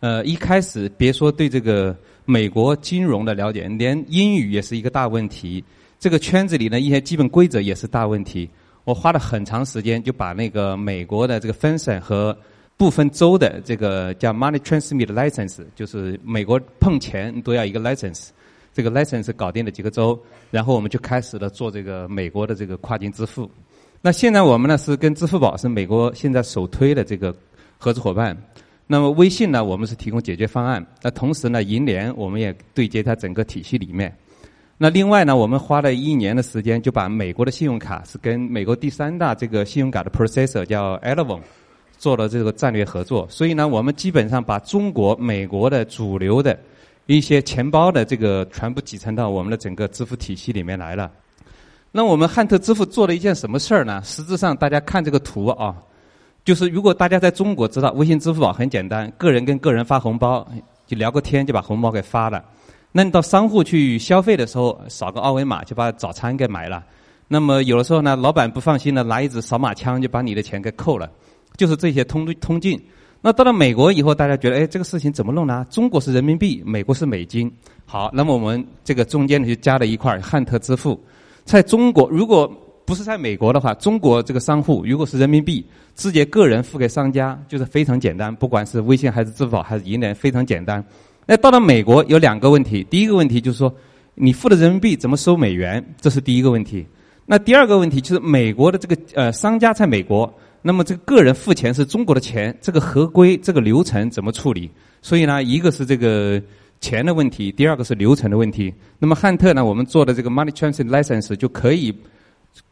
[0.00, 5.62] 呃，一开始别说对这个美国金融的了解，连英语也是一个大问题。
[6.00, 8.50] 这个圈子里的一些基本规则也是大问题。
[8.82, 12.36] 我花了很长时间就把那个美国的这个分省和
[12.78, 18.28] 部分州的这个叫 money transmit license，就是美国碰钱都要一个 license，
[18.72, 20.18] 这个 license 搞定了几个州，
[20.50, 23.50] 然后我们就开始了做这个美国的这个跨境支付。
[24.00, 27.34] 那现在我们呢是跟支付宝是美国现在首推的这个
[27.78, 28.34] 合作伙伴。
[28.86, 30.86] 那么微信呢，我们是提供解决方案。
[31.02, 34.16] 那同时呢，银联我们也对接它整个体系里面。
[34.78, 41.40] 那另外呢，我们花了一年的时间，就把美国的信用卡是跟美国第三大这个信用卡的 processor 叫 Elavon
[41.98, 43.26] 做了这个战略合作。
[43.28, 46.58] 所以呢，我们基本上把中国、美国的主流的
[47.04, 51.10] 一些钱包的这个全部集成到我们的整个支付体系里面来了。
[51.90, 54.00] 那我们汉特支付做了一件什么事儿呢？
[54.04, 55.74] 实质上，大家看这个图啊，
[56.44, 60.46] 就是如果大家在中国知道微信支付宝很简单，个人跟个人发红包，
[60.86, 62.44] 就聊个天就把红包给发了。
[62.92, 66.84] 那你到商户去消费的时候，扫个二维码就把早餐给买了。
[67.26, 71.10] 那么有的时候呢，老板不放心呢，拿一支扫码枪就把你的钱给扣了。
[71.58, 72.80] 就是这些通通进。
[73.20, 75.66] 那到了美国以后，大家觉得，哎，这个事情怎么弄呢？
[75.68, 77.52] 中国是人民币，美国是美金。
[77.84, 80.98] 好，那么我们这个中间呢就加了一块汉特支付。
[81.44, 82.46] 在中国，如果
[82.84, 85.66] 不是在美国的话，中国这个商户如果是人民币，
[85.96, 88.34] 直接个人付给商家，就是非常简单。
[88.34, 90.82] 不管是微信还是支付宝还是银联，非常简单。
[91.26, 93.74] 那到了美国有两个问题，第一个问题就是说，
[94.14, 95.84] 你付的人民币怎么收美元？
[96.00, 96.86] 这是第一个问题。
[97.26, 100.32] 那第二个问题就是美国的这个呃商家在美国，
[100.62, 104.70] 那么这个个人付钱是中国的钱，这个合规这个流程怎么处理？
[105.00, 106.42] 所以呢，一个是这个
[106.80, 108.72] 钱的问题，第二个是流程的问题。
[108.98, 111.94] 那么汉特呢，我们做的这个 money transfer license 就可以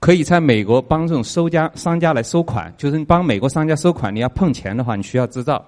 [0.01, 5.65] 可以在美国帮这种收家商家来收款，就是你帮美国商家收款，你要碰钱的话，你需要执照。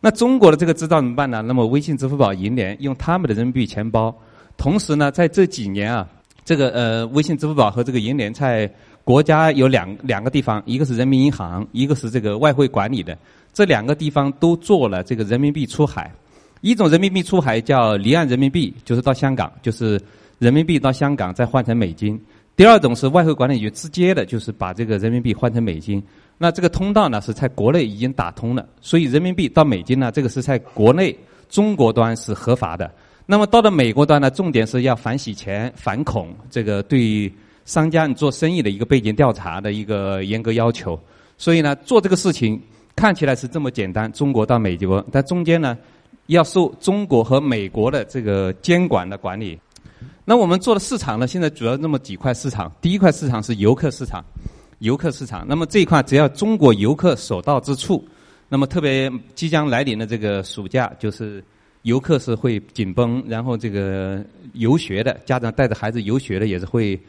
[0.00, 1.42] 那中国的这个执照怎么办呢？
[1.42, 4.12] 那么微信、支付宝、银联用他们的人民币钱包，
[4.56, 6.08] 同时呢，在这几年啊，
[6.44, 8.68] 这个呃，微信、支付宝和这个银联在
[9.04, 13.16] 国家有两两个地方，一个是人民银行，一个是这个外汇管理的，
[13.52, 16.10] 这两个地方都做了这个人民币出海。
[16.60, 20.00] 一种人民币出海叫离岸人民币，就是到香港，就是
[20.38, 22.16] 人民币到香港再换成美金；
[22.54, 26.00] 第二种是外汇管理局直接的，就是把这个人民币换成美金。
[26.38, 31.16] 那这个通道呢是在国内已经打通了，所以人民币到美金呢，这个是在国内
[31.48, 32.88] 中国端是合法的。
[33.26, 37.32] 那么到了美国端呢，重点是要反洗钱、反恐，这个对
[37.64, 40.98] 商家你做生意的一个背景调查的一个严格要求。
[41.36, 42.60] 所以呢，做这个事情
[42.94, 45.76] 看起来是这么简单，中国到美国，但中间呢
[46.26, 49.58] 要受中国和美国的这个监管的管理。
[50.24, 54.24] 那我们做的市场呢，现在主要那么几块市场，第一块市场是游客市场。
[54.78, 58.04] 游客市场，那么这一块只要中国游客所到之处，
[58.48, 61.40] 那么特别即将来临的这个暑假，就是
[61.82, 64.24] 游客是会紧绷，然后这个
[64.54, 67.00] 游学的家长带着孩子游学的也是会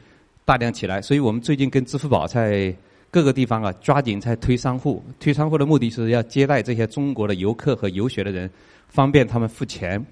[0.45, 2.75] 大量起来，所以我们最近跟支付宝在
[3.09, 8.49] 各个地方啊抓紧在推商户，推商户的目的是要接待这些中国的游客和游学的人，
[8.89, 10.03] 方便他们付钱，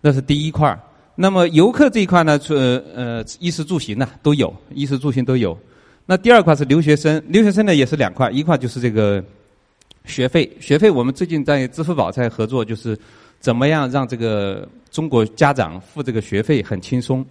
[0.00, 0.80] 那是第一块儿
[1.14, 5.56] 那么游客这一块呢，是呃衣食住行呢都有，衣食住行都有。
[6.06, 9.22] 那第二块是留学生，留学生呢也是两块，一块就是这个
[10.06, 12.98] 学费， 学费我们最近在支付宝在合作，就是
[13.38, 17.24] 怎么样让这个中国家长付这个学费很轻松。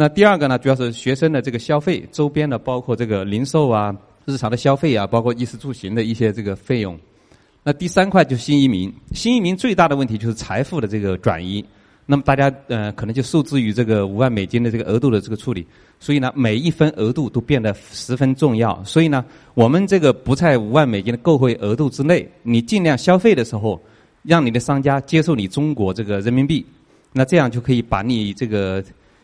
[0.00, 3.92] 那第二个呢，主要是学生的这个消费周边的，包括这个零售啊、
[4.26, 6.96] 日常的消费啊，包括衣食住行的一些这个费用。
[7.64, 11.64] 那第三块就是新移民，新移民最大的问题就是财富的这个转移。
[12.06, 15.66] 那么大家呃可能就受制于这个五万美金的这个额度的这个处理，
[15.98, 18.80] 所以呢每一分额度都变得十分重要。
[18.84, 23.82] 所以呢我们这个不在五万美金的购汇额度之内，你尽量消费的时候，
[24.22, 26.64] 让你的商家接受你中国这个人民币，
[27.12, 28.80] 那这样就可以把你这个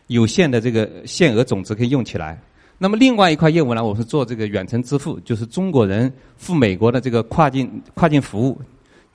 [0.07, 2.39] 有限的这个限额总值可以用起来。
[2.77, 8.59] 那么另外一块业务呢，我是做这个远程支付，就是中国人赴美国的这个跨境跨境服务。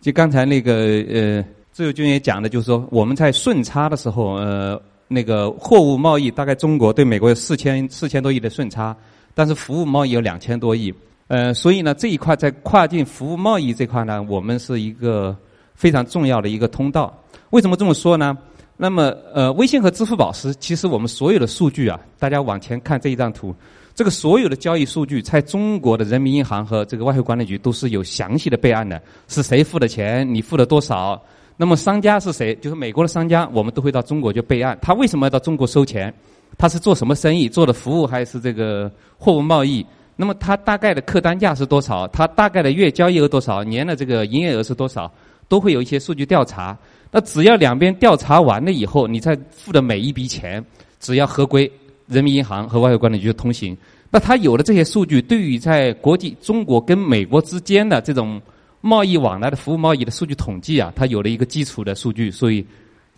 [0.01, 0.75] 就刚才那个
[1.13, 1.45] 呃。
[1.73, 8.95] 自由军也讲的，就是说我们在顺差的时候，呃，那个货物贸易大概中国对美国有四千四千多亿的顺差，
[9.35, 10.93] 但是服务贸易有两千多亿，
[11.29, 15.35] 呃，所以呢这一块在跨境服务贸易这块呢，我们是一个
[15.75, 17.17] 非常重要的一个通道。
[17.51, 18.37] 为什么这么说呢？
[18.83, 23.55] 那么呃，微信和支付宝是其实我们所有的数据啊，大家往前看这一张图，
[23.95, 28.99] 这个所有的交易数据在中国的人民银行和这个外汇管理局都是有详细的备案的，
[29.29, 31.21] 是谁付的钱，你付了多少。
[31.59, 32.55] 那么商家是谁？
[32.55, 34.79] 就是美国的商家，我们都会到中国去备案。
[34.81, 36.11] 他为什么要到中国收钱？
[36.57, 37.51] 他是做什么生意？
[37.51, 39.85] 做的服务还是这个货物贸易？
[40.17, 42.09] 那么他大概的客单价是多少？
[42.09, 43.63] 他大概的月交易额多少？
[43.63, 45.13] 年的这个营业额是多少？
[45.49, 46.75] 都会有一些数据调查。
[47.11, 50.65] 那只要两边调查完了以后，你再付的每一笔钱，
[51.01, 51.71] 只要合规，
[52.07, 53.77] 人民银行和外汇管理局就通行。
[54.11, 58.41] 那他有了这些数据，对于在国际中国跟美国之间的这种
[58.81, 62.65] 贸易往来的服务贸易的数据统计啊，它有了一个基础的数据，所以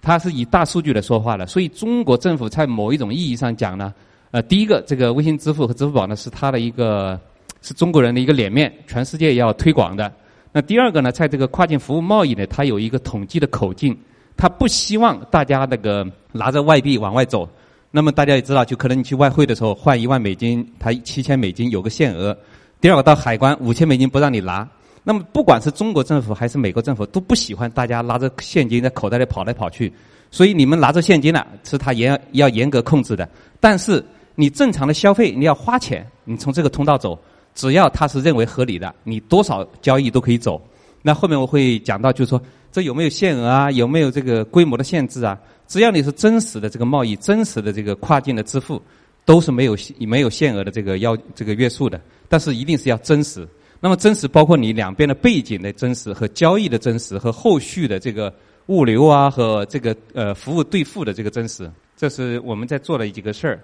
[0.00, 1.46] 它是以大数据来说话的。
[1.46, 3.92] 所以中国政府在某一种意义上讲呢，
[4.30, 7.20] 呃，第一个，这个微信支付和支付宝呢，是它的一个
[7.60, 10.10] 是中国人的一个脸面，全世界要推广的。
[10.52, 13.96] 那第二个呢，在这个跨境服务贸易呢，它有一个统计的口径，
[14.36, 17.48] 它不希望大家那个拿着外币往外走。
[17.90, 22.36] 那么大家也知道，就可能你去外汇的时候换一万美金，它七千美金有个限额。
[22.80, 24.68] 第二个到海关五千美金不让你拿。
[25.04, 29.92] 那么不管是中国政府还是美国政府都不喜欢大家拿着现金在口袋里跑来跑去。
[30.30, 33.28] 所以你们拿着现金了，是他严要严格控制的。
[33.58, 34.04] 但是
[34.34, 37.18] 你正常的消费，你要花钱，你从这个通道走。
[37.54, 40.60] 只要他是认为合理的，你多少交易都可以走。
[41.02, 43.70] 那后面我会讲到，就是说这有没有限额啊？
[43.70, 45.38] 有没有这个规模的限制啊？
[45.66, 48.80] 只要你是真实的这个贸易，真实的这个跨境的支付，
[49.24, 52.00] 都是没有没有限额的这个要这个约束的。
[52.28, 53.46] 但是一定是要真实。
[53.80, 58.32] 那么真实包括你两边的背景的真实和交易的真实和后续的这个
[58.66, 63.60] 物流啊和这个呃服务兑付的这个真实，这是我们在做的几个事儿。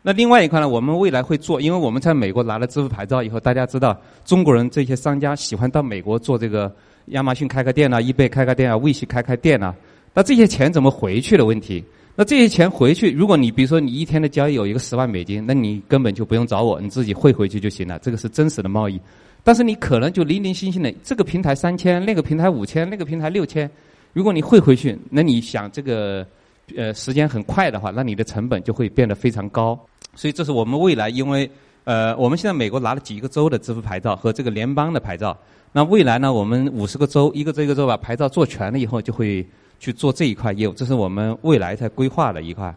[0.00, 6.72] 那另外一块呢，我们未来会做，因为我们在美国拿了支付牌照以后，大家知道中国人这些商家喜欢到美国做这个
[7.06, 9.74] 亚马逊开个店啊，易贝开个店啊，微信开开店啊。
[10.14, 11.84] 那这些钱怎么回去的问题？
[12.14, 17.98] 那这些钱回去，如果你比如说你一天的交易有一个十万美金，那你根本就不用找我，你自己汇回去就行了。
[17.98, 19.00] 这个是真实的贸易。
[19.42, 23.68] 但是你可能就零零星星的，这个平台三千，那个平台五千，那个平台六千，
[24.12, 26.24] 如果你汇回去，那你想这个。
[26.76, 29.78] 呃，时间很快的话，那你的成本就会变得非常高。
[30.14, 31.48] 所以这是我们未来，因为
[31.84, 35.36] 呃，我们现在美国拿了几个州的支付牌照和这个联邦的牌照。
[35.72, 39.46] 那未来呢，我们五十个州，一个州一个州把牌照做全了以后，就会
[39.78, 40.72] 去做这一块业务。
[40.72, 42.74] 这是我们未来在规划的一块。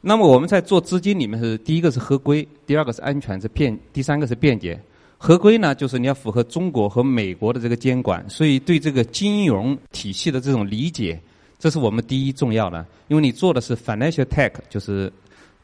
[0.00, 4.78] 那么我们在做资金里面是第一个是合规，第二个是安全是便，第三个是便捷。
[5.16, 11.18] 合规呢，就是你要符合中国和美国的这个监管，所以对这个金融体系的这种理解。
[11.64, 15.10] 这是我们第一重要的，因为你做的是 financial tech，就是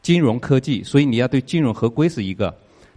[0.01, 2.51] 金融科技，所以你要对金融合规是一个。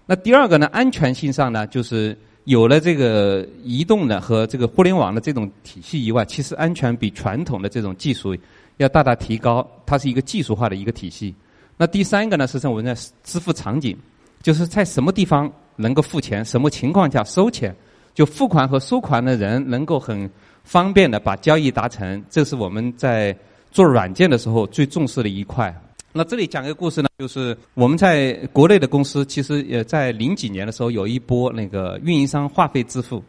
[0.06, 8.34] 那第二个呢，安全性上呢，就是有了这个移动的和这个互联网的这种体系以外，其实安全比传统的这种技术
[8.78, 11.34] 要大大提高，它是一个技术化的一个体系。
[11.76, 13.94] 那第三个呢，实际上我们在支付场景，
[14.42, 17.76] 就是在什么地方能够付钱，什么情况下收钱，
[18.14, 20.30] 就付款和收款的人能够很。
[20.64, 23.36] 方便的把交易达成，这是我们在
[23.70, 25.72] 做软件的时候最重视的一块。
[26.12, 33.22] 那这里讲个故事呢，就是我们在国内的公司，其实也在零几年的时候有一波那个运营商话费支付，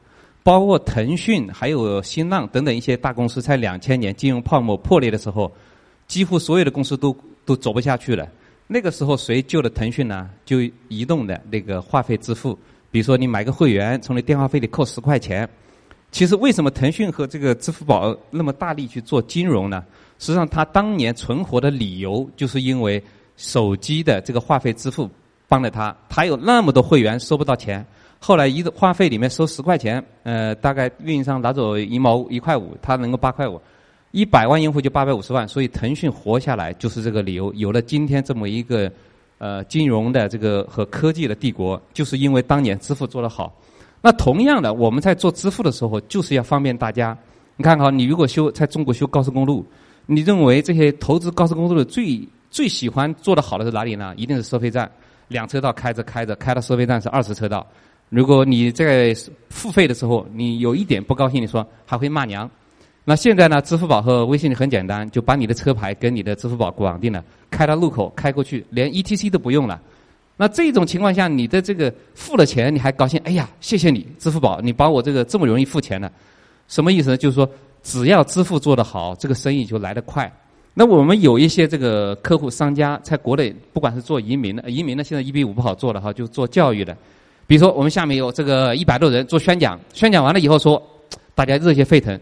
[0.43, 5.51] 包括腾讯、还有新浪等等一些大公司，在两千年金融泡沫破裂的时候，
[6.07, 8.29] 几乎所有的公司都都走不下去了。
[8.67, 10.29] 那个时候谁救了腾讯呢？
[10.45, 10.57] 就
[10.87, 12.57] 移动的那个话费支付，
[12.91, 15.49] 比如说你买个会员，从你电话费里扣十块钱。
[16.15, 19.83] 其实为什么腾讯和这个支付宝那么大力去做金融呢？
[20.17, 23.03] 实际上，它当年存活的理由就是因为
[23.35, 25.09] 手机的这个话费支付
[25.49, 25.93] 帮了它。
[26.07, 27.85] 它有那么多会员收不到钱，
[28.17, 33.59] 后来一个话费里面收十块钱，呃，大概运营商拿走一毛一块五，它能够八块五，
[34.11, 35.45] 一百万用户就八百五十万。
[35.45, 38.89] 所以腾讯活下来就是这个理由，有了今天这么一个
[39.37, 43.53] 呃金融的这个和科技的帝国，就是因为当年支付做得好。
[44.05, 47.17] 那同样的，我们在做支付的时候，就是要方便大家。
[47.57, 49.65] 你看哈，你如果修在中国修高速公路，
[50.05, 52.21] 你认为这些投资高速公路的最
[52.51, 54.13] 最喜欢做的好的是哪里呢？
[54.15, 54.87] 一定是收费站，
[55.27, 57.65] 两车道开着开着，开到收费站是二十车道。
[58.09, 59.11] 如果你在
[59.49, 62.47] 付费的时候，你有一点不高兴，你说还会骂娘。
[63.05, 69.81] 那现在呢，支付宝和微信很简单，就把你的车牌跟你的支付宝绑定了，开到路口开过去，连 ETC 都不用了。
[70.37, 73.19] 那这种情况下，你的这个付了钱，你还高兴？
[73.23, 76.11] 哎呀，谢谢你，支付宝，你把我这个这么容易付钱了，
[76.67, 77.17] 什么意思呢？
[77.17, 77.49] 就是说，
[77.83, 80.29] 只要支付做得好，这个生意就来得快。
[80.73, 86.95] 那我们有一些这个客户商家在国内，不管是做移民的，移民呢现在一比五不好做了哈，就做教育的。
[87.47, 90.81] 比如说，我们下面有这个一百多人做宣讲，宣讲完了以后说，
[91.33, 92.19] 大家热血沸腾，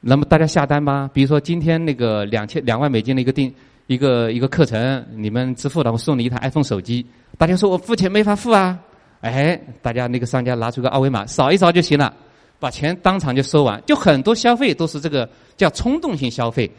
[0.00, 1.10] 那么大家下单吧。
[1.12, 3.52] 比如说今天那个两千两万美金的一个定
[3.86, 7.04] 一个一个课程，你们支付了，我送你一台 iPhone 手机。
[7.38, 8.78] 大家说我付钱没法付啊，
[9.20, 12.12] 哎，大家那个商家拿出个二维码扫一扫就行了，
[12.58, 13.82] 把钱当场就收完。
[13.86, 16.70] 就很多消费都是这个叫冲动性消费，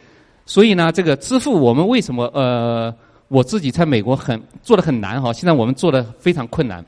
[0.45, 2.93] 所以呢，这个支付我们为什么呃，
[3.27, 6.83] 我自己在美国很做的很难哈，现在我们做的非常困难。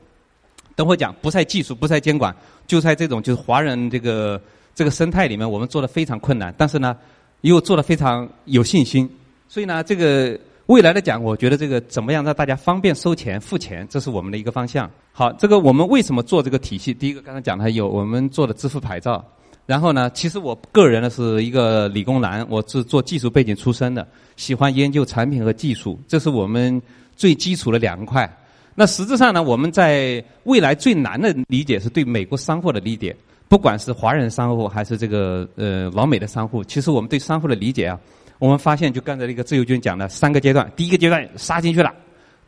[0.76, 2.34] 等会讲不在技术不在监管，
[2.66, 4.40] 就在这种就是华人这个。
[4.72, 6.96] 这个生态里面，我们做的非常困难，但是呢，
[7.42, 9.06] 又做的非常有信心。
[9.50, 14.88] 所以呢，这个未来的讲，我觉得这个怎么样让大家方便收钱、付钱，这是我们的一个方向。
[15.10, 16.94] 好，这个我们为什么做这个体系？
[16.94, 19.24] 第一个刚才讲的有我们做的支付牌照，
[19.66, 24.06] 然后呢，其实我个人呢是一个理工男，我是做技术背景出身的，
[24.36, 26.80] 喜欢研究产品和技术，这是我们
[27.16, 28.32] 最基础的两块。
[28.76, 33.16] 那实质上呢，我们在未来最难的理解是对美国商户的理解，
[33.48, 37.98] 不管是华人商户还是这个呃老美的商户，其实我们对商户的理解啊，
[38.40, 41.92] 我们发现就刚才那个自由军讲的三个阶段，第一个阶段杀进去了，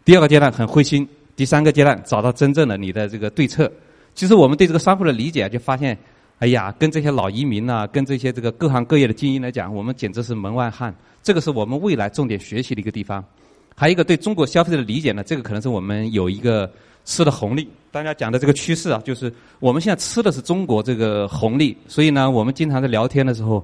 [0.07, 1.07] 第二个阶段很灰心，
[1.37, 3.71] 第三个阶段找到真正的你的这个对策。
[4.15, 5.97] 其实我们对这个商户的理解，就发现，
[6.39, 10.95] 哎呀，跟这些老移民呐，跟这些这个各行各业的精英来讲，我们简直是门外汉。
[11.23, 13.23] 这个是我们未来重点学习的一个地方。
[13.77, 16.71] 还有一个对中国消费者的理解呢，这个可能是我们有一个
[17.05, 17.69] 吃的红利。
[17.91, 23.63] 大家讲的这个趋势啊，就是我们现在吃的是中国这个红利，所以呢，我们经常在聊天的时候，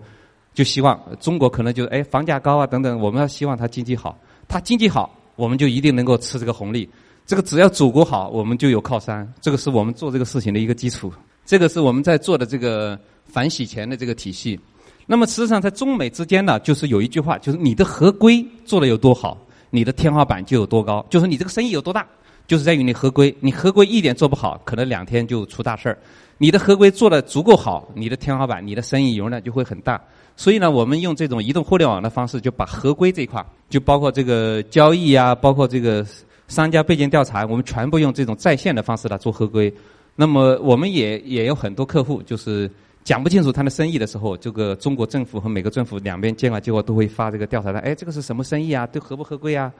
[0.54, 4.18] 就希望中国可能就哎房价高啊等等，我们要希望它经济好，
[4.48, 6.88] 它经济好，我们就一定能够吃这个红利。
[7.26, 9.30] 这个只要祖国好，我们就有靠山。
[9.40, 11.12] 这个是我们做这个事情的一个基础。
[11.44, 14.58] 这个是我们在做的这个反洗钱的这个体系。
[15.06, 19.36] 那么实际上在中美之间呢，就是有一句话，就是你的合规做的有多好。
[19.70, 22.06] 你的天花板就有多高，就是你这个生意有多大，
[22.46, 23.34] 就是在于你合规。
[23.40, 25.98] 你合规一点做不好，可能两天就出大事儿。
[26.38, 30.00] 你的合规做的足够好，你的天花板、你的生意容量就会很大。
[30.36, 36.06] 所以呢，我们用这种移动互联网的方式，就把合规这一块，就包括这个交易啊，包括这个
[36.46, 39.72] 商家背景调查，我们全部用这种在线的方式来做合规。
[40.16, 42.70] 那么，我们也也有很多客户，就是。
[43.04, 47.80] 讲不清楚他的生意的时候，这个中国政府和美国政府两边监管机构都会发这个调查单。
[47.80, 48.86] 哎，这个是什么生意啊？
[48.88, 49.72] 都合不合规啊？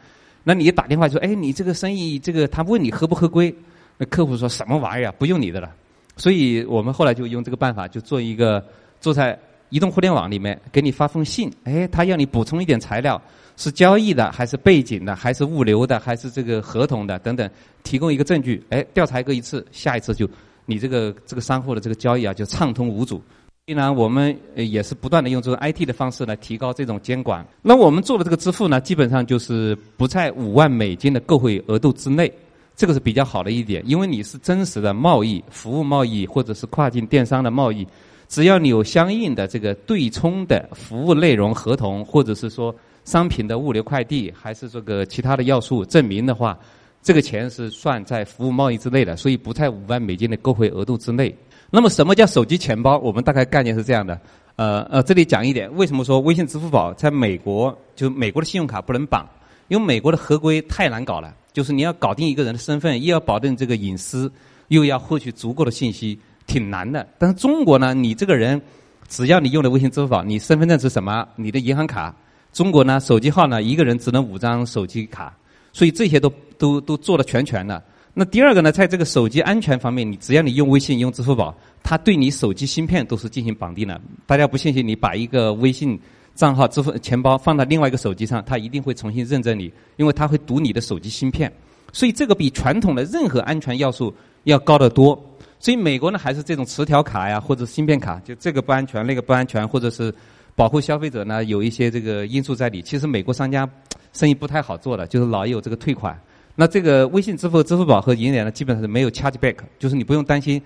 [0.45, 3.55] 那你打电话说，哎，你这个生意，这个他问你合不合规，
[3.99, 5.15] 那客户说什么玩意儿啊？
[5.19, 5.71] 不用你的了。
[6.19, 8.63] 所以我们后来就用这个办法，就做一个
[9.01, 9.39] 做在
[9.71, 11.51] 移动互联网里面，给你发封信。
[11.65, 13.19] 哎，他要你补充一点材料，
[13.57, 17.49] 是交易的，还是背景的，还是物流的，还是这个合同的等等，
[17.83, 18.63] 提供一个证据。
[18.69, 20.29] 哎，调查一个一次，下一次就。
[20.71, 23.23] 你这个这个商户的这个交易啊，就畅通无阻。
[23.65, 27.43] 虽然我们也是不断的用这种 IT 的方式来提高这种监管。
[27.63, 32.31] 那我们做的这个支付呢，基本上就是不在五万美金的购汇额度之内，
[32.79, 33.83] 这个是比较好的一点。
[33.85, 37.87] 因为你是真实的贸易、服务贸易或者是跨境电商的贸易，
[38.29, 42.75] 只要你有相应的这个对冲的服务内容合同，或者是说
[43.05, 46.57] 商品的物流快递，还是这个其他的要素证明的话。
[47.01, 51.35] 这个钱是算在服务贸易之内的，所以不在五万美金的购回额度之内。
[51.71, 52.99] 那么，什么叫手机钱包？
[52.99, 54.21] 我们大概概念是这样的。
[54.57, 59.27] 呃呃，这里讲一点，为什么说微信、支付宝在美国就美国的信用卡不能绑？
[59.69, 64.31] 因为美国的合规太难搞了，就是你要搞定一个人的身份，又要保证这个隐私，
[64.69, 66.17] 又要获取足够的信息，
[66.47, 67.05] 挺难的。
[67.19, 68.63] 但是中国呢，你这个人
[69.09, 71.27] 只要你用的微信、支付宝，你身份证是什么？
[71.35, 72.15] 你的银行卡？
[72.53, 75.37] 中国呢，手机号呢，一个人只能五张手机卡。
[75.73, 77.83] 所以这些都都都做的全全的。
[78.15, 81.53] 那第二个呢，在这个手机安全方面，你只要你用微信、用支付宝，
[81.83, 84.01] 它对你手机芯片都是进行绑定的。
[84.27, 85.99] 大家不信信，你把一个微信
[86.39, 91.53] 账号、支付钱包放到另外一个手机上，它一定会重新认证你，因为它会读你的手机芯片。
[91.93, 95.21] 所以这个比传统的任何安全要素要高得多。
[95.59, 100.15] 所以美国呢，还是这种磁条卡呀，或者芯片卡，就这个不安全，那个不安全，或者是
[100.55, 102.81] 保护消费者呢，有一些这个因素在里。
[102.81, 103.69] 其实美国商家。
[104.15, 106.19] 生意不太好做的，就是老有这个退款。
[106.55, 110.61] 那这个微信支付、支付宝和银联呢，基本上是没有 charge back，就是你不用担心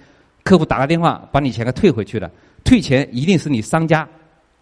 [0.44, 2.30] 客户打个电话把你钱给退回去的。
[2.62, 4.08] 退钱一定是你商家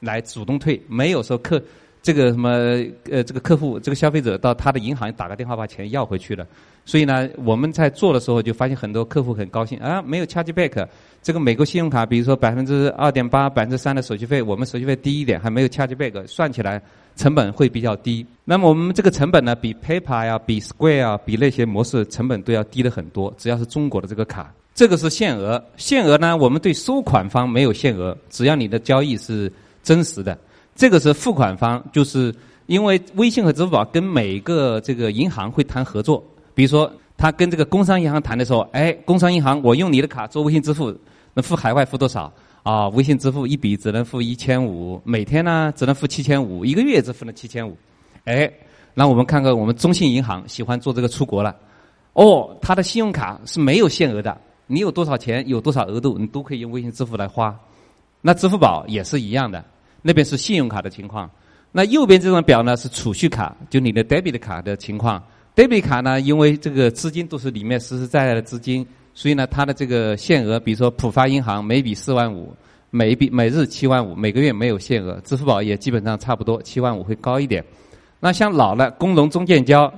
[0.00, 1.62] 来主动退，没有说客
[2.02, 2.50] 这个什么
[3.10, 6.46] 呃这个客户这个消费者到他的银行打个电话把钱要回去的。
[6.86, 10.88] 所以呢，我们在做的时候就发现很多客户很高兴啊，没有 charge back。
[11.22, 16.82] 这个美国信用卡，比如说百分之二点八、百分之三的手续费，我们手续费低一点，还没有 charge back，算起来
[17.14, 18.26] 成本会比较低。
[18.46, 23.32] 那么我们这个成本呢，比 PayPal 呀、比 Square 啊、比那些模式成本都要低的很多。
[23.36, 25.62] 只要是中国的这个卡，这个是限额。
[25.76, 29.52] 限额呢，我们对收款方没有限额，只要你的交易是
[29.82, 30.38] 真实的。
[30.74, 32.34] 这个是付款方，就是
[32.66, 36.24] 因为微信和支付宝跟每个这个银行会谈合作，
[36.54, 40.96] 比如说他跟这个工商银行谈的时候，哎，工商银行我用你的卡做微信支付。
[41.32, 42.32] 那付海外付多少
[42.64, 42.88] 啊？
[42.88, 47.76] 微信支付一笔只能付一千五，每天呢只能付七千五，一个月只付了七千五。
[48.24, 48.50] 哎，
[48.94, 51.54] 那我们看看我们中信银行喜欢做这个出国了。
[52.14, 54.36] 哦，他的信用卡是没有限额的，
[54.66, 57.56] 你有多少钱有多少额度，你都可以用微信支付来花。
[58.20, 59.64] 那支付宝也是一样的，
[60.02, 61.30] 那边是信用卡的情况。
[61.72, 65.22] 那右边这张表呢是储蓄卡，就你的 debit 卡的情况。
[65.54, 68.86] debit 卡呢，因为这个资金都是里面实实在在的资金。
[69.12, 72.54] 所以呢，它的这个限额，比如说浦发银行每笔四万五，
[72.90, 77.62] 每笔每日七万五，每个月没有限额，支付宝也基本上差不多七万五会高一点。
[78.20, 79.92] 那像老了工农中建交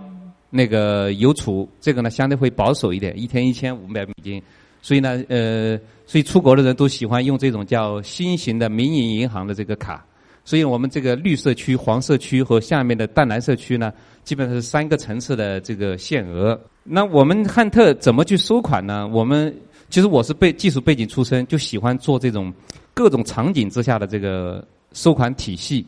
[0.49, 4.43] 那个邮储，这个呢相对会保守一点，一天一千五百美金。
[4.83, 10.05] 所以呢，呃，所以出国的人都喜欢用这种叫新型的民营银行的这个卡。
[10.45, 13.93] 所以我们这个绿色区、黄色区和下面的淡蓝色区呢，
[14.25, 16.61] 基本上是三个层次的这个限额。
[16.83, 19.07] 那我们汉特怎么去收款呢？
[19.07, 19.57] 我们
[19.89, 22.53] 其实我是背技术背景出身，就喜欢做这种
[22.93, 25.87] 各种场景之下的这个收款体系。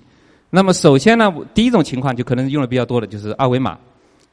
[0.51, 3.77] 那么首先呢，第一种情况就可能用的比较多的就是二维码，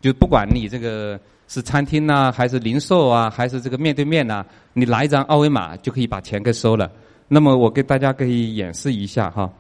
[0.02, 1.20] 就不管你这个
[1.54, 4.42] 是餐厅呐，还是零售啊，还是这个面对面呐，
[4.72, 6.90] 你拿一张二维码就可以把钱给收了。
[7.28, 9.52] 那么我给大家可以演示一下哈。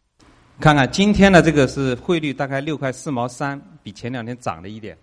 [0.57, 4.97] 看看今天的这个是汇率大概六块四毛三，比前两天涨了一点。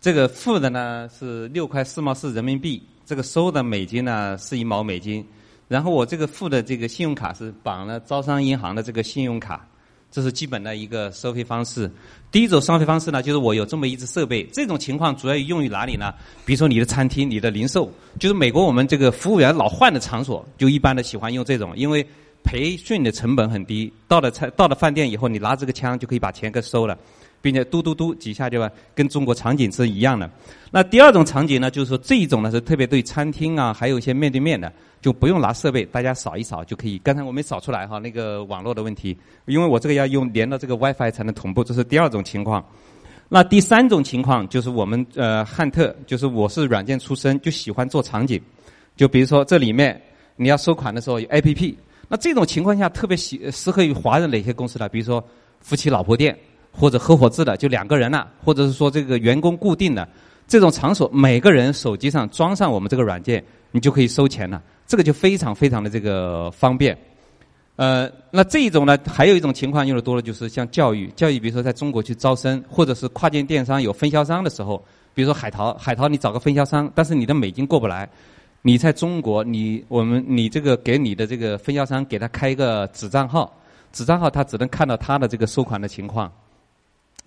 [0.00, 5.22] 这个付的呢是六块四毛四人民币，这个收的美金呢是一毛美金。
[5.68, 9.68] 然后我这个付的这个信用卡是绑了招商银行的这个信用卡，
[10.14, 11.90] 这是基本的一个收费方式。
[12.30, 16.14] 第一种收费方式呢，就是我有这么一只设备，这种情况主要用于哪里呢？
[16.46, 22.06] 比如说你的餐厅、你的零售，就是美国我们这个服务员老换的场所，就一般的喜欢用这种，因为。
[22.46, 26.94] 培训的成本很低，到了餐到了饭店以后，你拿这个枪就可以把钱给收了，
[27.40, 30.30] 并且嘟嘟嘟几下就吧，跟中国场景是一样的。
[30.70, 34.70] 那第二种场景呢，就是说这一种呢是特别对餐厅啊，还有一些面对面的，
[35.04, 36.96] 就不用拿设备，大家扫一扫就可以。
[37.04, 39.14] 刚才我没扫出来哈，那个网络的问题，
[39.44, 42.64] 因为我这个要用连到这个 WiFi 才能同步，这是第二种情况。
[43.28, 48.40] 那第三种情况就是我们呃汉特，就是我是软件出身，就喜欢做场景，
[48.96, 50.00] 就比如说这里面
[50.36, 51.74] 你要收款的时候有 APP。
[52.08, 54.88] 那这种情况下特别适适合于华人哪些公司呢？
[54.88, 55.22] 比如说
[55.60, 56.34] 夫妻老婆店，
[56.72, 60.08] 或者合伙制的，就两个人了，或者是说这个员工固定的
[60.48, 64.62] 这种场所，每个人手机上装上我们这个软件，你就可以收钱了。
[64.86, 66.96] 这个就非常非常的这个方便。
[67.76, 74.80] 呃，那这一种呢，还有一种情况用的多了，就是像教育，教育，比如说在中国去招生，或者是跨境电商有分销商的时候，
[75.12, 78.08] 比如说海淘，海淘你找个分销商，但是你的美金过不来。
[78.62, 83.52] 你在中国，你我们你这个给你的这个分销商给他开一个子账号，
[83.92, 86.32] 子账号他只能看到他的这个收款的情况。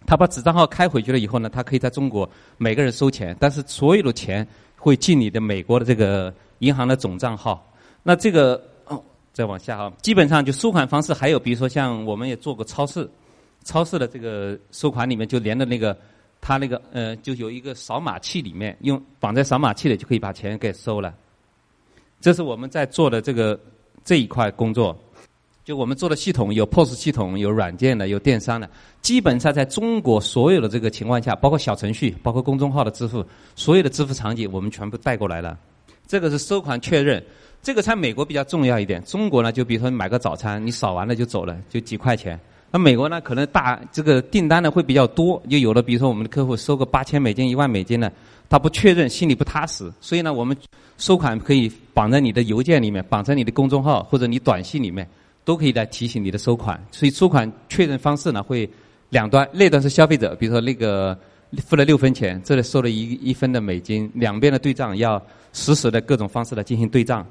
[0.05, 2.27] 他把子账号开回去了以后呢，他可以在中国
[2.57, 4.47] 每个人收钱，但是所有的钱
[4.77, 7.65] 会进你的美国的这个银行的总账号。
[8.03, 9.03] 那这个哦，
[9.33, 13.09] 再往下哈，基本上就收款方式还有，比如说像我们也做过超市，
[13.63, 15.97] 超市的这个收款里面就连的那个。
[16.39, 21.11] 他那个呃，就有一个扫码器，里面用绑在扫码器里就可以把钱给收了。
[22.21, 23.59] 这是我们在做的这个
[24.05, 24.95] 这一块工作。
[25.65, 28.69] 就我们做的系统有 POS 系统，有软件的，有电商的。
[29.01, 33.25] 基本上在中国所有的这个情况下，包括小程序，包括公众号的支付，
[33.55, 35.57] 所有的支付场景我们全部带过来了。
[36.07, 37.23] 这个是收款确认，
[37.61, 39.03] 这个在美国比较重要一点。
[39.03, 42.39] 中国呢，就比如说你买个早餐，你扫完了就走了，就几块钱。
[42.71, 48.11] 那美国呢，可能大这个订单呢会比较多，就有的比如说我们的客户收个八千美金、一万美金呢，
[48.49, 50.55] 他不确认，心里不踏实，所以呢，我们
[50.97, 55.07] 收款可以绑在你的邮件里面，绑在你的公众号或者你短信里面，
[55.45, 56.81] 都可以来提醒你的收款。
[56.91, 58.69] 所以收款确认方式呢会
[59.09, 61.17] 两端，那端是消费者，比如说那个
[61.65, 65.21] 付了六分钱，这里收了一一分的美金，两边的对账要
[65.53, 67.25] 实时的各种方式来进行对账。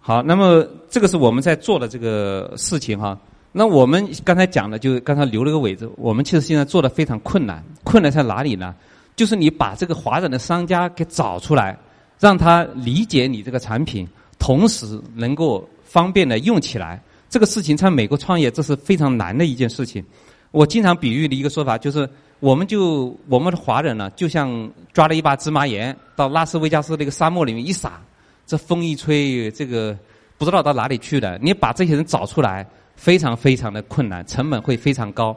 [0.00, 3.18] 好，那么这个是我们在做的这个事情哈。
[3.52, 5.90] 那我们刚才讲的，就刚才留了个尾子。
[5.96, 8.74] 我们其实现在做的非常困难，困难在哪里呢？
[9.16, 11.78] 就是你把这个华人的商家给找出来，
[12.20, 14.06] 让他理解你这个产品，
[14.38, 17.00] 同时能够方便的用起来。
[17.30, 20.04] 这个事情在美国创业，这是非常难的一件事情。
[20.50, 22.08] 我经常比喻的一个说法就是，
[22.40, 28.00] 我们就我们的华人呢，就像抓了一把芝麻盐到拉斯维加斯那个沙漠里面一撒，
[28.46, 29.96] 这风一吹，这个
[30.38, 31.38] 不知道到哪里去了。
[31.42, 32.66] 你把这些人找出来。
[32.98, 35.36] 非常非常的困难，成本会非常高，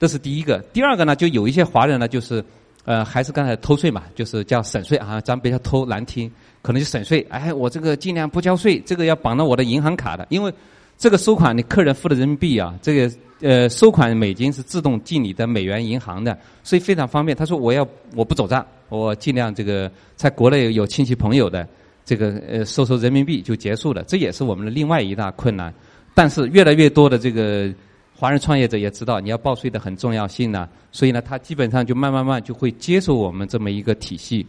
[0.00, 0.56] 这是第一个。
[0.72, 2.42] 第二个呢，就有一些华人呢，就是
[2.86, 6.32] 呃，还是刚才偷税嘛，就是叫省税啊，咱别叫偷难听，
[6.62, 7.20] 可能就省税。
[7.28, 10.50] 哎，我这个尽量不交税，这个要绑到我的银行卡的，因为
[10.96, 17.36] 这个收款你客人付的人民币啊，这个呃收款美金是自动进你的美元银行的，所以非常方便。
[17.36, 21.66] 他说我要我不走账，我尽量这个在国内有亲戚朋友的
[22.04, 25.72] 这个呃收收人民币就结束了，这也是我们的另外一大困难。
[26.14, 27.70] 但是越来越多的这个
[28.14, 34.46] 华人创业者也知道你要报税的很重要性呢，所以呢，他基本上就慢慢慢就会接受我们这么一个体系。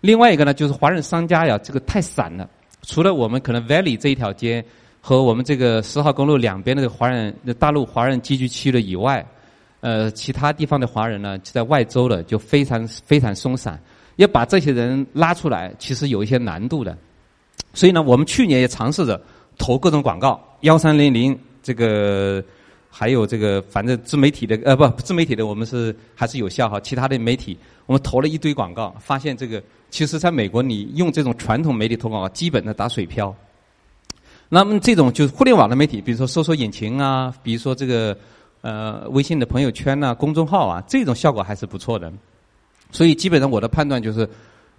[0.00, 2.48] 另外一个呢，就是华人商家呀，这个太散了。
[2.82, 4.64] 除了我们可能 Valley 这一条街
[5.00, 9.26] 和我们这个十号公路两边的华人大陆华人聚居区的以外，
[9.80, 13.80] 呃，其他地方的华人呢，就在外州的就非常非常松散。
[14.16, 16.96] 要把这些人拉出来，其实有一些难度的。
[17.72, 19.20] 所以呢，我们去年也尝试着
[19.58, 20.40] 投各种广告。
[20.60, 22.44] 幺三零零这个。
[22.92, 26.80] 还有这个，反正自媒体的呃不自媒体的，我们是还是有效哈。
[26.80, 27.56] 其他的媒体，
[27.86, 33.32] 我们投了一堆广告，发现这个其实在美国，你用这种传统媒体投广告，基本的打水漂。
[34.50, 38.14] 那么这种就是互联网的媒体，比如说搜索引擎啊，比如说这个
[38.60, 42.12] 呃微信的朋友圈呐、公众号啊，这种效果还是不错的。
[42.90, 44.28] 所以基本上我的判断就是，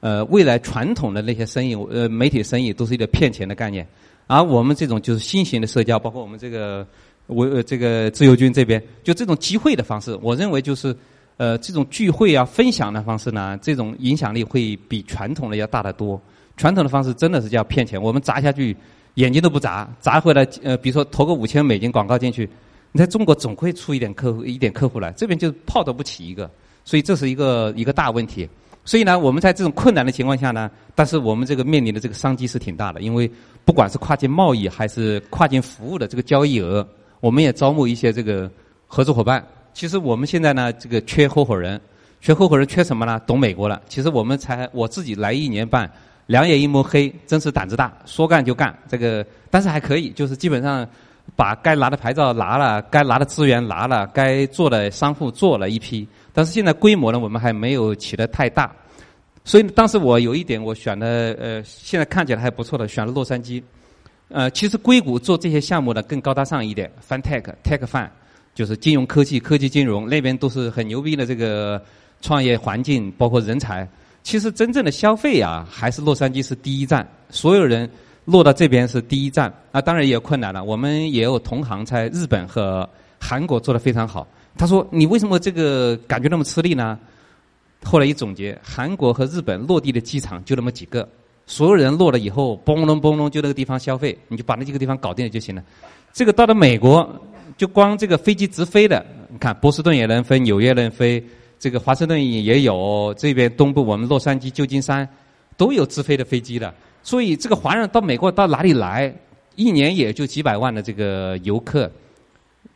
[0.02, 3.88] 呃，未来传统的那些生意，呃，媒体生意都是一个骗钱的概念，
[4.28, 6.86] 而我们这种就是新型的社交，包括我们这个。
[7.28, 10.94] 我呃这个自由军这边，就这种集会的方式，我认为就是，
[11.38, 16.20] 呃，这种聚会啊、分享的方式呢，这种影响力会比传统的要大得多。
[16.58, 18.76] 传统的方式真的是叫骗钱，我们砸下去，
[19.16, 22.50] 眼睛都不眨，砸回来，呃，比如说投个五千美金广告进去，
[22.92, 26.50] 你在中国总会出一点客户、一点客户来，这边就泡都不起一个，
[26.86, 28.48] 所以这是一个一个大问题。
[28.84, 33.30] 所以呢，我们在这种困难的情况下呢，但是我们这个面临的这个商机是挺大的，因为
[33.64, 36.88] 不管是跨境贸易还是跨境服务的这个交易额。
[37.20, 38.50] 我们也招募一些这个
[38.88, 39.46] 合作伙伴。
[39.74, 41.80] 其实我们现在呢，这个缺合伙人，
[42.20, 43.22] 缺合伙人缺什么呢？
[43.28, 43.80] 懂美国了。
[43.88, 45.88] 其实我们才我自己来一年半，
[46.28, 48.78] 两眼一抹黑，真是胆子大，说干就干。
[48.88, 50.88] 这个但是还可以，就是基本上
[51.36, 56.08] 把该拿的牌照拿了，该拿的资源拿了，该做的商户做了一批。
[56.34, 58.72] 但是现在规模呢，我们还没有起得太大。
[59.44, 63.62] 所以当时我有一点，我选的呃，现在看起来还不错的，选了洛杉矶。
[64.30, 68.08] 呃，其实硅谷做这些项目的更高大上一点，FinTech、TechFin，
[68.56, 71.84] 就是金融科技、科技金融那边都是很牛逼的这个
[72.22, 73.86] 创业环境，包括人才。
[74.24, 77.90] 其实真正的消费啊，还是洛杉矶是第一站，所有人
[78.26, 79.52] 落到这边是第一站。
[79.72, 82.88] 啊，当然也困难了，我们也有同行在日本和
[83.20, 84.28] 韩国做的非常好。
[84.58, 87.00] 他说：“你为什么这个感觉那么吃力呢？”
[87.84, 91.08] 后来一总结，韩国和日本落地的机场就那么几个。
[91.48, 95.64] 所有人落了以后，嘣隆嘣隆就那个地方消费，你就把那几个地方搞定了就行了。
[96.14, 97.10] 这个到了美国，
[97.58, 101.24] 就光这个飞机直飞的，你看波士顿也能飞，纽约能飞，
[101.62, 105.08] 这个华盛顿也也有，这边东部我们洛杉矶、旧金山
[105.56, 106.74] 都有直飞的飞机的。
[107.04, 109.16] 所以这个华人到美国到哪里来，
[109.56, 111.90] 一年也就几百万的这个游客，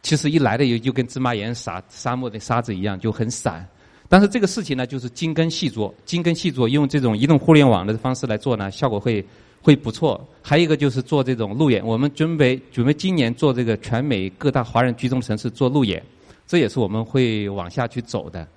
[0.03, 3.67] 其实一来的也就跟芝麻盐撒沙漠的沙子一样，就很散。
[4.07, 9.25] 但是这个事情呢，就是精耕细作，精耕细作，用这种移动互联网的方式来做呢，效果会
[9.63, 10.23] 会不错。
[10.43, 16.03] 还有一个就是做这种路演，我们准备准备今年做这个全美各大华人居中城市做路演，
[16.45, 18.47] 这也是我们会往下去走的。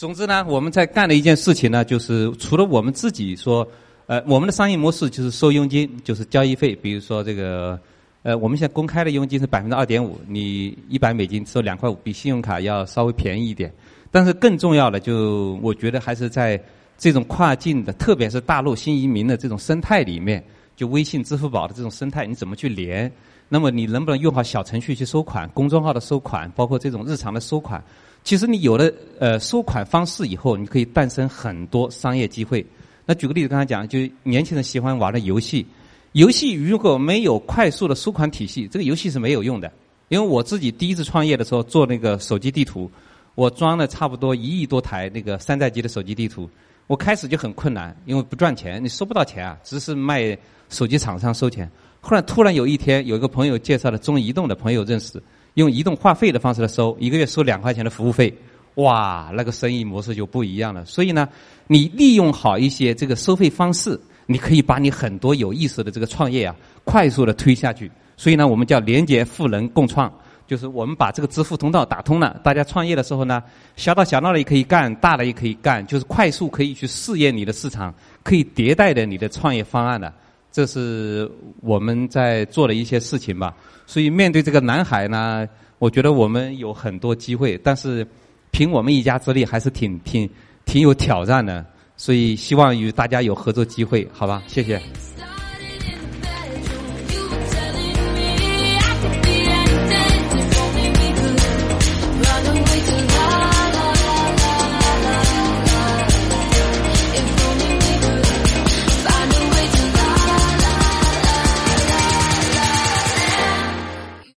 [0.00, 3.68] 总之呢，我们在干的一件事情呢，就是除了我们自己说，
[4.06, 6.74] 呃，我们的商业模式就是收佣金，就是交易费。
[6.74, 7.78] 比如说这个，
[8.22, 13.70] 呃，我们现在公开的佣金是百分之二点五，你一百美金收两块五，比信用卡要稍微便宜一点。
[14.10, 16.58] 但是更重要的，就我觉得还是在
[16.96, 20.42] 这种跨境的，特别是大陆新移民的这种生态里面，
[20.76, 23.12] 就微信、支付宝的这种生态，你怎么去连？
[23.50, 25.46] 那么你能不能用好小程序去收款？
[25.50, 27.84] 公众号的收款，包括这种日常的收款，
[28.22, 32.64] 其实你有了呃收款方式以后，你可以诞生很多商业机会。
[33.06, 35.66] 那举个例子，刚才讲，就年轻人喜欢玩的游戏，
[36.12, 39.70] 游戏如果没有快速的收款体系，这个游戏是没有用的。
[40.08, 42.90] 因为我自己第一次创业的时候做那个手机地图。
[43.36, 46.50] 我装了差不多一亿多台那个山寨机的手机地图，
[46.88, 50.36] 我开始就很困难，因为不赚钱，你收不到钱啊，只是卖
[50.68, 51.70] 手机厂商收钱。
[52.00, 55.22] 后来突然有一天，有一个朋友介绍了中移动的朋友认识，
[55.54, 58.32] 用移动话费的方式来收，一个月收两块钱的服务费，
[58.76, 60.84] 哇，那个生意模式就不一样了。
[60.84, 61.28] 所以呢，
[61.66, 66.54] 你利用好一些这个收费方式，你可以把你很多有意思的这个创业啊，
[66.84, 67.90] 快速的推下去。
[68.16, 70.12] 所以呢，我们叫廉洁赋能共创。
[70.46, 73.40] 就是我们把这个支付通道打通了，大家创业的时候呢，
[73.76, 77.94] 小到小到的也可以干，大的也可以干，就是快速可以去试验你的市场，
[78.24, 80.12] 可以迭代的你的创业方案的，
[80.50, 83.54] 这是我们在做的一些事情吧。
[83.90, 85.44] 所以面对这个南海呢，
[85.80, 88.06] 我觉得我们有很多机会，但是
[88.52, 90.30] 凭我们一家之力还是挺挺
[90.64, 91.66] 挺有挑战的。
[91.96, 94.44] 所以希望与大家有合作机会，好吧？
[94.46, 94.80] 谢谢。